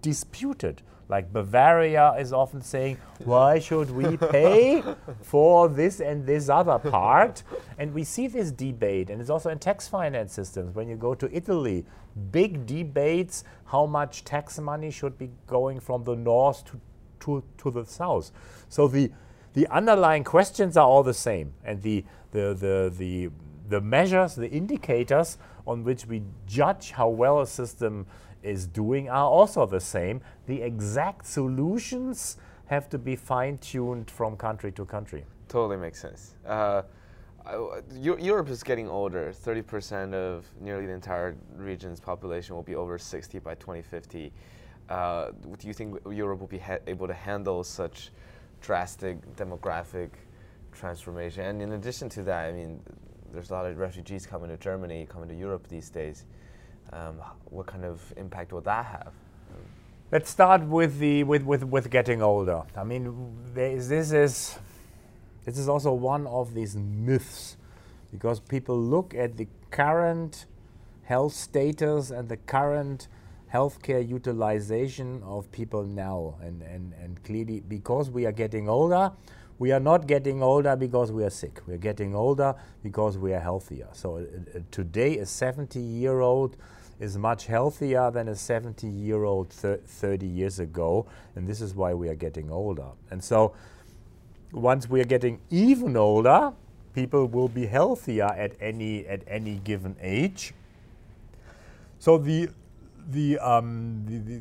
disputed. 0.00 0.82
Like 1.08 1.32
Bavaria 1.32 2.14
is 2.18 2.34
often 2.34 2.60
saying, 2.60 2.98
why 3.24 3.58
should 3.58 3.90
we 3.90 4.18
pay 4.18 4.82
for 5.22 5.68
this 5.68 6.00
and 6.00 6.26
this 6.26 6.50
other 6.50 6.78
part? 6.78 7.42
And 7.78 7.94
we 7.94 8.04
see 8.04 8.26
this 8.26 8.50
debate, 8.50 9.08
and 9.08 9.20
it's 9.20 9.30
also 9.30 9.48
in 9.48 9.58
tax 9.58 9.88
finance 9.88 10.34
systems. 10.34 10.74
When 10.74 10.86
you 10.86 10.96
go 10.96 11.14
to 11.14 11.34
Italy, 11.34 11.86
big 12.30 12.66
debates 12.66 13.44
how 13.64 13.86
much 13.86 14.24
tax 14.24 14.58
money 14.58 14.90
should 14.90 15.16
be 15.16 15.30
going 15.46 15.80
from 15.80 16.04
the 16.04 16.14
north 16.14 16.64
to, 16.66 16.80
to, 17.20 17.42
to 17.56 17.70
the 17.70 17.86
south. 17.86 18.30
So 18.68 18.86
the, 18.86 19.10
the 19.54 19.66
underlying 19.68 20.24
questions 20.24 20.76
are 20.76 20.86
all 20.86 21.02
the 21.02 21.14
same, 21.14 21.54
and 21.64 21.80
the, 21.80 22.04
the, 22.32 22.52
the, 22.52 22.92
the, 22.96 23.30
the 23.68 23.80
measures, 23.80 24.34
the 24.34 24.50
indicators 24.50 25.38
on 25.66 25.84
which 25.84 26.06
we 26.06 26.22
judge 26.46 26.90
how 26.92 27.08
well 27.08 27.40
a 27.40 27.46
system 27.46 28.06
is 28.42 28.66
doing 28.66 29.08
are 29.08 29.28
also 29.28 29.66
the 29.66 29.80
same. 29.80 30.20
The 30.46 30.62
exact 30.62 31.26
solutions 31.26 32.36
have 32.66 32.88
to 32.90 32.98
be 32.98 33.16
fine 33.16 33.58
tuned 33.58 34.10
from 34.10 34.36
country 34.36 34.72
to 34.72 34.84
country. 34.84 35.24
Totally 35.48 35.76
makes 35.78 36.00
sense. 36.00 36.34
Uh, 36.46 36.82
Europe 37.94 38.50
is 38.50 38.62
getting 38.62 38.88
older. 38.88 39.32
30% 39.32 40.12
of 40.12 40.46
nearly 40.60 40.86
the 40.86 40.92
entire 40.92 41.36
region's 41.56 41.98
population 41.98 42.54
will 42.54 42.62
be 42.62 42.74
over 42.74 42.98
60 42.98 43.38
by 43.38 43.54
2050. 43.54 44.32
Uh, 44.88 45.30
do 45.58 45.66
you 45.66 45.72
think 45.72 45.98
Europe 46.10 46.40
will 46.40 46.46
be 46.46 46.62
able 46.86 47.06
to 47.06 47.14
handle 47.14 47.64
such 47.64 48.10
drastic 48.60 49.18
demographic 49.36 50.10
transformation? 50.72 51.44
And 51.44 51.62
in 51.62 51.72
addition 51.72 52.08
to 52.10 52.22
that, 52.24 52.46
I 52.46 52.52
mean, 52.52 52.80
there's 53.32 53.50
a 53.50 53.54
lot 53.54 53.66
of 53.66 53.78
refugees 53.78 54.26
coming 54.26 54.48
to 54.50 54.56
Germany, 54.56 55.06
coming 55.08 55.28
to 55.28 55.34
Europe 55.34 55.66
these 55.68 55.88
days. 55.88 56.24
Um, 56.92 57.20
what 57.50 57.66
kind 57.66 57.84
of 57.84 58.00
impact 58.16 58.52
will 58.52 58.62
that 58.62 58.86
have? 58.86 59.12
Let's 60.10 60.30
start 60.30 60.62
with 60.62 60.98
the 60.98 61.22
with, 61.24 61.42
with, 61.42 61.64
with 61.64 61.90
getting 61.90 62.22
older. 62.22 62.62
I 62.74 62.84
mean, 62.84 63.36
this 63.52 63.90
is 63.90 64.58
this 65.44 65.58
is 65.58 65.68
also 65.68 65.92
one 65.92 66.26
of 66.26 66.54
these 66.54 66.76
myths, 66.76 67.56
because 68.10 68.40
people 68.40 68.78
look 68.80 69.14
at 69.14 69.36
the 69.36 69.46
current 69.70 70.46
health 71.04 71.34
status 71.34 72.10
and 72.10 72.28
the 72.28 72.38
current 72.38 73.08
healthcare 73.52 74.06
utilization 74.06 75.22
of 75.24 75.50
people 75.52 75.84
now, 75.84 76.36
and 76.42 76.62
and 76.62 76.94
and 77.02 77.22
clearly 77.22 77.60
because 77.60 78.08
we 78.08 78.24
are 78.24 78.32
getting 78.32 78.66
older, 78.66 79.12
we 79.58 79.72
are 79.72 79.80
not 79.80 80.06
getting 80.06 80.42
older 80.42 80.76
because 80.76 81.12
we 81.12 81.24
are 81.24 81.30
sick. 81.30 81.60
We 81.66 81.74
are 81.74 81.84
getting 81.90 82.14
older 82.14 82.54
because 82.82 83.18
we 83.18 83.34
are 83.34 83.40
healthier. 83.40 83.88
So 83.92 84.16
uh, 84.16 84.20
uh 84.20 84.60
today, 84.70 85.18
a 85.18 85.26
70 85.26 85.80
year 85.80 86.20
old 86.20 86.56
is 87.00 87.16
much 87.16 87.46
healthier 87.46 88.10
than 88.10 88.28
a 88.28 88.34
70 88.34 88.86
year 88.86 89.24
old 89.24 89.50
30 89.50 90.26
years 90.26 90.58
ago, 90.58 91.06
and 91.36 91.46
this 91.46 91.60
is 91.60 91.74
why 91.74 91.94
we 91.94 92.08
are 92.08 92.14
getting 92.14 92.50
older. 92.50 92.88
And 93.10 93.22
so, 93.22 93.54
once 94.52 94.88
we 94.88 95.00
are 95.00 95.04
getting 95.04 95.40
even 95.50 95.96
older, 95.96 96.52
people 96.94 97.26
will 97.26 97.48
be 97.48 97.66
healthier 97.66 98.24
at 98.24 98.52
any 98.60 99.06
at 99.06 99.22
any 99.28 99.56
given 99.56 99.96
age. 100.00 100.52
So 101.98 102.18
the 102.18 102.48
the 103.10 103.38
um, 103.38 104.04
the, 104.06 104.18
the, 104.18 104.40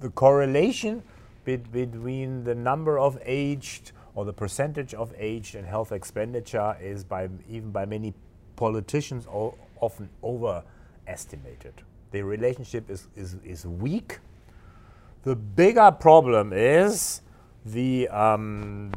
the 0.00 0.10
correlation 0.10 1.02
between 1.44 2.44
the 2.44 2.54
number 2.54 2.98
of 2.98 3.18
aged 3.24 3.92
or 4.14 4.24
the 4.24 4.32
percentage 4.32 4.94
of 4.94 5.12
aged 5.18 5.54
and 5.56 5.66
health 5.66 5.90
expenditure 5.90 6.76
is 6.80 7.02
by 7.02 7.28
even 7.48 7.70
by 7.70 7.84
many 7.86 8.14
politicians 8.56 9.26
often 9.80 10.08
over 10.22 10.62
estimated. 11.10 11.74
The 12.12 12.22
relationship 12.22 12.90
is, 12.90 13.08
is, 13.16 13.36
is 13.44 13.66
weak. 13.66 14.18
The 15.22 15.36
bigger 15.36 15.90
problem 15.90 16.52
is 16.52 17.22
the 17.64 18.08
um, 18.08 18.92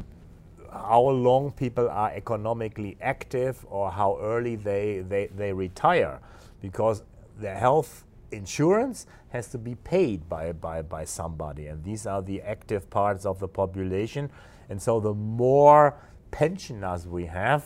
how 0.72 1.02
long 1.02 1.52
people 1.52 1.88
are 1.88 2.10
economically 2.12 2.96
active 3.00 3.64
or 3.68 3.90
how 3.90 4.18
early 4.20 4.56
they, 4.56 5.04
they, 5.08 5.26
they 5.26 5.52
retire 5.52 6.18
because 6.60 7.02
the 7.38 7.54
health 7.54 8.04
insurance 8.32 9.06
has 9.28 9.48
to 9.48 9.58
be 9.58 9.76
paid 9.76 10.28
by, 10.28 10.50
by, 10.52 10.82
by 10.82 11.04
somebody 11.04 11.66
and 11.68 11.84
these 11.84 12.06
are 12.06 12.22
the 12.22 12.42
active 12.42 12.90
parts 12.90 13.24
of 13.24 13.38
the 13.38 13.46
population 13.46 14.28
and 14.68 14.82
so 14.82 14.98
the 14.98 15.14
more 15.14 15.96
pensioners 16.32 17.06
we 17.06 17.26
have 17.26 17.64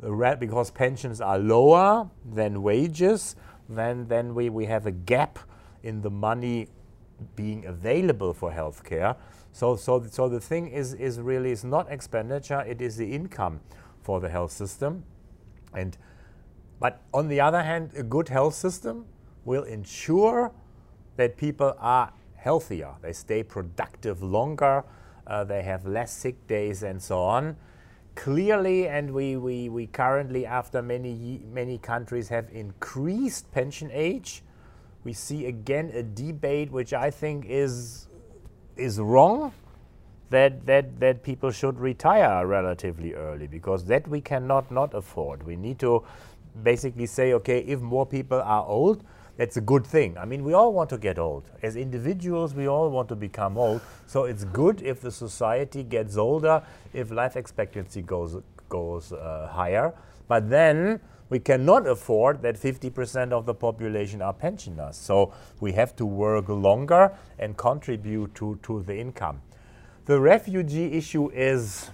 because 0.00 0.70
pensions 0.70 1.20
are 1.20 1.38
lower 1.38 2.08
than 2.24 2.62
wages, 2.62 3.36
then, 3.68 4.08
then 4.08 4.34
we, 4.34 4.48
we 4.48 4.66
have 4.66 4.86
a 4.86 4.90
gap 4.90 5.38
in 5.82 6.00
the 6.00 6.10
money 6.10 6.68
being 7.36 7.66
available 7.66 8.32
for 8.32 8.50
healthcare. 8.50 9.16
So, 9.52 9.76
so, 9.76 10.04
so 10.10 10.28
the 10.28 10.40
thing 10.40 10.68
is, 10.68 10.94
is 10.94 11.20
really 11.20 11.50
is 11.50 11.64
not 11.64 11.90
expenditure; 11.90 12.60
it 12.60 12.80
is 12.80 12.96
the 12.96 13.12
income 13.12 13.60
for 14.02 14.20
the 14.20 14.28
health 14.28 14.52
system. 14.52 15.04
And 15.74 15.96
but 16.80 17.02
on 17.12 17.28
the 17.28 17.40
other 17.40 17.62
hand, 17.62 17.92
a 17.96 18.02
good 18.02 18.28
health 18.28 18.54
system 18.54 19.06
will 19.44 19.64
ensure 19.64 20.52
that 21.16 21.36
people 21.36 21.74
are 21.78 22.12
healthier, 22.36 22.94
they 23.02 23.12
stay 23.12 23.42
productive 23.42 24.22
longer, 24.22 24.84
uh, 25.26 25.42
they 25.44 25.62
have 25.62 25.84
less 25.84 26.12
sick 26.12 26.46
days, 26.46 26.82
and 26.84 27.02
so 27.02 27.18
on. 27.18 27.56
Clearly, 28.18 28.88
and 28.88 29.14
we, 29.14 29.36
we, 29.36 29.68
we 29.68 29.86
currently, 29.86 30.44
after 30.44 30.82
many, 30.82 31.40
many 31.52 31.78
countries 31.78 32.28
have 32.30 32.48
increased 32.50 33.48
pension 33.52 33.90
age, 33.92 34.42
we 35.04 35.12
see 35.12 35.46
again 35.46 35.92
a 35.94 36.02
debate 36.02 36.72
which 36.72 36.92
I 36.92 37.12
think 37.12 37.46
is, 37.48 38.08
is 38.76 38.98
wrong. 38.98 39.52
That, 40.30 40.66
that, 40.66 40.98
that 40.98 41.22
people 41.22 41.52
should 41.52 41.78
retire 41.78 42.44
relatively 42.44 43.14
early 43.14 43.46
because 43.46 43.84
that 43.84 44.08
we 44.08 44.20
cannot 44.20 44.70
not 44.72 44.94
afford. 44.94 45.44
We 45.44 45.54
need 45.54 45.78
to 45.78 46.02
basically 46.64 47.06
say, 47.06 47.34
okay, 47.34 47.60
if 47.60 47.80
more 47.80 48.04
people 48.04 48.42
are 48.42 48.66
old, 48.66 49.04
that's 49.38 49.56
a 49.56 49.60
good 49.60 49.86
thing. 49.86 50.18
I 50.18 50.24
mean, 50.24 50.42
we 50.42 50.52
all 50.52 50.72
want 50.72 50.90
to 50.90 50.98
get 50.98 51.16
old. 51.16 51.48
As 51.62 51.76
individuals, 51.76 52.54
we 52.54 52.66
all 52.66 52.90
want 52.90 53.08
to 53.10 53.14
become 53.14 53.56
old. 53.56 53.80
So 54.06 54.24
it's 54.24 54.42
good 54.42 54.82
if 54.82 55.00
the 55.00 55.12
society 55.12 55.84
gets 55.84 56.16
older, 56.16 56.60
if 56.92 57.12
life 57.12 57.36
expectancy 57.36 58.02
goes, 58.02 58.36
goes 58.68 59.12
uh, 59.12 59.48
higher. 59.52 59.94
But 60.26 60.50
then 60.50 61.00
we 61.30 61.38
cannot 61.38 61.86
afford 61.86 62.42
that 62.42 62.56
50% 62.56 63.30
of 63.30 63.46
the 63.46 63.54
population 63.54 64.20
are 64.22 64.32
pensioners. 64.32 64.96
So 64.96 65.32
we 65.60 65.70
have 65.72 65.94
to 65.96 66.04
work 66.04 66.48
longer 66.48 67.12
and 67.38 67.56
contribute 67.56 68.34
to, 68.34 68.58
to 68.64 68.82
the 68.82 68.98
income. 68.98 69.40
The 70.06 70.18
refugee 70.18 70.94
issue 70.94 71.30
is, 71.30 71.90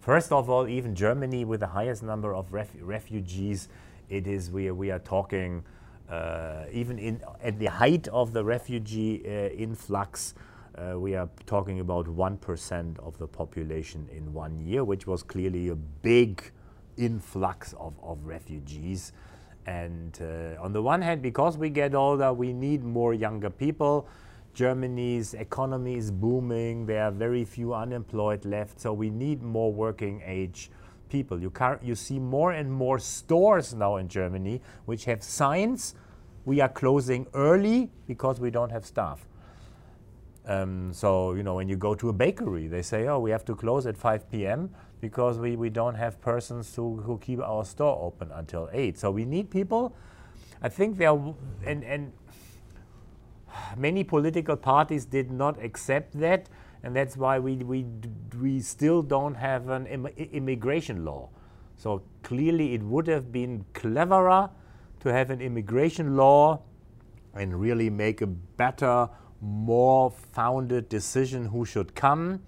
first 0.00 0.30
of 0.30 0.48
all, 0.48 0.68
even 0.68 0.94
Germany 0.94 1.44
with 1.44 1.58
the 1.58 1.66
highest 1.66 2.04
number 2.04 2.36
of 2.36 2.52
ref 2.52 2.68
refugees, 2.80 3.68
it 4.08 4.28
is, 4.28 4.48
we, 4.48 4.70
we 4.70 4.92
are 4.92 5.00
talking 5.00 5.64
even 6.72 6.98
in, 6.98 7.20
at 7.42 7.58
the 7.58 7.66
height 7.66 8.08
of 8.08 8.32
the 8.32 8.44
refugee 8.44 9.22
uh, 9.24 9.48
influx, 9.50 10.34
uh, 10.76 10.98
we 10.98 11.14
are 11.14 11.28
talking 11.46 11.80
about 11.80 12.06
1% 12.06 12.98
of 13.00 13.18
the 13.18 13.26
population 13.26 14.08
in 14.12 14.32
one 14.32 14.60
year, 14.60 14.84
which 14.84 15.06
was 15.06 15.22
clearly 15.22 15.68
a 15.68 15.74
big 15.74 16.52
influx 16.96 17.74
of, 17.74 17.94
of 18.02 18.24
refugees. 18.24 19.12
And 19.66 20.18
uh, 20.20 20.62
on 20.62 20.72
the 20.72 20.82
one 20.82 21.02
hand, 21.02 21.22
because 21.22 21.58
we 21.58 21.70
get 21.70 21.94
older, 21.94 22.32
we 22.32 22.52
need 22.52 22.82
more 22.84 23.14
younger 23.14 23.50
people. 23.50 24.08
Germany's 24.54 25.34
economy 25.34 25.96
is 25.96 26.10
booming, 26.10 26.86
there 26.86 27.04
are 27.04 27.10
very 27.10 27.44
few 27.44 27.72
unemployed 27.72 28.44
left, 28.44 28.80
so 28.80 28.92
we 28.92 29.08
need 29.08 29.42
more 29.42 29.72
working 29.72 30.22
age 30.26 30.70
people. 31.10 31.40
You, 31.40 31.52
you 31.82 31.94
see 31.94 32.18
more 32.18 32.52
and 32.52 32.72
more 32.72 32.98
stores 32.98 33.74
now 33.74 33.96
in 33.96 34.08
Germany 34.08 34.62
which 34.86 35.04
have 35.04 35.22
signs 35.22 35.94
we 36.44 36.60
are 36.60 36.68
closing 36.68 37.26
early 37.34 37.90
because 38.06 38.40
we 38.40 38.50
don't 38.50 38.70
have 38.70 38.84
staff. 38.84 39.26
Um, 40.46 40.92
so, 40.92 41.34
you 41.34 41.42
know, 41.42 41.54
when 41.54 41.68
you 41.68 41.76
go 41.76 41.94
to 41.94 42.08
a 42.08 42.12
bakery, 42.12 42.66
they 42.66 42.82
say, 42.82 43.06
oh, 43.06 43.18
we 43.18 43.30
have 43.30 43.44
to 43.44 43.54
close 43.54 43.86
at 43.86 43.96
5 43.96 44.30
p.m. 44.30 44.70
because 45.00 45.38
we, 45.38 45.54
we 45.54 45.68
don't 45.68 45.94
have 45.94 46.20
persons 46.20 46.74
who, 46.74 46.96
who 46.96 47.18
keep 47.18 47.40
our 47.40 47.64
store 47.64 48.02
open 48.02 48.30
until 48.32 48.68
8. 48.72 48.98
So 48.98 49.10
we 49.10 49.24
need 49.24 49.50
people. 49.50 49.94
I 50.62 50.68
think 50.68 50.96
there 50.96 51.12
and, 51.64 51.84
and 51.84 52.12
many 53.76 54.02
political 54.02 54.56
parties 54.56 55.04
did 55.04 55.30
not 55.30 55.62
accept 55.62 56.18
that 56.20 56.48
and 56.82 56.96
that's 56.96 57.16
why 57.16 57.38
we, 57.38 57.56
we, 57.56 57.86
we 58.40 58.60
still 58.60 59.02
don't 59.02 59.34
have 59.34 59.68
an 59.68 59.86
Im 59.86 60.06
immigration 60.06 61.04
law. 61.04 61.28
So 61.76 62.02
clearly, 62.22 62.74
it 62.74 62.82
would 62.82 63.06
have 63.06 63.32
been 63.32 63.64
cleverer 63.74 64.50
to 65.00 65.12
have 65.12 65.30
an 65.30 65.40
immigration 65.40 66.16
law 66.16 66.62
and 67.34 67.58
really 67.58 67.90
make 67.90 68.20
a 68.20 68.26
better, 68.26 69.08
more 69.40 70.10
founded 70.10 70.88
decision 70.88 71.46
who 71.46 71.64
should 71.64 71.94
come. 71.94 72.42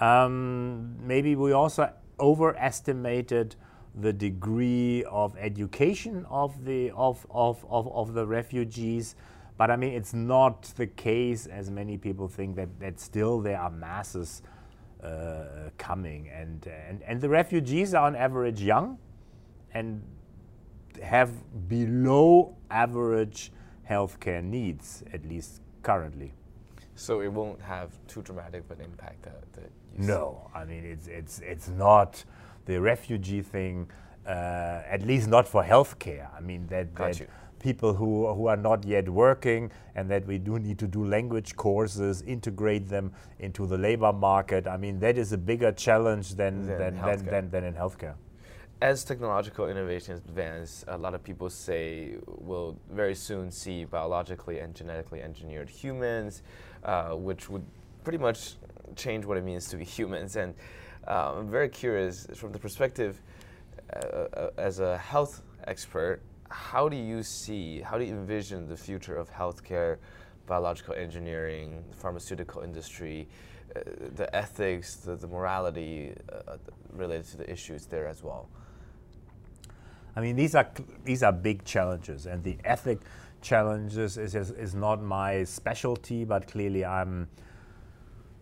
Um, 0.00 0.96
maybe 1.06 1.36
we 1.36 1.52
also 1.52 1.92
overestimated 2.20 3.56
the 3.94 4.12
degree 4.12 5.04
of 5.04 5.36
education 5.38 6.26
of 6.28 6.64
the 6.64 6.90
of, 6.92 7.26
of, 7.30 7.64
of, 7.68 7.86
of 7.92 8.14
the 8.14 8.26
refugees 8.26 9.14
but 9.56 9.70
I 9.70 9.76
mean, 9.76 9.92
it's 9.92 10.12
not 10.12 10.62
the 10.76 10.86
case, 10.86 11.46
as 11.46 11.70
many 11.70 11.96
people 11.96 12.28
think, 12.28 12.56
that, 12.56 12.80
that 12.80 12.98
still 12.98 13.40
there 13.40 13.58
are 13.60 13.70
masses 13.70 14.42
uh, 15.02 15.70
coming. 15.78 16.28
And, 16.28 16.66
and, 16.66 17.02
and 17.02 17.20
the 17.20 17.28
refugees 17.28 17.94
are 17.94 18.06
on 18.06 18.16
average 18.16 18.60
young 18.60 18.98
and 19.72 20.02
have 21.02 21.30
below 21.68 22.56
average 22.70 23.52
healthcare 23.88 24.42
needs, 24.42 25.04
at 25.12 25.24
least 25.24 25.60
currently. 25.82 26.32
So 26.96 27.20
it 27.20 27.28
won't 27.28 27.60
have 27.60 27.90
too 28.06 28.22
dramatic 28.22 28.64
of 28.64 28.78
an 28.78 28.84
impact 28.84 29.22
that, 29.22 29.52
that 29.52 29.70
No, 29.96 30.50
I 30.54 30.64
mean, 30.64 30.84
it's, 30.84 31.06
it's, 31.06 31.40
it's 31.40 31.68
not 31.68 32.24
the 32.66 32.80
refugee 32.80 33.42
thing, 33.42 33.88
uh, 34.26 34.82
at 34.88 35.02
least 35.02 35.28
not 35.28 35.46
for 35.46 35.62
healthcare. 35.62 36.28
I 36.36 36.40
mean, 36.40 36.66
that, 36.68 36.94
Got 36.94 37.12
that 37.12 37.20
you 37.20 37.26
people 37.64 37.94
who, 37.94 38.30
who 38.34 38.46
are 38.46 38.58
not 38.58 38.84
yet 38.84 39.08
working 39.08 39.72
and 39.94 40.10
that 40.10 40.26
we 40.26 40.36
do 40.36 40.58
need 40.58 40.78
to 40.78 40.86
do 40.86 41.02
language 41.02 41.56
courses, 41.56 42.20
integrate 42.22 42.86
them 42.90 43.10
into 43.38 43.66
the 43.66 43.78
labor 43.78 44.12
market. 44.12 44.68
I 44.68 44.76
mean, 44.76 45.00
that 45.00 45.16
is 45.16 45.32
a 45.32 45.38
bigger 45.38 45.72
challenge 45.72 46.34
than, 46.34 46.66
than, 46.66 46.78
than, 46.78 46.96
than, 47.00 47.26
than, 47.26 47.50
than 47.50 47.64
in 47.64 47.72
healthcare. 47.72 48.16
As 48.82 49.02
technological 49.02 49.66
innovations 49.70 50.20
advance, 50.28 50.84
a 50.88 50.98
lot 50.98 51.14
of 51.14 51.24
people 51.24 51.48
say 51.48 52.16
we'll 52.26 52.76
very 52.90 53.14
soon 53.14 53.50
see 53.50 53.86
biologically 53.86 54.58
and 54.58 54.74
genetically 54.74 55.22
engineered 55.22 55.70
humans, 55.70 56.42
uh, 56.84 57.12
which 57.12 57.48
would 57.48 57.64
pretty 58.02 58.18
much 58.18 58.56
change 58.94 59.24
what 59.24 59.38
it 59.38 59.44
means 59.44 59.68
to 59.68 59.78
be 59.78 59.84
humans. 59.98 60.36
And 60.36 60.54
uh, 61.08 61.32
I'm 61.36 61.48
very 61.48 61.70
curious 61.70 62.26
from 62.34 62.52
the 62.52 62.58
perspective 62.58 63.22
uh, 63.94 63.98
uh 63.98 64.50
as 64.58 64.80
a 64.80 64.98
health 64.98 65.42
expert, 65.66 66.20
how 66.54 66.88
do 66.88 66.96
you 66.96 67.22
see, 67.24 67.80
how 67.80 67.98
do 67.98 68.04
you 68.04 68.12
envision 68.12 68.68
the 68.68 68.76
future 68.76 69.16
of 69.16 69.28
healthcare, 69.28 69.96
biological 70.46 70.94
engineering, 70.94 71.84
pharmaceutical 71.90 72.62
industry, 72.62 73.26
uh, 73.74 73.80
the 74.14 74.34
ethics, 74.34 74.94
the, 74.94 75.16
the 75.16 75.26
morality 75.26 76.14
uh, 76.32 76.56
related 76.92 77.26
to 77.26 77.36
the 77.38 77.50
issues 77.50 77.86
there 77.86 78.06
as 78.06 78.22
well? 78.22 78.48
I 80.14 80.20
mean, 80.20 80.36
these 80.36 80.54
are 80.54 80.70
these 81.04 81.24
are 81.24 81.32
big 81.32 81.64
challenges, 81.64 82.26
and 82.26 82.40
the 82.44 82.56
ethic 82.64 83.00
challenges 83.42 84.16
is, 84.16 84.36
is, 84.36 84.52
is 84.52 84.74
not 84.76 85.02
my 85.02 85.42
specialty, 85.42 86.24
but 86.24 86.46
clearly 86.46 86.84
I'm 86.84 87.28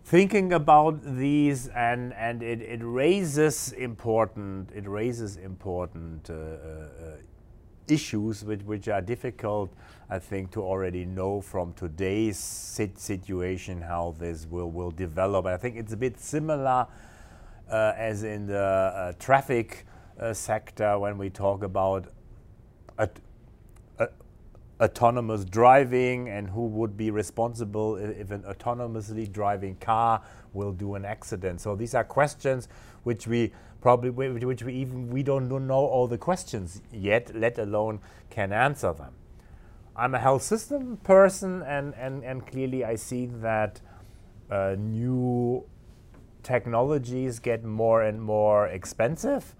thinking 0.05 0.53
about 0.53 1.01
these, 1.03 1.67
and 1.69 2.13
and 2.13 2.43
it, 2.43 2.61
it 2.61 2.81
raises 2.83 3.71
important 3.71 4.69
it 4.75 4.87
raises 4.87 5.37
important 5.37 6.29
uh, 6.29 6.33
uh, 6.33 7.17
issues 7.87 8.43
which, 8.43 8.61
which 8.61 8.87
are 8.87 9.01
difficult, 9.01 9.73
I 10.09 10.19
think, 10.19 10.51
to 10.51 10.61
already 10.61 11.05
know 11.05 11.41
from 11.41 11.73
today's 11.73 12.37
sit 12.37 12.99
situation 12.99 13.81
how 13.81 14.15
this 14.17 14.45
will, 14.49 14.71
will 14.71 14.91
develop. 14.91 15.45
I 15.45 15.57
think 15.57 15.75
it's 15.75 15.93
a 15.93 15.97
bit 15.97 16.19
similar 16.19 16.87
uh, 17.69 17.93
as 17.95 18.23
in 18.23 18.47
the 18.47 18.59
uh, 18.59 19.13
traffic 19.19 19.85
uh, 20.19 20.33
sector 20.33 20.99
when 20.99 21.17
we 21.17 21.29
talk 21.29 21.63
about 21.63 22.07
autonomous 24.81 25.45
driving 25.45 26.27
and 26.29 26.49
who 26.49 26.67
would 26.67 26.97
be 26.97 27.09
responsible 27.09 27.95
if 27.95 28.31
an 28.31 28.43
autonomously 28.43 29.31
driving 29.31 29.75
car 29.77 30.21
will 30.51 30.73
do 30.73 30.95
an 30.95 31.05
accident. 31.05 31.61
So 31.61 31.75
these 31.75 31.95
are 31.95 32.03
questions 32.03 32.67
which 33.03 33.25
we 33.25 33.53
probably 33.83 34.29
which 34.29 34.63
we 34.63 34.73
even 34.73 35.09
we 35.09 35.21
don't 35.21 35.49
know 35.49 35.85
all 35.85 36.07
the 36.07 36.17
questions 36.17 36.81
yet, 36.89 37.35
let 37.35 37.59
alone 37.59 37.99
can 38.29 38.53
answer 38.53 38.93
them. 38.93 39.13
I'm 39.93 40.15
a 40.15 40.19
health 40.19 40.41
system 40.41 40.97
person, 41.03 41.61
and 41.63 41.93
and, 41.95 42.23
and 42.23 42.47
clearly 42.47 42.85
I 42.85 42.95
see 42.95 43.25
that 43.41 43.81
uh, 44.49 44.77
new 44.79 45.65
technologies 46.43 47.39
get 47.39 47.65
more 47.65 48.03
and 48.03 48.21
more 48.21 48.67
expensive, 48.67 49.53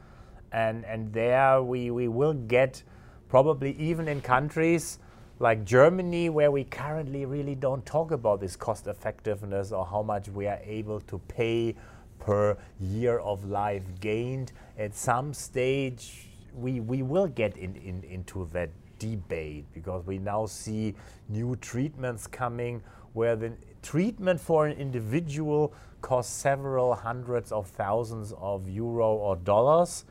and 0.53 0.85
and 0.85 1.11
there 1.11 1.61
we 1.61 1.91
we 1.91 2.07
will 2.07 2.33
get 2.33 2.81
probably 3.27 3.75
even 3.77 4.07
in 4.07 4.21
countries 4.21 4.99
like 5.39 5.65
Germany, 5.65 6.29
where 6.29 6.49
we 6.49 6.63
currently 6.63 7.25
really 7.25 7.55
don't 7.55 7.85
talk 7.85 8.11
about 8.11 8.39
this 8.39 8.55
cost 8.55 8.87
effectiveness 8.87 9.73
or 9.73 9.85
how 9.85 10.01
much 10.01 10.29
we 10.29 10.47
are 10.47 10.61
able 10.63 11.01
to 11.01 11.19
pay 11.27 11.75
per 12.19 12.57
year 12.79 13.19
of 13.19 13.45
life 13.45 13.83
gained, 13.99 14.51
at 14.77 14.95
some 14.95 15.33
stage 15.33 16.27
we, 16.55 16.79
we 16.79 17.01
will 17.01 17.27
get 17.27 17.57
in, 17.57 17.75
in, 17.77 18.03
into 18.03 18.47
that 18.53 18.69
debate 18.99 19.65
because 19.73 20.05
we 20.05 20.17
now 20.17 20.45
see 20.45 20.95
new 21.29 21.55
treatments 21.57 22.27
coming 22.27 22.81
where 23.13 23.35
the 23.35 23.53
treatment 23.81 24.39
for 24.39 24.65
an 24.65 24.77
individual 24.77 25.73
costs 26.01 26.33
several 26.33 26.93
hundreds 26.95 27.51
of 27.51 27.67
thousands 27.67 28.33
of 28.37 28.67
euro 28.69 29.13
or 29.13 29.35
dollars. 29.35 30.05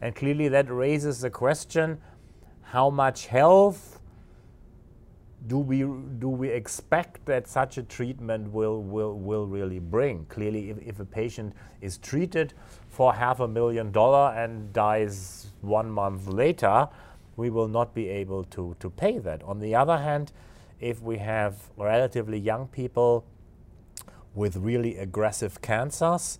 And 0.00 0.14
clearly 0.14 0.48
that 0.48 0.70
raises 0.70 1.20
the 1.20 1.30
question 1.30 1.98
how 2.62 2.90
much 2.90 3.26
health 3.26 3.97
do 5.46 5.58
we, 5.58 5.78
do 5.78 6.28
we 6.28 6.48
expect 6.48 7.24
that 7.26 7.46
such 7.46 7.78
a 7.78 7.82
treatment 7.82 8.52
will, 8.52 8.82
will, 8.82 9.14
will 9.14 9.46
really 9.46 9.78
bring? 9.78 10.26
Clearly, 10.26 10.70
if, 10.70 10.78
if 10.78 11.00
a 11.00 11.04
patient 11.04 11.54
is 11.80 11.96
treated 11.98 12.54
for 12.88 13.14
half 13.14 13.40
a 13.40 13.48
million 13.48 13.92
dollar 13.92 14.34
and 14.34 14.72
dies 14.72 15.46
one 15.60 15.90
month 15.90 16.26
later, 16.26 16.88
we 17.36 17.50
will 17.50 17.68
not 17.68 17.94
be 17.94 18.08
able 18.08 18.44
to, 18.44 18.76
to 18.80 18.90
pay 18.90 19.18
that. 19.18 19.42
On 19.44 19.60
the 19.60 19.74
other 19.74 19.98
hand, 19.98 20.32
if 20.80 21.00
we 21.00 21.18
have 21.18 21.70
relatively 21.76 22.38
young 22.38 22.66
people 22.66 23.24
with 24.34 24.56
really 24.56 24.96
aggressive 24.98 25.60
cancers 25.62 26.38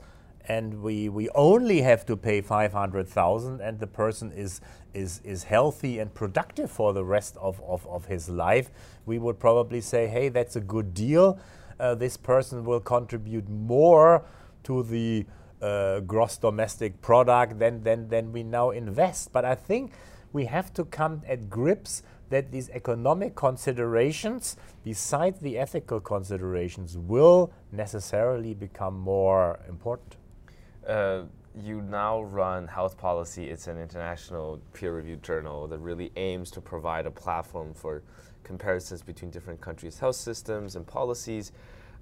and 0.48 0.82
we, 0.82 1.10
we 1.10 1.28
only 1.34 1.82
have 1.82 2.06
to 2.06 2.16
pay 2.16 2.40
500,000 2.40 3.60
and 3.60 3.78
the 3.78 3.86
person 3.86 4.32
is, 4.32 4.62
is, 4.94 5.20
is 5.22 5.44
healthy 5.44 5.98
and 5.98 6.12
productive 6.14 6.70
for 6.70 6.94
the 6.94 7.04
rest 7.04 7.36
of, 7.36 7.60
of, 7.62 7.86
of 7.86 8.06
his 8.06 8.30
life, 8.30 8.70
we 9.04 9.18
would 9.18 9.38
probably 9.38 9.82
say, 9.82 10.06
hey, 10.06 10.30
that's 10.30 10.56
a 10.56 10.60
good 10.60 10.94
deal. 10.94 11.38
Uh, 11.78 11.94
this 11.94 12.16
person 12.16 12.64
will 12.64 12.80
contribute 12.80 13.48
more 13.48 14.24
to 14.64 14.82
the 14.82 15.26
uh, 15.60 16.00
gross 16.00 16.38
domestic 16.38 17.00
product 17.02 17.58
than, 17.58 17.82
than, 17.82 18.08
than 18.08 18.32
we 18.32 18.42
now 18.42 18.70
invest. 18.70 19.32
But 19.32 19.44
I 19.44 19.54
think 19.54 19.92
we 20.32 20.46
have 20.46 20.72
to 20.74 20.84
come 20.84 21.22
at 21.26 21.50
grips 21.50 22.02
that 22.30 22.52
these 22.52 22.68
economic 22.70 23.34
considerations, 23.34 24.56
besides 24.84 25.40
the 25.40 25.58
ethical 25.58 26.00
considerations, 26.00 26.96
will 26.96 27.52
necessarily 27.72 28.54
become 28.54 28.98
more 28.98 29.58
important. 29.68 30.17
Uh, 30.88 31.24
you 31.54 31.82
now 31.82 32.22
run 32.22 32.66
Health 32.66 32.96
Policy. 32.96 33.50
It's 33.50 33.66
an 33.66 33.78
international 33.78 34.58
peer 34.72 34.94
reviewed 34.94 35.22
journal 35.22 35.66
that 35.66 35.78
really 35.80 36.10
aims 36.16 36.50
to 36.52 36.62
provide 36.62 37.04
a 37.04 37.10
platform 37.10 37.74
for 37.74 38.02
comparisons 38.42 39.02
between 39.02 39.30
different 39.30 39.60
countries' 39.60 39.98
health 39.98 40.16
systems 40.16 40.76
and 40.76 40.86
policies. 40.86 41.52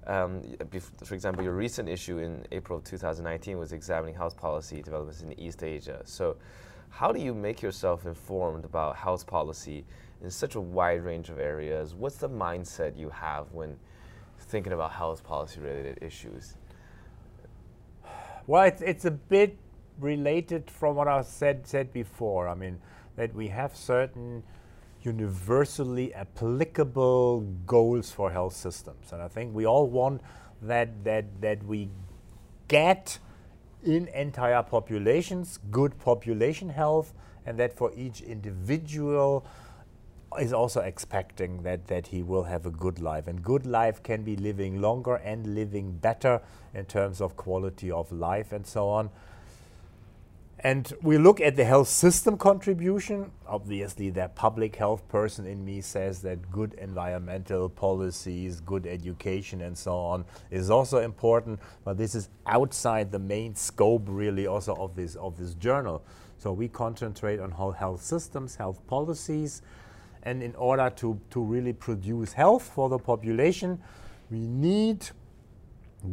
Um, 0.05 0.41
for 1.03 1.15
example, 1.15 1.43
your 1.43 1.53
recent 1.53 1.89
issue 1.89 2.19
in 2.19 2.45
April 2.53 2.77
of 2.77 2.85
2019 2.85 3.57
was 3.57 3.73
examining 3.73 4.15
health 4.15 4.37
policy 4.37 4.81
developments 4.81 5.21
in 5.21 5.37
East 5.37 5.63
Asia. 5.63 6.01
So, 6.05 6.37
how 6.89 7.11
do 7.11 7.19
you 7.19 7.33
make 7.33 7.61
yourself 7.61 8.05
informed 8.05 8.63
about 8.63 8.95
health 8.95 9.27
policy 9.27 9.83
in 10.23 10.31
such 10.31 10.55
a 10.55 10.61
wide 10.61 11.03
range 11.03 11.29
of 11.29 11.39
areas? 11.39 11.93
What's 11.93 12.17
the 12.17 12.29
mindset 12.29 12.97
you 12.97 13.09
have 13.09 13.51
when 13.51 13.77
thinking 14.39 14.71
about 14.71 14.93
health 14.93 15.25
policy 15.25 15.59
related 15.59 15.99
issues? 16.01 16.55
Well, 18.47 18.63
it's, 18.63 18.81
it's 18.81 19.03
a 19.03 19.11
bit 19.11 19.57
related 19.99 20.71
from 20.71 20.95
what 20.95 21.09
I 21.09 21.21
said 21.21 21.67
said 21.67 21.91
before. 21.91 22.47
I 22.47 22.55
mean, 22.55 22.79
that 23.17 23.35
we 23.35 23.49
have 23.49 23.75
certain 23.75 24.43
universally 25.03 26.13
applicable 26.13 27.41
goals 27.65 28.11
for 28.11 28.31
health 28.31 28.53
systems, 28.53 29.11
and 29.11 29.21
I 29.21 29.27
think 29.27 29.53
we 29.53 29.65
all 29.65 29.87
want 29.87 30.21
that 30.61 31.03
that 31.03 31.41
that 31.41 31.63
we 31.65 31.89
get 32.69 33.19
in 33.83 34.07
entire 34.07 34.63
populations 34.63 35.59
good 35.69 35.99
population 35.99 36.69
health, 36.69 37.13
and 37.45 37.59
that 37.59 37.73
for 37.73 37.91
each 37.95 38.21
individual 38.21 39.45
is 40.39 40.53
also 40.53 40.81
expecting 40.81 41.63
that, 41.63 41.87
that 41.87 42.07
he 42.07 42.21
will 42.21 42.43
have 42.43 42.65
a 42.65 42.71
good 42.71 42.99
life. 42.99 43.27
And 43.27 43.41
good 43.41 43.65
life 43.65 44.03
can 44.03 44.23
be 44.23 44.35
living 44.35 44.81
longer 44.81 45.15
and 45.15 45.55
living 45.55 45.91
better 45.93 46.41
in 46.73 46.85
terms 46.85 47.21
of 47.21 47.35
quality 47.37 47.89
of 47.89 48.11
life 48.11 48.51
and 48.51 48.65
so 48.65 48.89
on. 48.89 49.09
And 50.59 50.91
we 51.03 51.19
look 51.19 51.39
at 51.39 51.55
the 51.55 51.63
health 51.65 51.87
system 51.87 52.35
contribution. 52.35 53.31
Obviously, 53.47 54.09
the 54.09 54.29
public 54.29 54.75
health 54.75 55.07
person 55.07 55.45
in 55.45 55.63
me 55.63 55.81
says 55.81 56.23
that 56.23 56.51
good 56.51 56.73
environmental 56.73 57.69
policies, 57.69 58.59
good 58.59 58.87
education, 58.87 59.61
and 59.61 59.77
so 59.77 59.95
on 59.95 60.25
is 60.49 60.71
also 60.71 60.97
important. 60.97 61.59
But 61.85 61.97
this 61.97 62.15
is 62.15 62.29
outside 62.47 63.11
the 63.11 63.19
main 63.19 63.55
scope, 63.55 64.05
really, 64.07 64.47
also 64.47 64.75
of 64.75 64.95
this 64.95 65.15
of 65.15 65.37
this 65.37 65.53
journal. 65.53 66.03
So 66.39 66.51
we 66.51 66.67
concentrate 66.67 67.39
on 67.39 67.51
whole 67.51 67.71
health 67.71 68.01
systems, 68.01 68.55
health 68.55 68.85
policies, 68.87 69.61
and 70.27 70.43
in 70.43 70.53
order 70.55 70.89
to, 70.89 71.17
to 71.29 71.41
really 71.41 71.71
produce 71.71 72.33
health 72.33 72.69
for 72.75 72.89
the 72.89 72.99
population, 72.99 73.79
we 74.29 74.45
need 74.45 75.07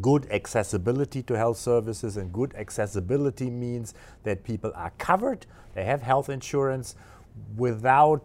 good 0.00 0.30
accessibility 0.30 1.20
to 1.24 1.36
health 1.36 1.58
services. 1.58 2.16
And 2.16 2.32
good 2.32 2.54
accessibility 2.54 3.50
means 3.50 3.92
that 4.22 4.44
people 4.44 4.70
are 4.76 4.92
covered, 4.98 5.46
they 5.74 5.84
have 5.84 6.02
health 6.02 6.28
insurance 6.28 6.94
without 7.56 8.24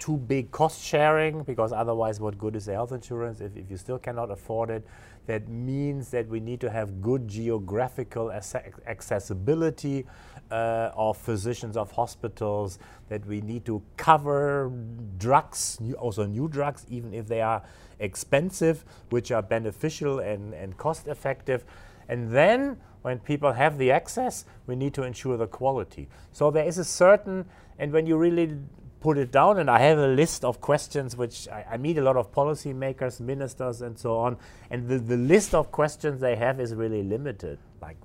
too 0.00 0.16
big 0.16 0.50
cost 0.50 0.82
sharing, 0.82 1.44
because 1.44 1.72
otherwise, 1.72 2.18
what 2.18 2.36
good 2.36 2.56
is 2.56 2.66
the 2.66 2.72
health 2.72 2.90
insurance 2.90 3.40
if, 3.40 3.56
if 3.56 3.70
you 3.70 3.76
still 3.76 3.98
cannot 3.98 4.32
afford 4.32 4.70
it? 4.70 4.84
That 5.26 5.48
means 5.48 6.10
that 6.10 6.26
we 6.26 6.40
need 6.40 6.60
to 6.62 6.70
have 6.70 7.00
good 7.00 7.28
geographical 7.28 8.32
accessibility 8.32 10.04
uh, 10.50 10.90
of 10.94 11.16
physicians, 11.16 11.76
of 11.76 11.92
hospitals, 11.92 12.78
that 13.08 13.24
we 13.26 13.40
need 13.40 13.64
to 13.66 13.82
cover 13.96 14.70
drugs, 15.18 15.78
new, 15.80 15.94
also 15.94 16.26
new 16.26 16.48
drugs, 16.48 16.84
even 16.88 17.14
if 17.14 17.26
they 17.26 17.40
are 17.40 17.62
expensive, 17.98 18.84
which 19.10 19.30
are 19.30 19.42
beneficial 19.42 20.18
and, 20.20 20.54
and 20.54 20.76
cost 20.76 21.08
effective. 21.08 21.64
And 22.08 22.30
then 22.30 22.78
when 23.02 23.18
people 23.18 23.52
have 23.52 23.78
the 23.78 23.90
access, 23.90 24.44
we 24.66 24.76
need 24.76 24.94
to 24.94 25.02
ensure 25.02 25.36
the 25.36 25.46
quality. 25.46 26.08
So 26.32 26.50
there 26.50 26.66
is 26.66 26.78
a 26.78 26.84
certain, 26.84 27.46
and 27.78 27.92
when 27.92 28.06
you 28.06 28.16
really 28.16 28.56
put 29.00 29.16
it 29.16 29.30
down, 29.30 29.58
and 29.58 29.70
I 29.70 29.78
have 29.80 29.98
a 29.98 30.08
list 30.08 30.44
of 30.44 30.60
questions 30.60 31.16
which 31.16 31.48
I, 31.48 31.64
I 31.72 31.76
meet 31.76 31.98
a 31.98 32.02
lot 32.02 32.16
of 32.16 32.32
policymakers, 32.32 33.20
ministers, 33.20 33.80
and 33.82 33.98
so 33.98 34.18
on, 34.18 34.36
and 34.70 34.88
the, 34.88 34.98
the 34.98 35.16
list 35.16 35.54
of 35.54 35.70
questions 35.70 36.20
they 36.20 36.36
have 36.36 36.60
is 36.60 36.74
really 36.74 37.02
limited, 37.02 37.58
like 37.80 37.96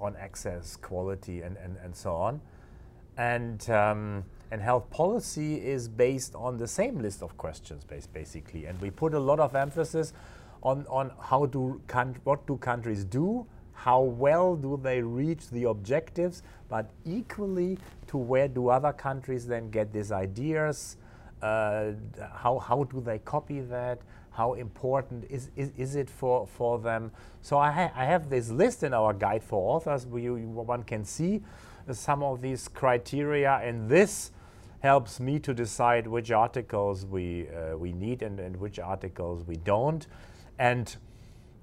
on 0.00 0.16
access, 0.16 0.76
quality, 0.76 1.42
and, 1.42 1.56
and, 1.56 1.76
and 1.82 1.94
so 1.94 2.14
on. 2.14 2.40
And, 3.16 3.68
um, 3.70 4.24
and 4.50 4.60
health 4.60 4.90
policy 4.90 5.56
is 5.56 5.88
based 5.88 6.34
on 6.34 6.58
the 6.58 6.66
same 6.66 6.98
list 6.98 7.22
of 7.22 7.36
questions, 7.36 7.84
basically. 8.12 8.66
And 8.66 8.80
we 8.80 8.90
put 8.90 9.14
a 9.14 9.20
lot 9.20 9.40
of 9.40 9.54
emphasis 9.54 10.12
on, 10.62 10.86
on 10.88 11.12
how 11.20 11.46
do 11.46 11.80
what 12.24 12.46
do 12.46 12.56
countries 12.56 13.04
do, 13.04 13.46
how 13.72 14.02
well 14.02 14.56
do 14.56 14.78
they 14.82 15.00
reach 15.00 15.48
the 15.50 15.64
objectives, 15.64 16.42
but 16.68 16.90
equally 17.06 17.78
to 18.08 18.18
where 18.18 18.48
do 18.48 18.68
other 18.68 18.92
countries 18.92 19.46
then 19.46 19.70
get 19.70 19.92
these 19.92 20.12
ideas, 20.12 20.96
uh, 21.42 21.92
how, 22.34 22.58
how 22.58 22.84
do 22.84 23.00
they 23.00 23.18
copy 23.20 23.60
that, 23.60 24.00
how 24.40 24.54
important 24.54 25.26
is, 25.28 25.50
is, 25.54 25.70
is 25.76 25.96
it 25.96 26.08
for, 26.08 26.46
for 26.46 26.78
them. 26.78 27.10
So 27.42 27.58
I, 27.58 27.70
ha 27.70 27.84
I 27.94 28.06
have 28.06 28.30
this 28.30 28.48
list 28.62 28.82
in 28.82 28.94
our 28.94 29.12
guide 29.12 29.44
for 29.50 29.58
authors 29.74 30.06
where 30.06 30.22
you, 30.22 30.34
one 30.76 30.82
can 30.92 31.04
see 31.04 31.42
some 31.92 32.22
of 32.22 32.40
these 32.40 32.62
criteria 32.68 33.60
and 33.62 33.76
this 33.96 34.32
helps 34.80 35.20
me 35.20 35.38
to 35.40 35.52
decide 35.52 36.06
which 36.06 36.30
articles 36.30 37.04
we, 37.04 37.48
uh, 37.48 37.76
we 37.76 37.92
need 37.92 38.22
and, 38.22 38.40
and 38.40 38.56
which 38.56 38.78
articles 38.78 39.44
we 39.46 39.56
don't. 39.56 40.06
And 40.58 40.96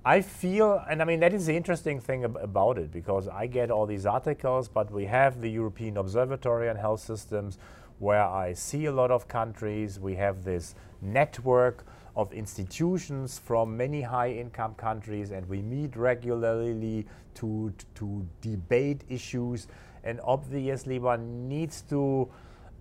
I 0.06 0.22
feel, 0.22 0.84
and 0.90 1.02
I 1.02 1.06
mean, 1.06 1.20
that 1.22 1.34
is 1.34 1.48
the 1.48 1.58
interesting 1.58 2.00
thing 2.00 2.24
ab 2.24 2.38
about 2.50 2.78
it 2.78 2.92
because 2.92 3.28
I 3.28 3.48
get 3.48 3.72
all 3.72 3.88
these 3.88 4.06
articles, 4.06 4.70
but 4.70 4.92
we 4.92 5.06
have 5.06 5.42
the 5.42 5.50
European 5.50 5.98
Observatory 5.98 6.70
on 6.70 6.76
Health 6.76 7.02
Systems 7.02 7.58
where 7.98 8.28
I 8.46 8.54
see 8.54 8.86
a 8.86 8.92
lot 8.92 9.10
of 9.10 9.28
countries. 9.28 10.00
We 10.00 10.16
have 10.26 10.44
this 10.44 10.76
network 11.02 11.84
of 12.18 12.34
institutions 12.34 13.38
from 13.38 13.78
many 13.78 14.02
high 14.02 14.32
income 14.32 14.74
countries, 14.74 15.30
and 15.30 15.48
we 15.48 15.62
meet 15.62 15.96
regularly 15.96 17.06
to, 17.36 17.72
to 17.94 18.26
debate 18.42 19.04
issues. 19.08 19.68
And 20.04 20.20
obviously, 20.24 20.98
one 20.98 21.48
needs 21.48 21.84
to 21.84 22.28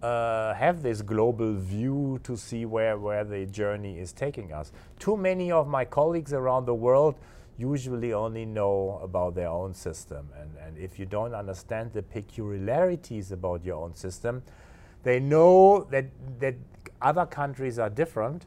uh, 0.03 0.55
have 0.55 0.83
this 0.83 1.03
global 1.03 1.55
view 1.55 2.19
to 2.25 2.35
see 2.35 2.65
where, 2.65 2.99
where 2.99 3.25
the 3.25 3.45
journey 3.45 3.99
is 3.99 4.11
taking 4.11 4.53
us. 4.55 4.73
Too 4.99 5.19
many 5.19 5.53
of 5.53 5.69
my 5.69 5.85
colleagues 5.85 6.33
around 6.33 6.65
the 6.65 6.75
world 6.75 7.17
usually 7.59 8.15
only 8.15 8.47
know 8.47 9.01
about 9.03 9.35
their 9.35 9.49
own 9.49 9.75
system. 9.75 10.31
And, 10.41 10.51
and 10.67 10.79
if 10.79 10.99
you 10.99 11.05
don't 11.05 11.35
understand 11.35 11.93
the 11.93 12.03
peculiarities 12.03 13.33
about 13.33 13.65
your 13.67 13.83
own 13.85 13.95
system, 13.95 14.43
they 15.03 15.21
know 15.21 15.87
that, 15.91 16.07
that 16.41 16.55
other 17.03 17.27
countries 17.27 17.79
are 17.79 17.91
different 17.91 18.47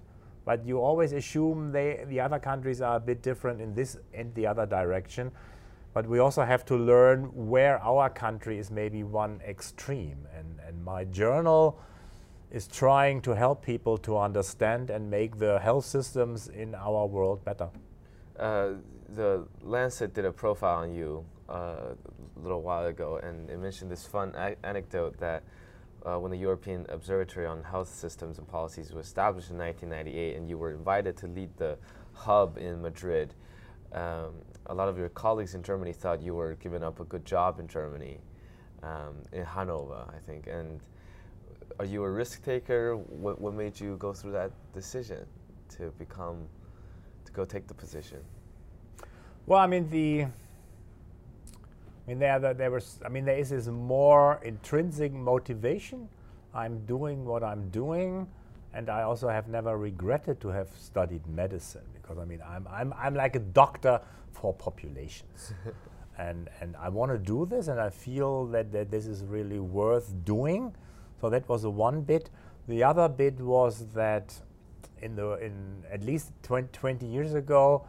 but 0.50 0.66
you 0.66 0.80
always 0.80 1.12
assume 1.12 1.72
they, 1.72 2.04
the 2.08 2.20
other 2.20 2.40
countries 2.40 2.82
are 2.82 2.96
a 2.96 3.00
bit 3.00 3.22
different 3.22 3.62
in 3.62 3.76
this 3.76 3.98
and 4.16 4.34
the 4.34 4.48
other 4.48 4.66
direction. 4.66 5.32
But 5.94 6.08
we 6.08 6.18
also 6.18 6.44
have 6.44 6.66
to 6.66 6.76
learn 6.76 7.26
where 7.36 7.78
our 7.84 8.10
country 8.10 8.58
is 8.58 8.72
maybe 8.72 9.04
one 9.04 9.42
extreme. 9.48 10.18
And, 10.36 10.60
and 10.68 10.84
my 10.84 11.04
journal 11.04 11.80
is 12.50 12.68
trying 12.68 13.22
to 13.22 13.36
help 13.36 13.64
people 13.64 13.96
to 14.00 14.18
understand 14.18 14.90
and 14.90 15.08
make 15.08 15.38
the 15.38 15.60
health 15.60 15.86
systems 15.86 16.48
in 16.48 16.74
our 16.74 17.06
world 17.06 17.46
better. 17.46 17.70
Uh, 18.40 18.70
the 19.10 19.46
Lancet 19.62 20.16
did 20.16 20.26
a 20.26 20.32
profile 20.32 20.80
on 20.80 20.96
you 20.96 21.24
uh, 21.48 21.54
a 21.54 22.40
little 22.42 22.64
while 22.64 22.88
ago, 22.88 23.20
and 23.22 23.52
it 23.52 23.60
mentioned 23.60 23.92
this 23.92 24.08
fun 24.08 24.34
anecdote 24.64 25.16
that 25.20 25.44
uh, 26.06 26.18
when 26.18 26.32
the 26.32 26.38
European 26.38 26.86
Observatory 26.90 27.46
on 27.46 27.64
Health 27.64 27.90
Systems 27.90 28.38
and 28.38 28.48
Policies 28.48 28.92
was 28.92 29.06
established 29.06 29.50
in 29.50 29.58
1998, 29.58 30.38
and 30.38 30.50
you 30.50 30.58
were 30.58 30.72
invited 30.72 31.18
to 31.18 31.28
lead 31.28 31.50
the 31.58 31.78
hub 32.14 32.58
in 32.58 32.82
Madrid. 32.82 33.34
Um, 33.94 34.34
a 34.68 34.74
lot 34.74 34.88
of 34.88 34.98
your 34.98 35.10
colleagues 35.10 35.56
in 35.56 35.64
Germany 35.64 35.94
thought 35.94 36.22
you 36.22 36.36
were 36.36 36.56
giving 36.56 36.84
up 36.84 37.00
a 37.00 37.04
good 37.06 37.26
job 37.26 37.60
in 37.60 37.68
Germany, 37.68 38.20
um, 38.84 39.16
in 39.32 39.44
Hanover, 39.44 40.06
I 40.08 40.20
think. 40.26 40.48
And 40.48 40.80
are 41.80 41.86
you 41.86 42.04
a 42.04 42.10
risk 42.10 42.44
taker? 42.44 42.96
What, 42.96 43.40
what 43.42 43.54
made 43.54 43.80
you 43.80 43.96
go 43.98 44.14
through 44.14 44.34
that 44.34 44.52
decision 44.74 45.26
to 45.78 45.92
become, 45.98 46.48
to 47.26 47.32
go 47.32 47.46
take 47.46 47.68
the 47.68 47.74
position? 47.74 48.20
Well, 49.46 49.60
I 49.60 49.68
mean 49.68 49.90
the. 49.90 50.28
I 52.10 52.12
mean 52.12 52.20
there, 52.20 52.54
there 52.56 52.72
was. 52.72 53.00
I 53.06 53.10
mean 53.10 53.24
there 53.24 53.38
is 53.38 53.52
this 53.52 53.68
more 53.68 54.40
intrinsic 54.44 55.14
motivation. 55.14 56.10
I'm 56.56 56.84
doing 56.88 57.24
what 57.24 57.44
I'm 57.44 57.70
doing, 57.70 58.28
and 58.74 58.90
I 58.90 59.04
also 59.04 59.30
have 59.30 59.48
never 59.48 59.78
regretted 59.78 60.42
to 60.42 60.48
have 60.48 60.70
studied 60.76 61.28
medicine 61.28 61.84
because 61.94 62.18
I 62.18 62.26
mean 62.26 62.42
I'm 62.44 62.68
I'm 62.68 62.94
I'm 62.94 63.14
like 63.14 63.36
a 63.36 63.40
doctor 63.40 64.02
for 64.32 64.56
populations. 64.56 65.54
and 66.18 66.50
and 66.62 66.76
I 66.78 66.90
want 66.90 67.12
to 67.12 67.20
do 67.20 67.46
this, 67.46 67.68
and 67.68 67.80
I 67.80 67.92
feel 67.92 68.48
that, 68.48 68.72
that 68.72 68.90
this 68.90 69.06
is 69.06 69.24
really 69.24 69.60
worth 69.60 70.12
doing. 70.26 70.76
So 71.22 71.30
that 71.30 71.48
was 71.48 71.62
the 71.62 71.70
one 71.70 72.02
bit. 72.02 72.32
The 72.68 72.84
other 72.84 73.08
bit 73.08 73.40
was 73.40 73.86
that 73.94 74.34
in 75.00 75.16
the 75.16 75.34
in 75.34 75.84
at 75.92 76.04
least 76.04 76.32
20, 76.42 76.70
20 76.74 77.06
years 77.06 77.36
ago, 77.36 77.86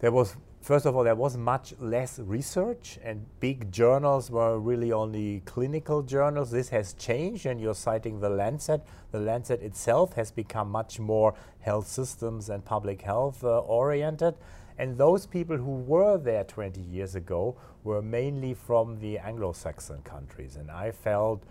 there 0.00 0.12
was 0.12 0.36
first 0.60 0.86
of 0.86 0.94
all 0.94 1.04
there 1.04 1.14
was 1.14 1.36
much 1.36 1.74
less 1.78 2.18
research, 2.18 2.98
and 3.02 3.26
big 3.40 3.72
journals 3.72 4.30
were 4.30 4.58
really 4.58 4.92
only 4.92 5.40
clinical 5.44 6.02
journals. 6.02 6.50
This 6.50 6.68
has 6.70 6.92
changed, 6.94 7.46
and 7.46 7.60
you're 7.60 7.74
citing 7.74 8.20
the 8.20 8.30
Lancet. 8.30 8.82
The 9.12 9.20
Lancet 9.20 9.62
itself 9.62 10.14
has 10.14 10.30
become 10.30 10.70
much 10.70 11.00
more 11.00 11.34
health 11.60 11.86
systems 11.86 12.48
and 12.48 12.64
public 12.64 13.02
health 13.02 13.42
uh, 13.44 13.58
oriented. 13.60 14.34
And 14.78 14.96
those 14.96 15.26
people 15.26 15.58
who 15.58 15.80
were 15.80 16.16
there 16.16 16.44
20 16.44 16.80
years 16.80 17.14
ago 17.14 17.56
were 17.84 18.00
mainly 18.00 18.54
from 18.54 18.98
the 18.98 19.18
Anglo 19.18 19.52
Saxon 19.52 20.00
countries. 20.02 20.56
And 20.56 20.70
I 20.70 20.90
felt 20.90 21.42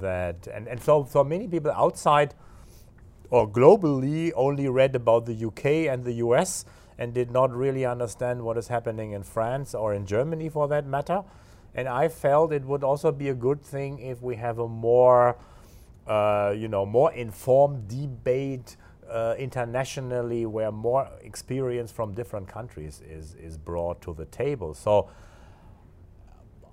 that, 0.00 0.48
and, 0.48 0.66
and 0.66 0.82
so, 0.82 1.06
so 1.08 1.22
many 1.22 1.46
people 1.46 1.70
outside 1.70 2.34
or 3.30 3.48
globally 3.48 4.32
only 4.34 4.68
read 4.68 4.94
about 4.94 5.26
the 5.26 5.46
UK 5.46 5.90
and 5.92 6.04
the 6.04 6.14
US 6.14 6.64
and 7.02 7.12
did 7.12 7.32
not 7.32 7.52
really 7.52 7.84
understand 7.84 8.40
what 8.40 8.56
is 8.56 8.68
happening 8.68 9.10
in 9.10 9.24
France 9.24 9.74
or 9.74 9.92
in 9.92 10.06
Germany 10.06 10.48
for 10.48 10.68
that 10.68 10.86
matter. 10.86 11.24
And 11.74 11.88
I 11.88 12.06
felt 12.06 12.52
it 12.52 12.64
would 12.64 12.84
also 12.84 13.10
be 13.10 13.28
a 13.28 13.34
good 13.34 13.60
thing 13.60 13.98
if 13.98 14.22
we 14.22 14.36
have 14.36 14.60
a 14.60 14.68
more, 14.68 15.36
uh, 16.06 16.54
you 16.56 16.68
know, 16.68 16.86
more 16.86 17.12
informed 17.12 17.88
debate 17.88 18.76
uh, 19.10 19.34
internationally 19.36 20.46
where 20.46 20.70
more 20.70 21.08
experience 21.22 21.90
from 21.90 22.14
different 22.14 22.46
countries 22.46 23.02
is, 23.10 23.34
is 23.34 23.58
brought 23.58 24.00
to 24.02 24.14
the 24.14 24.26
table. 24.26 24.72
So 24.72 25.10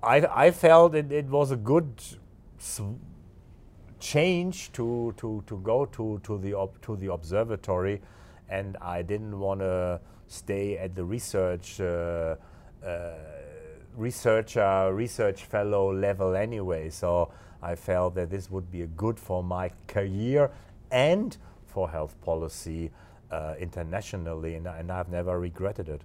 I, 0.03 0.17
I 0.45 0.51
felt 0.51 0.93
it, 0.93 1.11
it 1.11 1.25
was 1.25 1.49
a 1.49 1.57
good 1.57 2.03
change 3.99 4.71
to, 4.73 5.15
to, 5.17 5.43
to 5.47 5.57
go 5.57 5.85
to, 5.85 6.21
to, 6.23 6.37
the 6.37 6.69
to 6.83 6.95
the 6.97 7.11
observatory, 7.11 7.99
and 8.47 8.77
I 8.77 9.01
didn't 9.01 9.39
want 9.39 9.61
to 9.61 9.99
stay 10.29 10.77
at 10.77 10.95
the 10.95 11.03
research. 11.03 11.81
Uh, 11.81 12.35
uh, 12.85 13.11
researcher, 13.95 14.93
research 14.93 15.43
fellow 15.43 15.93
level 15.93 16.35
anyway. 16.35 16.89
So 16.89 17.31
I 17.61 17.75
felt 17.75 18.15
that 18.15 18.29
this 18.29 18.49
would 18.49 18.71
be 18.71 18.87
good 18.95 19.19
for 19.19 19.43
my 19.43 19.71
career 19.87 20.51
and 20.91 21.35
for 21.65 21.89
health 21.89 22.15
policy 22.21 22.91
uh, 23.29 23.55
internationally, 23.59 24.55
and, 24.55 24.65
and, 24.65 24.91
I've 24.91 25.09
never 25.09 25.39
regretted 25.39 25.87
it. 25.87 26.01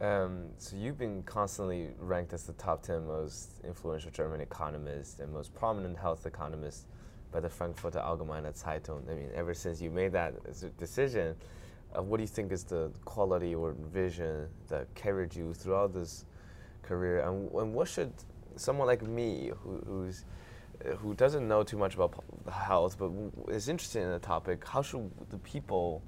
Um, 0.00 0.46
so 0.58 0.76
you've 0.76 0.98
been 0.98 1.24
constantly 1.24 1.88
ranked 1.98 2.32
as 2.32 2.44
the 2.44 2.52
top 2.52 2.82
10 2.84 3.06
most 3.06 3.60
influential 3.64 4.12
German 4.12 4.40
economist 4.40 5.18
and 5.18 5.32
most 5.32 5.52
prominent 5.54 5.98
health 5.98 6.26
economist 6.26 6.86
by 7.32 7.40
the 7.40 7.48
Frankfurter 7.48 7.98
Allgemeine 7.98 8.52
Zeitung. 8.52 9.10
I 9.10 9.14
mean, 9.14 9.30
ever 9.34 9.52
since 9.52 9.80
you 9.80 9.90
made 9.90 10.12
that 10.12 10.34
decision, 10.78 11.34
uh, 11.96 12.02
what 12.02 12.18
do 12.18 12.22
you 12.22 12.28
think 12.28 12.52
is 12.52 12.64
the 12.64 12.90
quality 13.04 13.54
or 13.54 13.74
vision 13.92 14.48
that 14.68 14.92
carried 14.94 15.34
you 15.34 15.54
throughout 15.54 15.92
this 15.92 16.24
career? 16.82 17.20
And, 17.20 17.50
and 17.52 17.74
what 17.74 17.88
should 17.88 18.12
someone 18.56 18.86
like 18.86 19.02
me, 19.02 19.52
who, 19.62 19.82
who's 19.86 20.24
who 20.98 21.14
doesn't 21.14 21.46
know 21.46 21.62
too 21.62 21.78
much 21.78 21.94
about 21.94 22.22
health 22.52 22.96
but 22.98 23.10
is 23.48 23.68
interested 23.68 24.02
in 24.02 24.10
the 24.10 24.18
topic, 24.18 24.66
how 24.66 24.82
should 24.82 25.10
the 25.30 25.38
people 25.38 26.02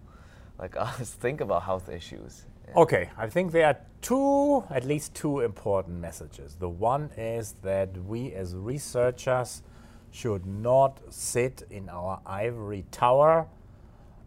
like 0.58 0.76
us 0.78 1.12
think 1.12 1.40
about 1.40 1.62
health 1.62 1.88
issues? 1.88 2.46
Okay, 2.74 3.10
I 3.16 3.28
think 3.28 3.52
there 3.52 3.66
are 3.66 3.78
two, 4.02 4.64
at 4.70 4.84
least 4.84 5.14
two 5.14 5.40
important 5.40 6.00
messages. 6.00 6.56
The 6.56 6.68
one 6.68 7.10
is 7.16 7.54
that 7.62 7.96
we 8.04 8.32
as 8.32 8.56
researchers 8.56 9.62
should 10.10 10.46
not 10.46 11.00
sit 11.10 11.62
in 11.70 11.88
our 11.88 12.20
ivory 12.26 12.84
tower 12.90 13.46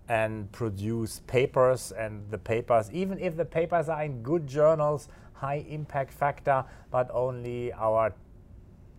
and 0.09 0.51
produce 0.51 1.21
papers 1.27 1.91
and 1.91 2.29
the 2.31 2.37
papers, 2.37 2.91
even 2.91 3.19
if 3.19 3.37
the 3.37 3.45
papers 3.45 3.87
are 3.87 4.03
in 4.03 4.23
good 4.23 4.47
journals, 4.47 5.07
high 5.33 5.63
impact 5.69 6.11
factor, 6.11 6.65
but 6.91 7.09
only 7.13 7.71
our 7.73 8.13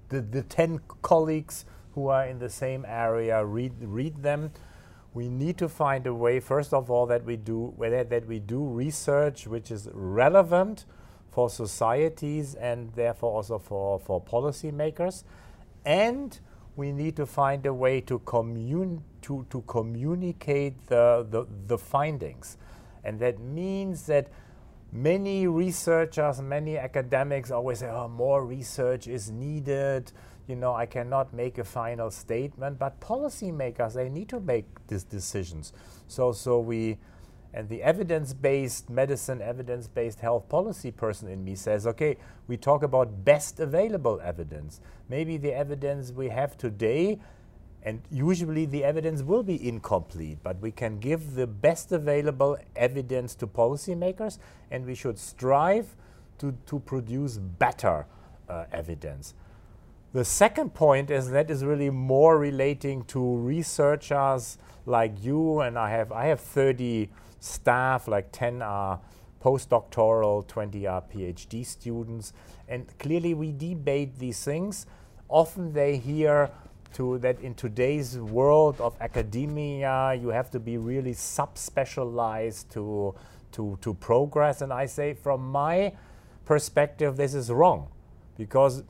the, 0.09 0.21
the 0.21 0.43
10 0.43 0.81
colleagues 1.03 1.65
who 1.95 2.09
are 2.09 2.27
in 2.27 2.39
the 2.39 2.49
same 2.49 2.85
area 2.87 3.45
read, 3.45 3.73
read 3.81 4.23
them. 4.23 4.53
We 5.13 5.29
need 5.29 5.59
to 5.59 5.69
find 5.69 6.07
a 6.07 6.15
way, 6.15 6.39
first 6.39 6.73
of 6.73 6.91
all, 6.91 7.07
that 7.07 7.25
we 7.25 7.37
do 7.37 7.75
that 7.79 8.25
we 8.27 8.39
do 8.39 8.65
research 8.65 9.47
which 9.47 9.71
is 9.71 9.89
relevant 9.93 10.85
for 11.31 11.51
societies 11.51 12.55
and 12.55 12.93
therefore 12.95 13.33
also 13.33 13.59
for, 13.59 13.99
for 13.99 14.23
policymakers. 14.23 15.25
And 15.85 16.39
we 16.81 16.93
need 16.93 17.15
to 17.17 17.27
find 17.27 17.65
a 17.67 17.75
way 17.75 18.01
to, 18.01 18.19
commun- 18.21 19.05
to, 19.21 19.47
to 19.51 19.61
communicate 19.67 20.87
the, 20.87 21.27
the, 21.31 21.47
the 21.67 21.77
findings. 21.77 22.57
And 23.05 23.21
that 23.21 23.39
means 23.39 24.07
that 24.07 24.29
many 24.91 25.47
researchers, 25.47 26.41
many 26.41 26.79
academics 26.79 27.51
always 27.51 27.81
say, 27.81 27.89
oh, 27.89 28.09
more 28.09 28.45
research 28.47 29.07
is 29.07 29.31
needed. 29.31 30.11
You 30.49 30.57
know, 30.57 30.75
I 30.75 30.87
cannot 30.87 31.35
make 31.35 31.59
a 31.59 31.65
final 31.65 32.11
statement. 32.11 32.79
But 32.79 32.99
policymakers, 33.01 33.93
they 33.95 34.09
need 34.09 34.31
to 34.31 34.41
make 34.41 34.65
these 34.89 35.05
decisions. 35.05 35.75
So, 36.09 36.33
so 36.33 36.59
we, 36.61 36.97
and 37.53 37.69
the 37.69 37.83
evidence 37.83 38.33
based 38.33 38.89
medicine, 38.89 39.43
evidence 39.43 39.89
based 39.89 40.21
health 40.21 40.49
policy 40.49 40.91
person 40.91 41.29
in 41.29 41.45
me 41.45 41.55
says, 41.55 41.87
okay, 41.87 42.17
we 42.47 42.57
talk 42.57 42.83
about 42.83 43.25
best 43.25 43.61
available 43.61 44.21
evidence. 44.23 44.81
Maybe 45.09 45.37
the 45.37 45.53
evidence 45.53 46.13
we 46.13 46.29
have 46.29 46.57
today 46.57 47.19
and 47.83 48.03
usually 48.11 48.67
the 48.67 48.85
evidence 48.85 49.23
will 49.23 49.43
be 49.43 49.67
incomplete, 49.67 50.39
but 50.43 50.61
we 50.61 50.71
can 50.71 50.99
give 50.99 51.35
the 51.35 51.47
best 51.47 51.93
available 51.93 52.59
evidence 52.77 53.35
to 53.37 53.47
policymakers, 53.47 54.39
and 54.71 54.85
we 54.85 54.95
should 54.95 55.19
strive 55.19 55.97
to, 56.39 56.55
to 56.67 56.79
produce 56.81 57.39
better 57.39 58.07
uh, 58.49 58.65
evidence. 58.73 59.35
The 60.13 60.25
second 60.25 60.75
point 60.75 61.11
is 61.11 61.31
that 61.31 61.51
is 61.51 61.65
really 61.65 61.89
more 61.89 62.39
relating 62.39 63.05
to 63.05 63.37
researchers 63.37 64.59
like 64.85 65.23
you, 65.23 65.61
and 65.61 65.79
I 65.79 65.91
have 65.91 66.11
I 66.11 66.27
have 66.27 66.41
30 66.41 67.09
staff, 67.41 68.07
like 68.07 68.31
10 68.33 68.63
are 68.63 69.01
postdoctoral, 69.43 70.47
20 70.47 70.87
are 70.87 71.03
PhD 71.03 71.65
students, 71.65 72.33
and 72.69 72.87
clearly 72.99 73.35
we 73.35 73.53
debate 73.53 74.19
these 74.19 74.45
things. 74.45 74.87
Often 75.29 75.73
they 75.73 75.97
hear 75.97 76.51
to 76.95 77.19
that 77.19 77.41
in 77.41 77.55
today's 77.55 78.19
world 78.19 78.81
of 78.81 78.95
academia, 79.01 80.15
you 80.15 80.29
have 80.29 80.51
to 80.51 80.61
be 80.61 80.77
really 80.77 81.13
subspecialized 81.13 82.69
to, 82.71 83.15
to, 83.53 83.79
to 83.81 83.95
progress. 83.95 84.61
And 84.61 84.73
I 84.73 84.87
say, 84.87 85.15
from 85.15 85.51
my 85.51 85.93
perspective, 86.45 87.17
this 87.17 87.35
is 87.35 87.51
wrong 87.51 87.89
because, 88.37 88.83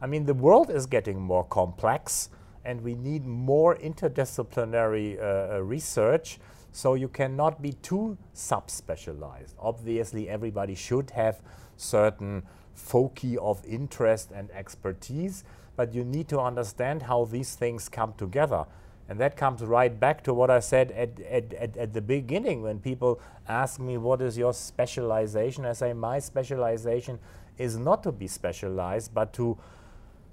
I 0.00 0.06
mean, 0.06 0.24
the 0.24 0.34
world 0.34 0.70
is 0.70 0.86
getting 0.86 1.20
more 1.20 1.44
complex 1.44 2.30
and 2.64 2.80
we 2.80 2.94
need 2.94 3.26
more 3.26 3.76
interdisciplinary 3.76 5.18
uh, 5.20 5.56
uh 5.56 5.62
research. 5.62 6.38
So 6.74 6.94
you 6.94 7.08
cannot 7.08 7.62
be 7.62 7.72
too 7.72 8.18
subspecialized. 8.34 9.54
Obviously, 9.58 10.28
everybody 10.28 10.74
should 10.74 11.10
have 11.10 11.40
certain 11.76 12.42
foci 12.74 13.38
of 13.38 13.64
interest 13.64 14.32
and 14.34 14.50
expertise 14.50 15.44
but 15.76 15.94
you 15.94 16.04
need 16.04 16.28
to 16.28 16.40
understand 16.40 17.02
how 17.02 17.24
these 17.24 17.54
things 17.54 17.88
come 17.88 18.14
together. 18.16 18.66
And 19.08 19.18
that 19.20 19.36
comes 19.36 19.62
right 19.62 19.98
back 19.98 20.24
to 20.24 20.32
what 20.32 20.50
I 20.50 20.60
said 20.60 20.90
at, 20.92 21.20
at, 21.20 21.52
at, 21.52 21.76
at, 21.76 21.92
the 21.92 22.00
beginning 22.00 22.62
when 22.62 22.78
people 22.78 23.20
ask 23.46 23.78
me, 23.78 23.98
What 23.98 24.22
is 24.22 24.38
your 24.38 24.54
specialization? 24.54 25.66
I 25.66 25.74
say, 25.74 25.92
My 25.92 26.18
specialization 26.20 27.18
is 27.58 27.76
not 27.76 28.02
to 28.04 28.12
be 28.12 28.26
specialized, 28.26 29.12
but 29.12 29.34
to, 29.34 29.58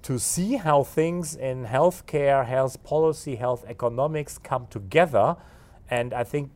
to 0.02 0.18
see 0.18 0.54
how 0.56 0.84
things 0.84 1.36
in 1.36 1.66
healthcare, 1.66 2.46
health 2.46 2.82
policy, 2.82 3.36
health 3.36 3.62
economics 3.68 4.38
come 4.38 4.66
together. 4.68 5.36
And 5.92 6.14
I 6.14 6.24
think 6.24 6.50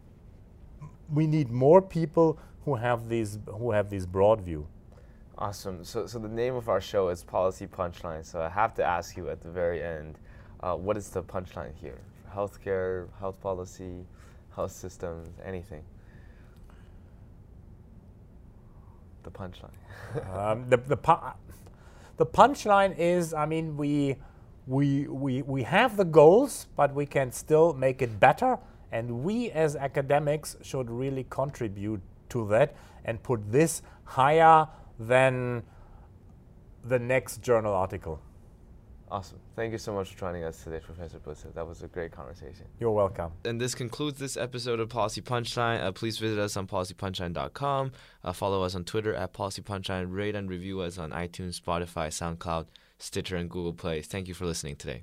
we 1.12 1.26
need 1.26 1.51
more 1.51 1.82
people 1.82 2.39
who 2.64 2.74
have, 2.74 3.11
these, 3.11 3.39
who 3.47 3.70
have 3.70 3.91
this 3.91 4.07
broad 4.07 4.41
view. 4.41 4.66
Awesome. 5.37 5.84
So, 5.84 6.07
so 6.07 6.18
the 6.18 6.26
name 6.26 6.55
of 6.55 6.70
our 6.70 6.80
show 6.80 7.11
is 7.11 7.22
Policy 7.22 7.66
Punchline. 7.66 8.24
So 8.24 8.41
I 8.41 8.49
have 8.49 8.72
to 8.76 8.82
ask 8.82 9.14
you 9.14 9.28
at 9.28 9.43
the 9.43 9.51
very 9.51 9.82
end 9.82 10.18
uh, 10.61 10.74
what 10.74 10.97
is 10.97 11.11
the 11.11 11.22
punchline 11.22 11.74
here? 11.78 11.99
Healthcare, 12.34 13.09
health 13.20 13.39
policy, 13.43 14.07
health 14.55 14.72
systems, 14.72 15.28
anything. 15.45 15.82
The 19.22 19.30
punchline. 19.30 19.76
um, 20.34 20.64
the, 20.70 20.78
the, 20.78 20.97
pu- 20.97 21.37
the 22.16 22.24
punchline 22.24 22.97
is 22.97 23.34
I 23.34 23.45
mean, 23.45 23.76
we, 23.76 24.16
we, 24.66 25.07
we, 25.09 25.43
we 25.43 25.62
have 25.64 25.99
the 25.99 26.07
goals, 26.07 26.68
but 26.74 26.95
we 26.95 27.05
can 27.05 27.30
still 27.32 27.74
make 27.74 28.01
it 28.01 28.18
better. 28.18 28.59
And 28.97 29.22
we 29.22 29.51
as 29.51 29.76
academics 29.76 30.57
should 30.62 30.90
really 30.90 31.26
contribute 31.28 32.01
to 32.30 32.49
that 32.49 32.74
and 33.05 33.22
put 33.22 33.53
this 33.53 33.82
higher 34.05 34.66
than 34.99 35.62
the 36.82 36.99
next 36.99 37.42
journal 37.42 37.74
article. 37.74 38.22
Awesome. 39.11 39.38
Thank 39.55 39.72
you 39.72 39.78
so 39.78 39.92
much 39.92 40.12
for 40.12 40.18
joining 40.18 40.44
us 40.44 40.64
today, 40.64 40.80
Professor 40.80 41.18
Busse. 41.18 41.53
That 41.55 41.66
was 41.66 41.82
a 41.82 41.88
great 41.88 42.11
conversation. 42.11 42.64
You're 42.80 42.90
welcome. 42.90 43.32
And 43.44 43.61
this 43.61 43.74
concludes 43.74 44.18
this 44.18 44.36
episode 44.38 44.80
of 44.80 44.88
Policy 44.88 45.20
Punchline. 45.20 45.82
Uh, 45.82 45.92
please 45.92 46.18
visit 46.18 46.38
us 46.38 46.57
on 46.57 46.66
policypunchline.com. 46.66 47.92
Uh, 48.24 48.32
follow 48.32 48.62
us 48.62 48.74
on 48.74 48.84
Twitter 48.84 49.14
at 49.14 49.34
Policy 49.34 49.61
Punchline. 49.61 50.07
Rate 50.09 50.34
and 50.34 50.49
review 50.49 50.80
us 50.80 50.97
on 50.97 51.11
iTunes, 51.11 51.61
Spotify, 51.61 52.09
SoundCloud, 52.09 52.66
Stitcher, 52.99 53.36
and 53.36 53.51
Google 53.51 53.74
Play. 53.74 54.01
Thank 54.01 54.26
you 54.26 54.32
for 54.34 54.47
listening 54.47 54.76
today. 54.76 55.03